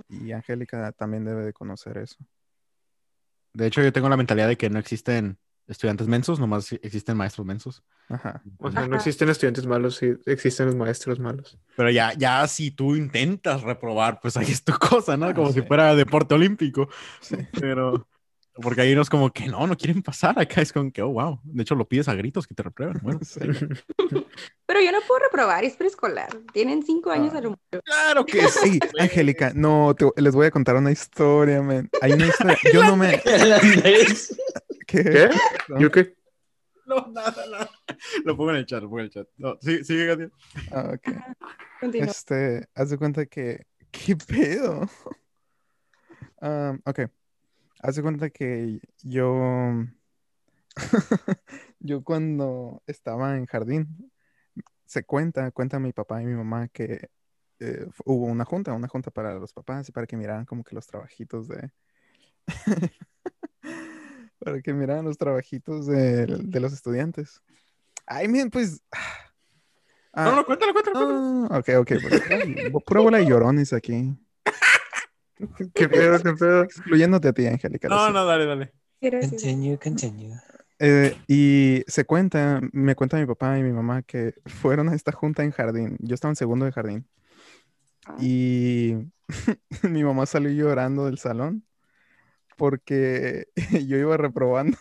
[0.09, 2.17] Y Angélica también debe de conocer eso.
[3.53, 5.39] De hecho, yo tengo la mentalidad de que no existen
[5.69, 7.83] estudiantes mensos, nomás existen maestros mensos.
[8.09, 8.43] Ajá.
[8.59, 8.97] O sea, no Ajá.
[8.97, 11.59] existen estudiantes malos, sí existen los maestros malos.
[11.75, 15.27] Pero ya, ya si tú intentas reprobar, pues ahí es tu cosa, ¿no?
[15.27, 15.55] Ah, Como sí.
[15.55, 16.89] si fuera deporte olímpico.
[17.21, 17.37] Sí.
[17.53, 18.09] Pero,
[18.63, 20.39] porque hay unos como que no, no quieren pasar.
[20.39, 21.41] Acá es como que, oh, wow.
[21.45, 22.99] De hecho, lo pides a gritos que te reprueben.
[23.03, 23.41] Bueno, Sí.
[24.67, 26.29] Pero yo no puedo reprobar, es preescolar.
[26.53, 27.39] Tienen cinco años Ah.
[27.39, 27.63] a lo mucho.
[27.85, 28.79] claro que sí.
[28.99, 31.89] Angélica, no, te- les voy a contar una historia, man.
[32.03, 32.57] Hay una historia.
[32.73, 33.21] Yo no me.
[34.87, 35.03] ¿Qué?
[35.03, 35.31] ¿Qué?
[35.79, 36.15] ¿Yo qué?
[36.87, 37.71] No, nada, nada.
[38.25, 39.27] Lo pongo en el chat, lo pongo en el chat.
[39.39, 40.31] No, sí, sigue, Katia.
[40.71, 41.17] Ah, ok.
[41.81, 42.07] Continúa.
[42.11, 44.89] Este, haz de cuenta que, ¿qué pedo?
[46.41, 47.01] Um, ok,
[47.87, 49.85] haz de cuenta que yo,
[51.79, 54.11] yo cuando estaba en jardín,
[54.85, 57.11] se cuenta, cuenta mi papá y mi mamá que
[57.61, 60.75] eh, hubo una junta, una junta para los papás y para que miraran como que
[60.75, 61.71] los trabajitos de,
[64.41, 67.41] para que miraran los trabajitos de, de los estudiantes.
[68.05, 68.83] Ay, miren, pues...
[70.13, 70.99] ah, No, no, cuéntalo, cuéntalo.
[70.99, 71.55] cuéntalo.
[71.55, 71.93] Ah, ok, ok.
[72.73, 74.19] pues, pura bola de llorones aquí.
[75.75, 76.63] ¿Qué pedo, qué pedo?
[76.63, 77.89] Excluyéndote a ti, Angélica.
[77.89, 78.73] No, no, dale, dale.
[79.01, 80.35] Continue, continue.
[80.79, 85.13] Eh, y se cuenta, me cuenta mi papá y mi mamá que fueron a esta
[85.13, 85.97] junta en jardín.
[86.01, 87.07] Yo estaba en segundo de jardín.
[88.07, 88.17] Ah.
[88.21, 88.95] Y
[89.83, 91.65] mi mamá salió llorando del salón
[92.57, 94.77] porque yo iba reprobando.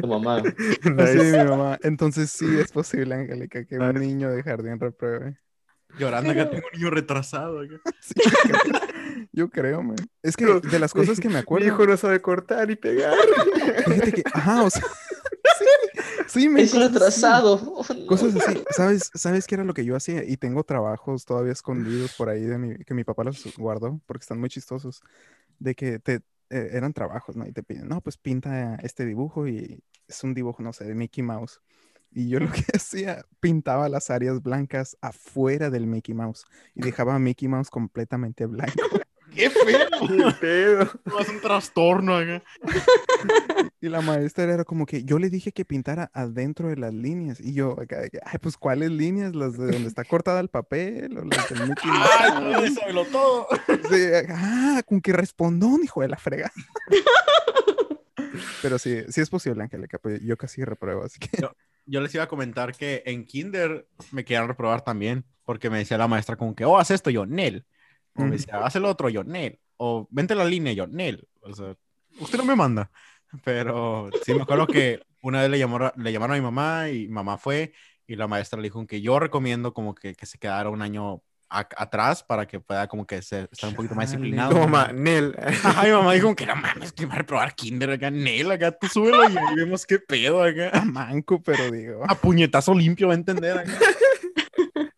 [0.00, 0.42] Tu mamá.
[0.42, 1.38] Sí, Nice.
[1.38, 1.78] mi mamá.
[1.82, 5.38] Entonces sí es posible, Angélica, que un niño de jardín repruebe.
[5.98, 7.60] Llorando, acá Pero- tengo un niño retrasado.
[8.00, 8.30] Sí, yo
[8.62, 9.96] creo- yo creo, man.
[10.22, 11.66] Es que de las cosas que me Mi acuerdo.
[11.66, 13.14] hijo no sabe cortar y pegar.
[13.86, 14.82] Fíjate que, ajá, o sea,
[15.58, 15.64] sí,
[16.40, 17.60] sí, me Es cosas así, retrasado.
[17.64, 18.06] Oh, no.
[18.06, 19.10] Cosas así, ¿sabes?
[19.14, 20.24] ¿Sabes qué era lo que yo hacía?
[20.24, 24.22] Y tengo trabajos todavía escondidos por ahí de mi, que mi papá los guardó porque
[24.24, 25.02] están muy chistosos.
[25.58, 27.46] De que te eh, eran trabajos, ¿no?
[27.46, 30.94] Y te piden, no, pues pinta este dibujo y es un dibujo, no sé, de
[30.94, 31.60] Mickey Mouse.
[32.14, 36.44] Y yo lo que hacía, pintaba las áreas blancas afuera del Mickey Mouse
[36.74, 38.72] y dejaba a Mickey Mouse completamente blanco.
[39.34, 39.88] ¡Qué feo!
[40.08, 40.82] ¿Qué pedo?
[41.18, 42.42] Es un trastorno acá.
[43.80, 47.40] Y la maestra era como que yo le dije que pintara adentro de las líneas.
[47.40, 49.34] Y yo, acá ay, pues ¿cuáles líneas?
[49.34, 51.16] ¿Las de donde está cortada el papel?
[51.16, 52.10] ¿O las del Mickey Mouse?
[52.20, 53.48] ¡Ay, no, sábelo todo!
[53.90, 56.52] Sí, ah, con que respondón, hijo de la frega.
[58.60, 61.30] Pero sí, sí es posible, Angélica, pues yo casi repruebo, así que...
[61.86, 65.98] Yo les iba a comentar que en Kinder me querían reprobar también, porque me decía
[65.98, 67.66] la maestra como que, oh, haz esto, yo, Nel.
[68.14, 69.58] O me decía, haz el otro, yo, Nel.
[69.76, 71.28] O vente a la línea, yo, Nel.
[71.40, 71.74] O sea,
[72.20, 72.90] usted no me manda.
[73.44, 77.08] Pero sí me acuerdo que una vez le, llamó, le llamaron a mi mamá y
[77.08, 77.72] mamá fue
[78.06, 81.22] y la maestra le dijo que yo recomiendo como que, que se quedara un año
[81.52, 84.52] a- atrás para que pueda como que ser, estar un poquito más disciplinado.
[84.52, 85.34] Como Manel.
[85.64, 88.72] Ajá, mi mamá dijo que no mames, que va a reprobar Kinder acá, Nel, acá
[88.72, 90.70] tú súbelo y ahí vemos qué pedo acá.
[90.72, 92.02] A manco, pero digo...
[92.08, 93.72] A puñetazo limpio va a entender acá.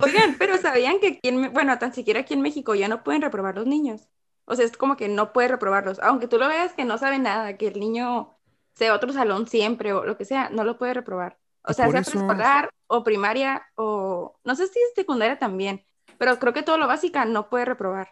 [0.00, 3.02] Oigan, pero ¿sabían que aquí en, Me- bueno, tan siquiera aquí en México ya no
[3.02, 4.08] pueden reprobar los niños?
[4.44, 5.98] O sea, es como que no puedes reprobarlos.
[6.00, 8.38] Aunque tú lo veas que no sabe nada, que el niño
[8.74, 11.38] sea otro salón siempre o lo que sea, no lo puede reprobar.
[11.68, 15.84] O sea, por sea eso- preescolar o primaria o no sé si es secundaria también,
[16.18, 18.08] pero creo que todo lo básica no puede reprobar.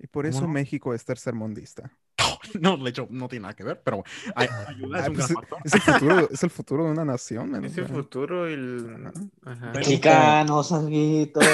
[0.00, 0.48] Y por eso no?
[0.48, 1.90] México es tercermundista.
[2.60, 4.02] No, de hecho, no tiene nada que ver, pero
[4.34, 7.04] ay- ayuda, es Ah, un pues, gran es, el futuro, es el futuro de una
[7.04, 7.50] nación.
[7.50, 9.10] man, Es el futuro y el.
[9.44, 9.72] Ajá.
[9.74, 11.44] Mexicanos, amiguitos.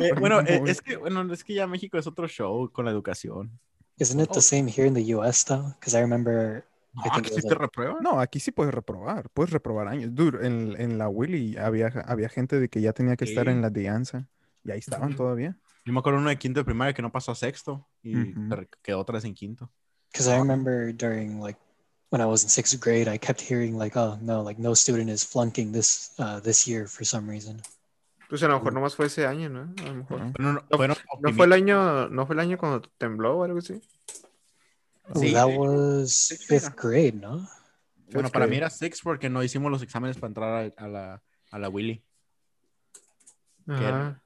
[0.00, 2.90] Eh, bueno, eh, es que, bueno, es que ya México es otro show con la
[2.90, 3.58] educación.
[3.98, 5.72] Isn't it the same here in the US though?
[5.78, 6.64] Because I remember
[6.94, 8.02] No, it sí te reprueban.
[8.02, 10.14] No, aquí sí puedes reprobar, puedes reprobar años.
[10.14, 13.50] Dude, en, en la Willy había, había gente de que ya tenía que estar Sí.
[13.52, 14.28] en la Dianza
[14.62, 15.56] y ahí estaban todavía.
[15.84, 18.56] Yo me acuerdo uno de quinto de primaria que no pasó a sexto y te
[18.56, 19.70] re- quedó otra vez en quinto.
[20.12, 21.58] because I remember during like
[22.10, 25.10] when I was in sixth grade, I kept hearing like, oh no, like no student
[25.10, 27.60] is flunking this uh, this year for some reason.
[28.30, 29.74] Pues a lo mejor nomás fue ese año, ¿no?
[29.82, 30.20] A lo mejor.
[30.40, 33.58] No, No, fueron ¿No fue el año, no fue el año cuando tembló o algo
[33.58, 33.80] así?
[35.10, 35.32] Ooh, Sí.
[35.32, 37.14] that was Sixth fifth grade.
[37.14, 37.46] no?
[38.12, 38.50] Bueno, Fifth para grade.
[38.50, 41.68] mí era six porque no hicimos los exámenes para entrar a, a la, a la
[41.68, 42.02] Willy,
[43.66, 44.20] Ajá.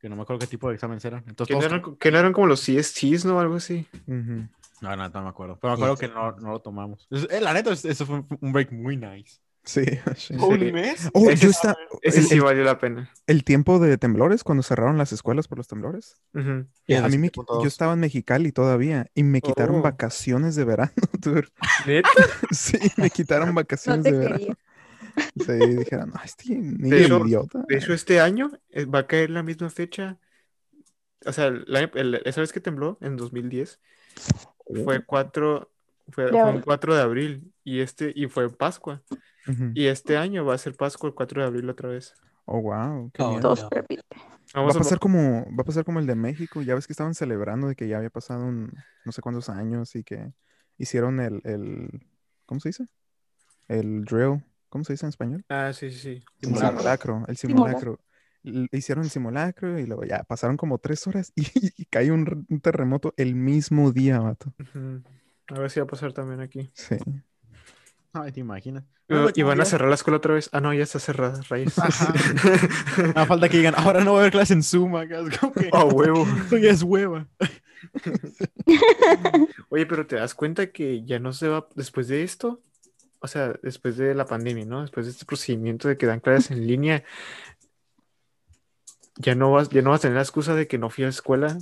[0.00, 1.24] que no me acuerdo qué tipo de exámenes eran.
[1.26, 3.40] Entonces, ¿Que no, todos- eran, que no eran como los CSTs, no?
[3.40, 3.86] Algo así.
[4.06, 4.48] Ujú.
[4.82, 5.58] No, no, no me acuerdo.
[5.60, 7.06] Pero me acuerdo que no, no lo tomamos.
[7.10, 9.40] Eh, la neta, es- eso fue un break muy nice.
[9.68, 9.84] Sí,
[10.16, 10.34] sí.
[10.38, 11.08] Holy mes.
[11.12, 13.10] Oh, Ese yo sí- está, Ese el, sí el- valió la pena.
[13.26, 16.20] el tiempo de temblores, cuando cerraron las escuelas por los temblores.
[16.86, 17.62] Yeah, a mí me, 7.2.
[17.62, 19.82] yo estaba en Mexicali todavía y me quitaron Oh.
[19.82, 20.92] vacaciones de verano.
[21.86, 22.08] ¿Neta?
[22.52, 24.38] Sí, me quitaron vacaciones de verano.
[24.38, 24.56] quería.
[25.36, 27.64] Sí, dijeron, no, este niño De hecho- idiota.
[27.68, 30.18] De hecho, este año eh, va a caer la misma fecha.
[31.24, 33.80] O sea, el año- el- esa vez que tembló, en 2010,
[34.84, 35.72] fue 4,
[36.10, 36.62] fue, De fue un abril.
[36.64, 37.52] 4 de abril.
[37.64, 39.02] Y este, y fue Pascua.
[39.74, 42.14] Y este año va a ser Pascua el 4 de abril otra vez.
[42.46, 43.10] Oh, wow.
[43.12, 43.40] qué Oh.
[44.54, 46.62] Va Vamos a a pasar como, va a pasar como el de México.
[46.62, 48.72] Ya ves que estaban celebrando de que ya había pasado un,
[49.04, 50.32] no sé cuántos años y que
[50.78, 52.06] hicieron el, el,
[52.46, 52.86] ¿cómo se dice?
[53.68, 54.44] El drill.
[54.68, 55.44] ¿Cómo se dice en español?
[55.48, 56.24] Ah, sí, sí, sí.
[56.40, 56.78] El Simulacro.
[56.78, 57.24] simulacro.
[57.28, 58.00] El Simulacro.
[58.70, 61.44] Hicieron el simulacro y luego ya pasaron como tres horas y,
[61.76, 64.54] y cayó un, terremoto el mismo día, vato.
[65.48, 66.70] A ver si va a pasar también aquí.
[66.72, 66.96] Sí.
[68.22, 68.84] Ay, te imaginas.
[69.34, 70.50] Y van a cerrar la escuela otra vez.
[70.52, 71.74] Ah, no, ya está cerrada, rayos.
[72.98, 75.20] Nada falta que digan, ahora no va a haber clase en Zoom acá.
[75.72, 76.26] Oh, huevo.
[76.42, 77.28] esto ya es hueva.
[79.68, 82.60] Oye, pero te das cuenta que ya no se va después de esto,
[83.20, 84.82] o sea, después de la pandemia, ¿no?
[84.82, 87.04] Después de este procedimiento de que dan clases en línea,
[89.16, 91.06] ya no vas, ya no vas a tener la excusa de que no fui a
[91.06, 91.58] la escuela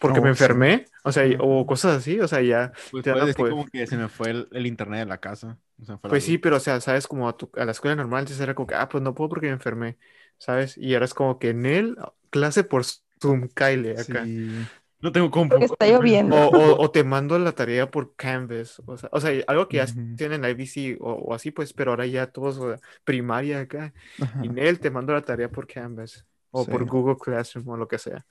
[0.00, 0.44] porque Oh, me sí.
[0.44, 3.96] enfermé, o sea, o cosas así, o sea, ya, Pues puedes decir como que se
[3.96, 5.58] me fue el, el internet de la casa.
[5.80, 7.72] O sea, fue la pues sí, pero o sea, sabes, como a, tu- a la
[7.72, 9.98] escuela normal antes era como que, ah, pues no puedo porque me enfermé,
[10.38, 10.76] ¿sabes?
[10.78, 11.96] Y ahora es como que en él,
[12.30, 12.84] clase por
[13.20, 14.24] Zoom, Kyle, acá.
[14.24, 14.70] Sí.
[15.00, 15.50] No tengo compu.
[15.54, 16.36] Porque está lloviendo.
[16.36, 18.82] O, o- o te mando la tarea por Canvas.
[18.86, 19.86] O sea, o sea, algo que ya
[20.16, 23.60] tienen en la IBC o, o así, pues, pero ahora ya todos o sea, primaria
[23.60, 23.92] acá.
[24.18, 24.40] Ajá.
[24.42, 26.70] Y en él te mando la tarea por Canvas o Sí.
[26.70, 28.24] por Google Classroom o lo que sea.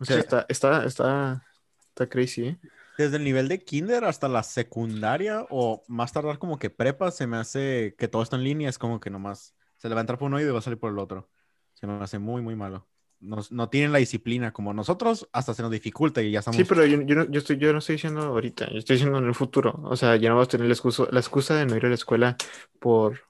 [0.00, 0.20] O sea, Sí.
[0.20, 1.46] está, está, está,
[1.88, 2.58] está crazy, ¿eh?
[2.98, 7.26] Desde el nivel de kinder hasta la secundaria o más tardar como que prepa, se
[7.26, 8.68] me hace que todo está en línea.
[8.68, 10.62] Es como que nomás se le va a entrar por un oído y va a
[10.62, 11.30] salir por el otro.
[11.74, 12.86] Se me hace muy, muy malo.
[13.20, 16.56] Nos- no tienen la disciplina como nosotros, hasta se nos dificulta y ya estamos...
[16.56, 19.18] Sí, pero yo, yo, no, yo, estoy, yo no estoy diciendo ahorita, yo estoy diciendo
[19.18, 19.78] en el futuro.
[19.84, 21.88] O sea, ya no vas a tener la excusa, la excusa de no ir a
[21.90, 22.36] la escuela
[22.78, 23.20] por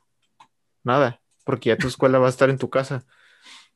[0.84, 3.04] nada, porque ya tu escuela va a estar en tu casa,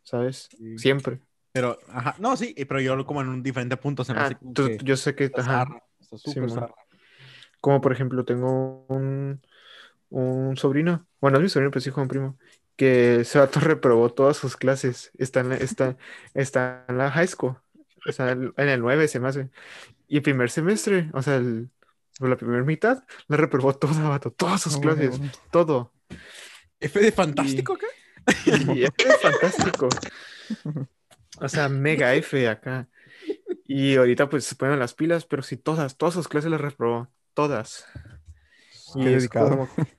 [0.02, 0.48] ¿sabes?
[0.56, 0.78] Sí.
[0.78, 1.20] Siempre.
[1.54, 4.34] Pero, ajá, no, sí, pero yo como en un diferente punto se me Ah, hace
[4.34, 6.50] como tú- que yo sé que, está ajá, zarra, está súper Simón.
[6.50, 6.74] zarra.
[7.60, 9.40] Como por ejemplo, tengo un,
[10.10, 12.38] un sobrino, bueno, es mi sobrino, pero es hijo de un primo,
[12.76, 15.12] que ese vato reprobó todas sus clases.
[15.16, 15.96] Está en la, está,
[16.34, 17.56] está en la high school,
[18.04, 19.48] está en en el 9 se me hace.
[20.08, 21.70] Y el primer semestre, o sea, el-
[22.20, 25.32] o la primera mitad, la reprobó toda, vato, todas sus Oh, clases, bueno.
[25.52, 25.92] todo.
[26.80, 27.86] F de fantástico acá.
[28.74, 29.88] Y es fantástico.
[31.40, 32.88] O sea, mega F acá.
[33.66, 37.10] Y ahorita pues se ponen las pilas, pero sí, todas, todas sus clases las reprobó,
[37.34, 37.86] todas.
[38.94, 39.68] Y es como-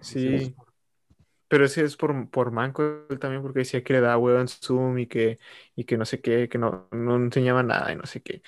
[0.00, 0.56] Sí.
[1.48, 4.48] Pero ese es por, por manco él también, porque decía que le daba huevo en
[4.48, 5.38] Zoom y que,
[5.76, 8.42] y que no sé qué, que no, no enseñaba nada y no sé qué.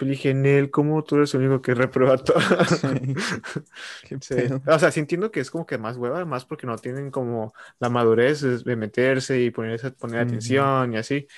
[0.00, 2.40] Pero dije, Nel, ¿cómo tú eres el único que reprueba todo?
[2.64, 2.88] Sí.
[4.20, 4.34] Sí.
[4.66, 7.52] O sea, sí entiendo que es como que más hueva, más porque no tienen como
[7.78, 11.28] la madurez de meterse y ponerse, poner atención y así.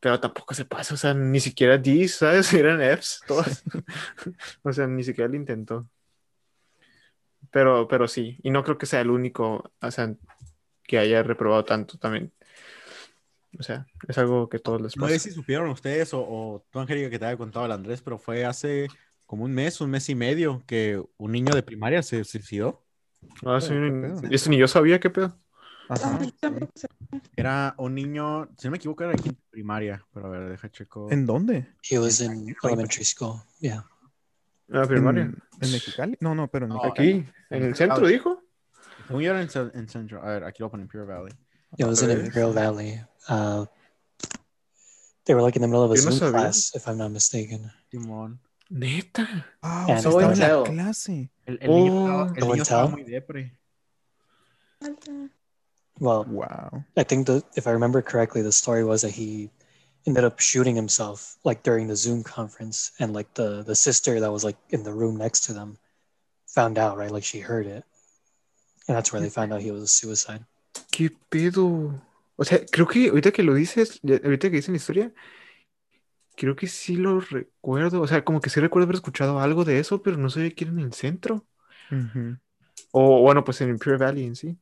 [0.00, 2.52] Pero tampoco se pasa, o sea, ni siquiera D's, ¿sabes?
[2.54, 3.64] Eran F's, todas.
[4.62, 5.88] O sea, ni siquiera lo intentó.
[7.50, 10.14] Pero, pero sí, y no creo que sea el único, o sea,
[10.82, 12.32] que haya reprobado tanto también.
[13.58, 15.28] O sea, es algo que todos les No sé pasa.
[15.28, 18.44] si supieron ustedes o, o tú, Angélica, que te había contado el Andrés, pero fue
[18.44, 18.88] hace
[19.26, 22.84] como un mes, un mes y medio que un niño de primaria se suicidó.
[23.46, 23.72] Ah, sí,
[24.30, 25.38] eso ni yo sabía qué pedo.
[25.88, 26.18] Ajá.
[27.36, 30.70] Era un niño, si no me equivoco, era de quinta primaria, pero a ver, deja
[30.70, 31.10] checo.
[31.10, 31.68] ¿En dónde?
[31.88, 33.40] He was in elementary school.
[33.60, 33.84] Yeah.
[34.68, 35.22] En la primaria.
[35.24, 36.16] ¿En, en Mexicali?
[36.20, 37.10] No, no, pero en No, Mexicali.
[37.10, 38.42] Aquí, en el centro, dijo.
[39.10, 40.22] Yo era en, en Central.
[40.24, 41.34] A ver, aquí lo ponen Pure Valley.
[41.78, 42.24] It was in Okay.
[42.26, 43.00] Imperial Valley.
[43.28, 43.66] Uh,
[45.24, 46.32] they were like in the middle of a Yo no Zoom sabía.
[46.32, 47.70] class, if I'm not mistaken.
[47.92, 48.38] Simón.
[48.70, 49.44] Neta.
[49.62, 51.30] Ah, And o sea, estaba en la clase.
[51.46, 52.24] El, el niño, Oh.
[52.26, 52.90] estaba, el niño estaba tell.
[52.92, 53.52] muy depre.
[56.00, 56.84] Well, Wow.
[56.96, 59.50] I think that if I remember correctly, the story was that he
[60.06, 64.32] ended up shooting himself like during the Zoom conference, and like the the sister that
[64.32, 65.78] was like in the room next to them
[66.46, 67.10] found out, right?
[67.10, 67.84] Like she heard it,
[68.88, 70.44] and that's where they found out he was a suicide.
[70.90, 72.02] ¿Qué pedo?
[72.36, 75.12] O sea, creo que ahorita que lo dices, ahorita que dicen la historia,
[76.36, 78.00] creo que sí lo recuerdo.
[78.00, 80.64] O sea, como que sí recuerdo haber escuchado algo de eso, pero no sabía que
[80.64, 81.46] era en el centro.
[82.92, 84.58] O bueno, pues en Imperial Valley en sí.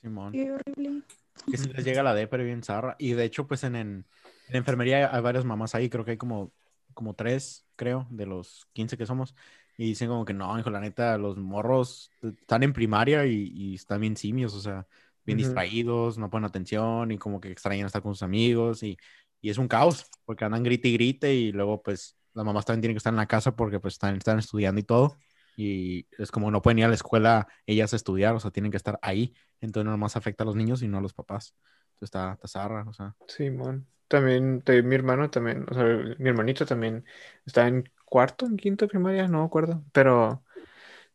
[0.00, 0.32] Simón.
[0.32, 1.02] Qué horrible.
[1.50, 2.96] Que si les llega la depre bien zarra.
[2.98, 4.06] Y de hecho, pues en, en,
[4.48, 5.88] en enfermería hay varias mamás ahí.
[5.88, 6.52] Creo que hay como,
[6.94, 9.34] como tres, creo, de los 15 que somos.
[9.76, 13.74] Y dicen como que no, hijo, la neta, los morros están en primaria y, y
[13.74, 14.86] están bien simios, o sea,
[15.26, 15.38] bien Ujú.
[15.38, 18.82] distraídos, no ponen atención y como que extrañan estar con sus amigos.
[18.82, 18.96] Y,
[19.40, 22.82] y es un caos, porque andan grite y grite y luego pues las mamás también
[22.82, 25.16] tienen que estar en la casa porque pues están, están estudiando y todo.
[25.56, 28.70] Y es como no pueden ir a la escuela ellas a estudiar, o sea, tienen
[28.72, 29.34] que estar ahí.
[29.60, 31.54] Entonces no nomás afecta a los niños y no a los papás.
[31.94, 33.14] Entonces está, está zarra, o sea.
[33.28, 33.88] Simón.
[34.08, 35.84] También, te- mi hermano también, o sea,
[36.18, 37.04] mi hermanito también
[37.46, 40.44] está en cuarto, en quinto de primaria, no me acuerdo, pero,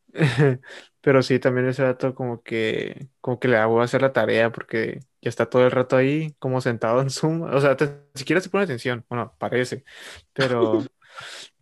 [1.01, 4.99] pero sí, también ese dato como que, como que le hago hacer la tarea porque
[5.21, 8.49] ya está todo el rato ahí como sentado en Zoom, o sea, te- siquiera se
[8.49, 9.83] pone atención, bueno, parece,
[10.33, 10.91] pero,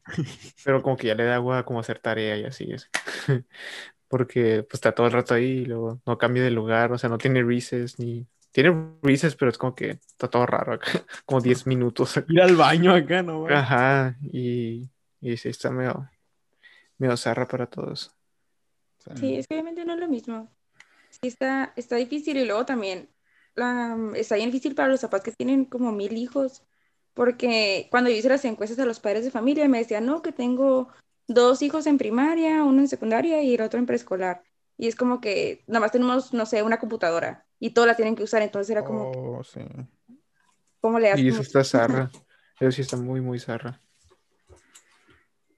[0.64, 2.90] pero como que ya le da agua como hacer tarea y así es,
[4.08, 7.10] porque pues está todo el rato ahí y luego no cambia de lugar, o sea,
[7.10, 8.28] no tiene recess ni...
[8.52, 10.90] Tiene recess, pero es como que está todo raro acá,
[11.26, 12.16] como 10 minutos.
[12.30, 13.48] Ir al baño acá, ¿no?
[13.50, 14.90] Ajá, y,
[15.22, 16.10] y sí, está medio,
[16.98, 18.12] medio zarra para todos.
[19.16, 20.52] Sí, es que obviamente no es lo mismo.
[21.10, 23.10] Sí, está, está difícil y luego también
[23.56, 26.64] la, está bien difícil para los papás que tienen como mil hijos,
[27.14, 30.32] porque cuando yo hice las encuestas a los padres de familia me decían, no, que
[30.32, 30.90] tengo
[31.28, 34.44] dos hijos en primaria, uno en secundaria y el otro en preescolar.
[34.78, 38.16] Y es como que nada más tenemos, no sé, una computadora y todas la tienen
[38.16, 39.62] que usar, entonces era como, Oh, sí.
[40.80, 41.26] ¿cómo le haces?
[41.26, 42.12] Y eso está zarra.
[42.60, 43.80] Eso sí está muy, muy zarra.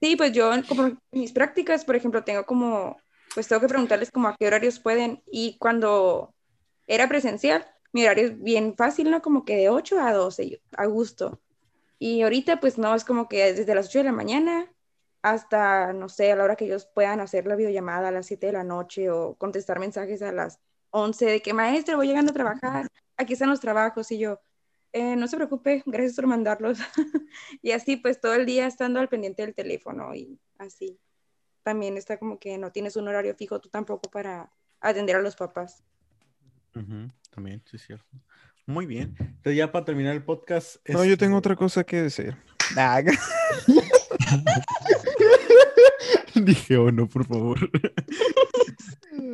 [0.00, 2.96] Sí, pues yo como mis prácticas, por ejemplo, tengo como,
[3.34, 6.34] pues tengo que preguntarles como a qué horarios pueden y cuando
[6.86, 9.20] era presencial, mi horario es bien fácil, ¿no?
[9.22, 11.40] Como que de 8 a 12, yo- a gusto.
[11.98, 14.72] Y ahorita pues no, es como que desde las 8 de la mañana
[15.22, 18.46] hasta, no sé, a la hora que ellos puedan hacer la videollamada a las 7
[18.46, 20.60] de la noche o contestar mensajes a las
[20.90, 24.40] 11 de que maestro, voy llegando a trabajar, aquí están los trabajos y yo,
[24.92, 26.78] "Eh, no se preocupe, gracias por mandarlos.
[27.62, 30.98] y así pues todo el día estando al pendiente del teléfono y así.
[31.62, 35.36] También está como que no tienes un horario fijo tú tampoco para atender a los
[35.36, 35.82] papás.
[37.30, 38.06] También, sí, es cierto.
[38.66, 39.14] Muy bien.
[39.18, 40.76] Entonces, ya para terminar el podcast.
[40.88, 42.36] No, yo tengo este, otra cosa que decir.
[46.34, 47.58] Dije, oh, no, por favor.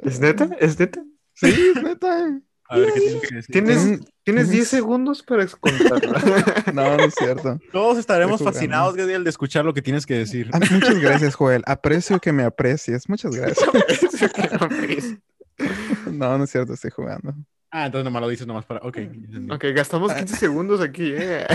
[0.03, 0.49] ¿Es neta?
[0.59, 1.05] ¿Es neta?
[1.35, 2.41] sí, es neta.
[2.69, 3.53] A ver, ¿qué tienes que decir?
[3.53, 4.51] ¿Tienes, tienes mm.
[4.51, 6.65] 10 segundos para contarla.
[6.73, 7.59] No, no es cierto.
[7.73, 10.51] Todos estaremos fascinados, Gadiel, de escuchar lo que tienes que decir.
[10.53, 11.63] Ah, muchas gracias, Joel.
[11.67, 13.09] Aprecio que me aprecies.
[13.09, 13.69] Muchas gracias.
[16.13, 17.35] No, no es cierto, estoy jugando.
[17.71, 18.81] Ah, entonces nomás lo dices nomás para.
[18.81, 18.99] Ok.
[19.51, 21.47] ok, gastamos 15 segundos aquí, eh.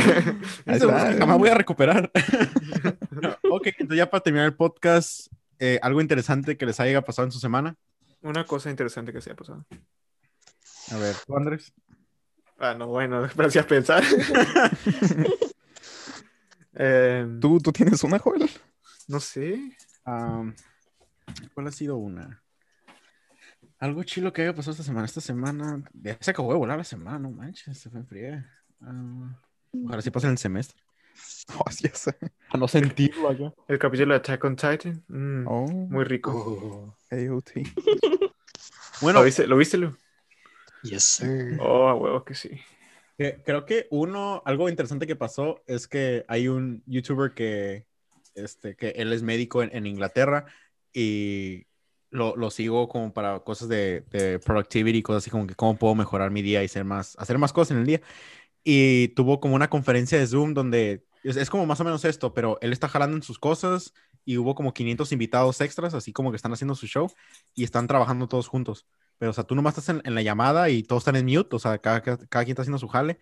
[0.65, 2.11] Que jamás voy a recuperar.
[3.49, 5.27] ok, entonces ya para terminar el podcast,
[5.59, 7.75] eh, algo interesante que les haya pasado en su semana.
[8.21, 9.65] Una cosa interesante que se ha pasado.
[10.91, 11.73] A ver, ¿tú, Andrés?
[12.59, 14.03] Ah, no, bueno, gracias a pensar.
[16.73, 18.49] Em, ¿Tú, ¿Tú tienes una, Joel?
[19.07, 19.77] No sé.
[20.05, 22.41] ¿Cuál ha sido una?
[23.79, 25.05] Algo chilo que haya pasado esta semana.
[25.05, 25.83] Esta semana.
[25.93, 28.47] Ya se acabó de volar la semana, no manches, se fue en.
[28.81, 29.37] Ah,
[29.85, 30.81] ojalá sí pase en el semestre.
[31.57, 32.15] Oh, ya sé.
[32.51, 33.53] A no sentirlo acá.
[33.67, 35.03] El capítulo de Attack on Titan.
[35.09, 36.31] mm, Oh, Muy rico.
[36.31, 37.51] Oh, AOT.
[39.01, 39.97] Bueno, ¿Lo viste, ¿Lo viste, Lu?
[40.83, 41.57] Yes, sir.
[41.59, 42.59] Oh, a huevo que sí.
[43.17, 47.85] creo que uno, algo interesante que pasó es que hay un youtuber que,
[48.35, 50.45] este, que él es médico en, en Inglaterra
[50.93, 51.67] y
[52.09, 55.95] lo, lo sigo como para cosas de, de productivity, cosas así como que cómo puedo
[55.95, 58.01] mejorar mi día y ser más, hacer más cosas en el día.
[58.63, 62.33] Y tuvo como una conferencia de Zoom donde es, es como más o menos esto,
[62.33, 63.93] pero él está jalando en sus cosas
[64.25, 67.11] y hubo como 500 invitados extras, así como que están haciendo su show
[67.55, 68.87] y están trabajando todos juntos.
[69.17, 71.55] Pero, o sea, tú nomás estás en, en la llamada y todos están en mute,
[71.55, 73.19] o sea, cada, cada, cada quien está haciendo su jale.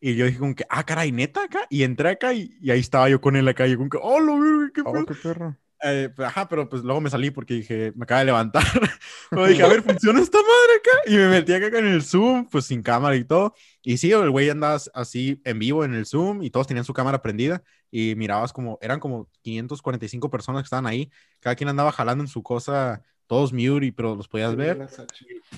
[0.00, 1.60] Y yo dije como que, ah, caray, neta acá.
[1.70, 3.66] Y entré acá y, y ahí estaba yo con él acá.
[3.66, 5.06] Y yo como que, oh, lo vi, qué Oh, pedo".
[5.06, 5.56] qué perro.
[5.82, 8.62] Eh, pues, ajá, pero pues luego me salí porque dije, me acaba de levantar.
[9.30, 10.90] pero dije, a ver, ¿funciona esta madre acá?
[11.12, 13.54] Y me metí acá en el Zoom, pues sin cámara y todo.
[13.82, 16.92] Y sí, el güey andaba así en vivo en el Zoom y todos tenían su
[16.92, 17.62] cámara prendida.
[17.90, 21.10] Y mirabas como, eran como 545 personas que estaban ahí.
[21.40, 24.86] Cada quien andaba jalando en su cosa, todos mute, y, pero los podías ver.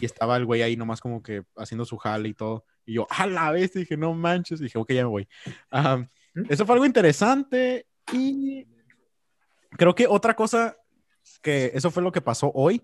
[0.00, 2.64] Y estaba el güey ahí nomás como que haciendo su jale y todo.
[2.84, 4.60] Y yo, a la vez, dije, no manches.
[4.60, 5.28] dije, ok, ya me voy.
[5.70, 6.08] Ajá.
[6.48, 7.86] eso fue algo interesante.
[8.12, 8.66] Y
[9.70, 10.76] creo que otra cosa
[11.40, 12.82] que eso fue lo que pasó hoy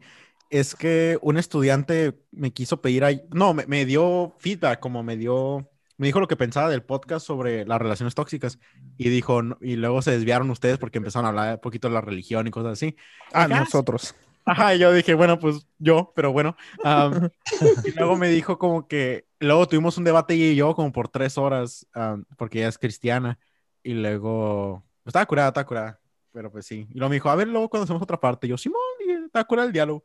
[0.50, 5.16] es que un estudiante me quiso pedir ahí, no, me, me dio feedback, como me
[5.16, 5.68] dio,
[5.98, 8.58] me dijo lo que pensaba del podcast sobre las relaciones tóxicas
[8.96, 12.00] y dijo, y luego se desviaron ustedes porque empezaron a hablar un poquito de la
[12.00, 12.96] religión y cosas así.
[13.32, 14.14] Ah, nosotros.
[14.44, 16.56] Ajá, y yo dije, bueno, pues yo, pero bueno.
[16.82, 17.28] Am,
[17.84, 21.36] y luego me dijo como que, luego tuvimos un debate y yo como por tres
[21.36, 23.38] horas, am, porque ella es cristiana,
[23.82, 26.00] y luego, pues, estaba curada, estaba curada,
[26.32, 26.86] pero pues sí.
[26.90, 29.44] Y luego me dijo, a ver, luego cuando hacemos otra parte, yo, Simón, y está
[29.44, 30.04] curada el diálogo.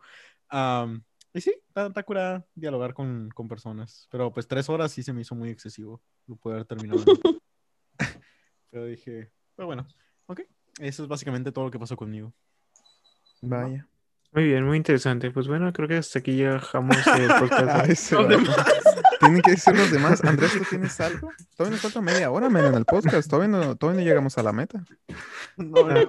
[0.49, 1.03] Am,
[1.33, 5.13] y sí, está, está curada dialogar con, con personas, pero pues tres horas sí se
[5.13, 7.03] me hizo muy excesivo, lo pude haber terminado.
[8.69, 9.87] pero dije, pero bueno,
[10.27, 10.41] ok,
[10.79, 12.33] eso es básicamente todo lo que pasó conmigo.
[13.41, 13.87] Vaya.
[14.31, 15.29] Muy bien, muy interesante.
[15.29, 18.13] Pues bueno, creo que hasta aquí ya dejamos el podcast.
[19.23, 20.23] Tienen que decir los demás.
[20.23, 21.29] Andrés, ¿tú tienes algo?
[21.55, 23.29] Todavía nos falta media hora, men, en el podcast.
[23.29, 24.83] Todavía no, todavía no llegamos a la meta.
[25.57, 26.05] Ah,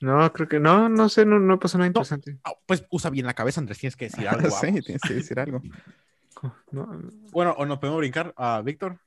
[0.00, 2.38] no, creo que no, no sé, no, no pasó nada interesante.
[2.44, 4.50] Ah, pues usa bien la cabeza, Andrés, tienes que decir algo.
[4.50, 4.84] sí, vamos.
[4.84, 5.62] tienes que decir algo.
[6.70, 6.88] No,
[7.32, 8.98] Bueno, o nos podemos brincar a Víctor.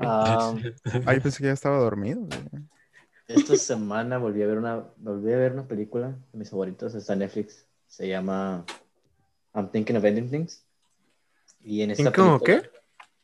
[0.00, 0.54] Ah,
[1.06, 2.26] Ay, pensé que ya estaba dormido.
[3.28, 7.14] esta semana volví a ver una, volví a ver una película de mis favoritos, está
[7.14, 7.66] en Netflix.
[7.86, 8.64] Se llama
[9.54, 10.65] I'm Thinking of Ending Things.
[11.66, 12.70] Y en esta ¿Thinking of película-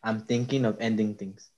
[0.03, 1.53] I'm Thinking of Ending Things.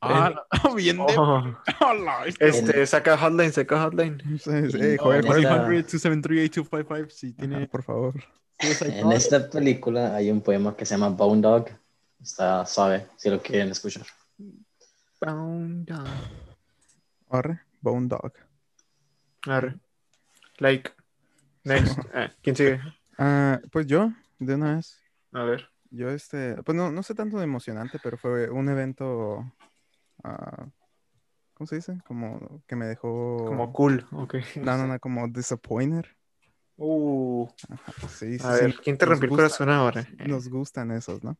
[0.00, 0.46] Ah,
[0.76, 1.02] bien de.
[1.18, 1.42] Oh,
[1.80, 4.20] Hola, este, saca hotline, saca hotline.
[4.24, 7.66] Eh, esta- 273-8255 si Ajá, tiene.
[7.66, 8.14] por favor.
[8.60, 11.66] En esta película hay un poema que se llama Bone Dog.
[12.22, 14.06] Está suave, si lo quieren escuchar.
[15.20, 16.06] Bound down.
[17.30, 18.32] Arre, Bone Dog.
[19.46, 19.76] Arre.
[20.58, 20.92] Like.
[21.64, 21.98] Next.
[22.14, 22.80] Ah, ¿Quién sigue?
[23.18, 25.00] Ah, pues yo, de una vez.
[25.32, 25.68] A ver.
[25.90, 29.44] Yo, este, pues no, no sé tanto de emocionante, pero fue un evento,
[30.24, 30.68] ah,
[31.54, 31.98] ¿cómo se dice?
[32.06, 33.36] Como que me dejó...
[33.46, 34.06] Como cool.
[34.12, 34.36] Ok.
[34.56, 36.04] No, no, no, como disappointed.
[36.76, 37.46] Uh,
[38.18, 40.06] Sí, sí, a sí, ver, ¿quién te rompió el corazón ahora?
[40.26, 41.36] Nos gustan esos, ¿no?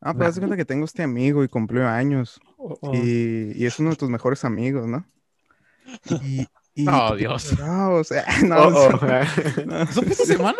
[0.00, 2.40] Ah, pues haz de cuenta que tengo este amigo y cumplió años.
[2.58, 2.92] Oh, oh.
[2.94, 5.06] Y, y es uno de tus mejores amigos, ¿no?
[6.22, 7.56] Y, y- Oh, Dios.
[7.58, 9.06] No, o sea, no, Oh, oh.
[9.66, 10.58] no, ¿Eso fue esta semana?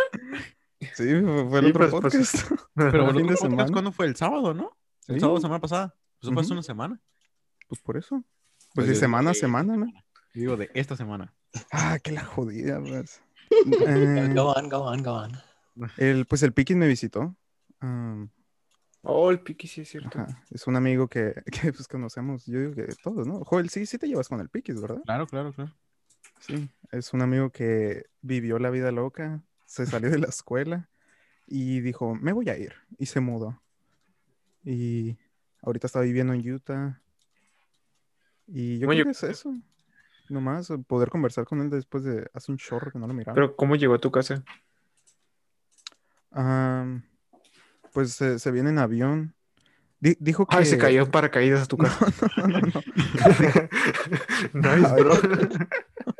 [0.94, 2.52] Sí, fue fue el Sí, otro pues, pues, podcast.
[2.74, 3.72] Pero el el fin de otro podcast, semana.
[3.72, 4.06] ¿cuándo fue?
[4.06, 4.76] El sábado, ¿no?
[5.08, 5.20] El Sí.
[5.20, 5.94] sábado semana pasada.
[6.20, 7.00] Eso fue hace una semana.
[7.68, 8.22] Pues por eso.
[8.22, 9.86] Pues Pues de semana a semana, ¿no?
[10.34, 11.32] Digo, de esta semana.
[11.70, 13.20] Ah, que la jodida, pues.
[13.66, 15.32] Go- Eh, Go on, go on, go on.
[15.98, 17.36] el, pues el Piquis me visitó.
[19.06, 20.18] Oh, el piqui, sí es cierto.
[20.18, 23.40] ajá, Es un amigo que, que pues conocemos, yo digo que todos, ¿no?
[23.44, 25.02] Joel, sí, sí te llevas con el Piquis, ¿verdad?
[25.04, 25.72] Claro, claro, claro.
[26.40, 29.42] Sí, es un amigo que vivió la vida loca,
[29.74, 30.88] se salió de la escuela
[31.48, 32.74] y dijo, me voy a ir.
[32.96, 33.60] Y se mudó.
[34.64, 35.18] Y
[35.62, 37.00] ahorita está viviendo en Utah.
[38.46, 39.54] Y yo creo que es eso.
[40.28, 43.34] Nomás poder conversar con él después de hace un chorro que no lo miraba.
[43.34, 44.44] Pero, ¿cómo llegó a tu casa?
[46.30, 47.02] Am,
[47.92, 49.34] pues se, se viene en avión.
[50.00, 50.56] Di- dijo que...
[50.56, 52.06] Ay, se cayó en paracaídas a tu casa.
[52.36, 52.82] No, no, no.
[54.54, 55.14] nice, Ay, bro.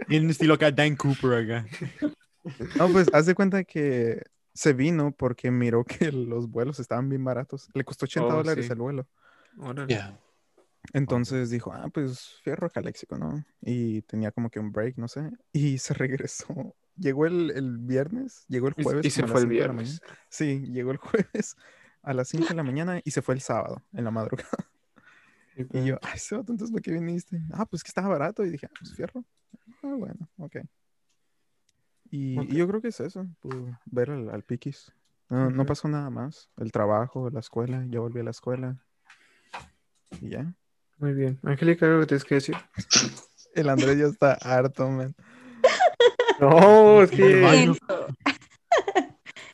[0.08, 1.66] En estilo acá Dan Cooper acá.
[2.76, 4.22] No, pues haz de cuenta que
[4.52, 7.68] se vino porque miró que los vuelos estaban bien baratos.
[7.74, 8.72] Le costó 80 Oh, dólares sí.
[8.72, 9.06] el vuelo.
[9.86, 10.18] Yeah.
[10.92, 13.44] Entonces dijo, ah, pues fierro a Calexico, ¿no?
[13.62, 15.30] Y tenía como que un break, no sé.
[15.52, 16.74] Y se regresó.
[16.96, 19.04] Llegó el, el viernes, llegó el jueves.
[19.04, 20.00] Y se fue el viernes.
[20.28, 21.56] Sí, llegó el jueves
[22.02, 24.70] a las 5 de la mañana y se fue el sábado, en la madrugada.
[25.56, 27.40] Y yo, ay, ese vato, entonces, ¿por qué viniste?
[27.52, 28.44] Ah, pues que estaba barato.
[28.44, 29.24] Y dije, ah, pues fierro.
[29.82, 30.56] Ah, bueno, ok.
[32.14, 32.48] Y, y Ok.
[32.52, 34.92] yo creo que es eso, pues, ver al, al Piquis.
[35.28, 35.66] No, no Ujú.
[35.66, 36.48] pasó nada más.
[36.56, 38.76] El trabajo, la escuela, ya volví a la escuela.
[40.20, 40.54] Y ya.
[40.98, 41.40] Muy bien.
[41.42, 42.54] Angélica, ¿algo que tienes que decir?
[43.54, 45.16] El Andrés ya está harto, man.
[46.38, 47.42] No, es que...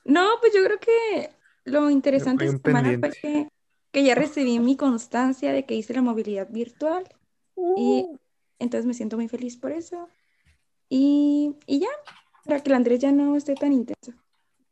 [0.05, 1.31] No, pues yo creo que
[1.65, 3.49] lo interesante esta semana fue que,
[3.91, 7.05] que ya recibí mi constancia de que hice la movilidad virtual
[7.77, 8.07] y
[8.59, 10.09] entonces me siento muy feliz por eso.
[10.89, 11.89] Y, y ya,
[12.45, 14.13] para que el Andrés ya no esté tan intenso.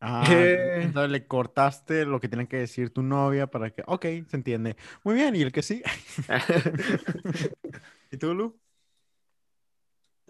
[0.01, 0.83] Ah, Eh.
[0.85, 3.83] entonces le cortaste lo que tiene que decir tu novia para que.
[3.87, 4.77] Ok, se entiende.
[5.03, 5.83] Muy bien, y el que sí.
[8.13, 8.59] ¿Y tú, Lu?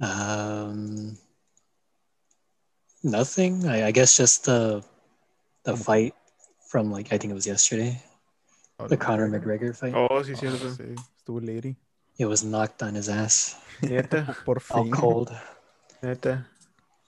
[0.01, 1.17] Um,
[3.03, 3.67] nothing.
[3.67, 4.83] I, I guess just the
[5.65, 6.15] the fight
[6.69, 8.01] from like I think it was yesterday,
[8.89, 9.95] the Conor McGregor fight.
[9.95, 10.71] oh, sí, Oh, cierto.
[10.75, 11.77] sí, estuvo lady.
[12.17, 14.91] It was knocked on his ass, Neta, Por all fin.
[14.93, 15.31] cold.
[16.03, 16.47] neta.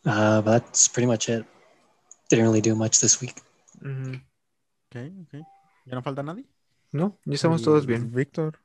[0.05, 1.45] Uh, but that's pretty much it.
[2.29, 3.35] Didn't really do much this week.
[3.83, 4.15] Ujú.
[4.89, 5.33] Ok, ok.
[5.87, 6.45] ¿Ya no falta nadie?
[6.93, 8.11] No, ya estamos Y todos bien.
[8.13, 8.59] Víctor.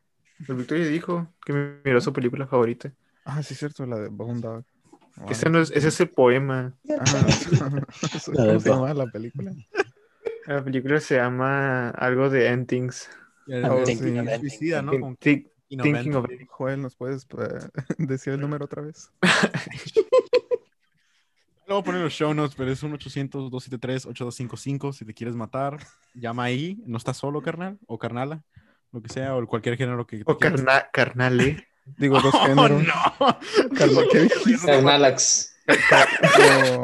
[0.48, 1.54] El Victoria dijo que
[1.84, 2.92] miró su película favorita.
[3.26, 4.64] Ah, sí, cierto, la de Bone Dog.
[5.18, 5.30] Wow.
[5.30, 6.74] Ese, no es, ese es el poema.
[6.90, 7.28] Ah,
[8.14, 9.54] eso- La de ¿Cómo se llama la película?
[10.48, 13.10] La película se llama algo de Endings.
[13.48, 14.18] Oh, thinking
[16.04, 16.12] sí.
[16.12, 16.26] of.
[16.50, 19.10] Joel, ¿nos puedes eh, decir el número otra vez?
[21.68, 24.94] Le voy a poner los show notes, pero es un 800-273-8255.
[24.94, 25.80] Si te quieres matar,
[26.14, 26.78] llama ahí.
[26.86, 28.44] No estás solo, carnal, o carnala,
[28.92, 30.62] lo que sea, o cualquier género que O quieras.
[30.62, 31.68] carna carnale.
[31.98, 32.84] Digo, dos ¡Oh, géneros.
[32.84, 33.40] no!
[34.66, 35.52] Carnalax.
[35.68, 36.82] Oh,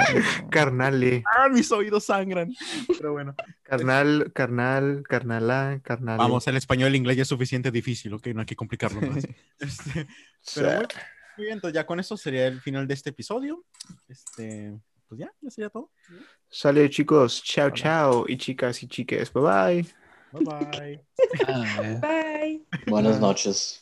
[0.49, 1.23] Carnale.
[1.37, 2.51] ¡Ah, mis oídos sangran!
[2.87, 3.35] Pero bueno.
[3.61, 6.17] Carnal, carnal, carnala, carnal.
[6.17, 8.25] Vamos, el español y el inglés ya es suficiente difícil, ¿ok?
[8.33, 9.27] No hay que complicarlo más.
[9.59, 10.07] Este,
[10.55, 10.87] pero
[11.37, 13.63] muy bien, entonces ya con eso sería el final de este episodio.
[14.07, 14.77] Este,
[15.07, 15.91] pues ya, ya sería todo.
[16.49, 19.87] Sale chicos, chao chao y chicas y chiques, bye bye.
[20.31, 21.05] Bye bye.
[21.47, 22.01] Ah, man.
[22.01, 22.65] Bye.
[22.87, 23.81] Buenas noches.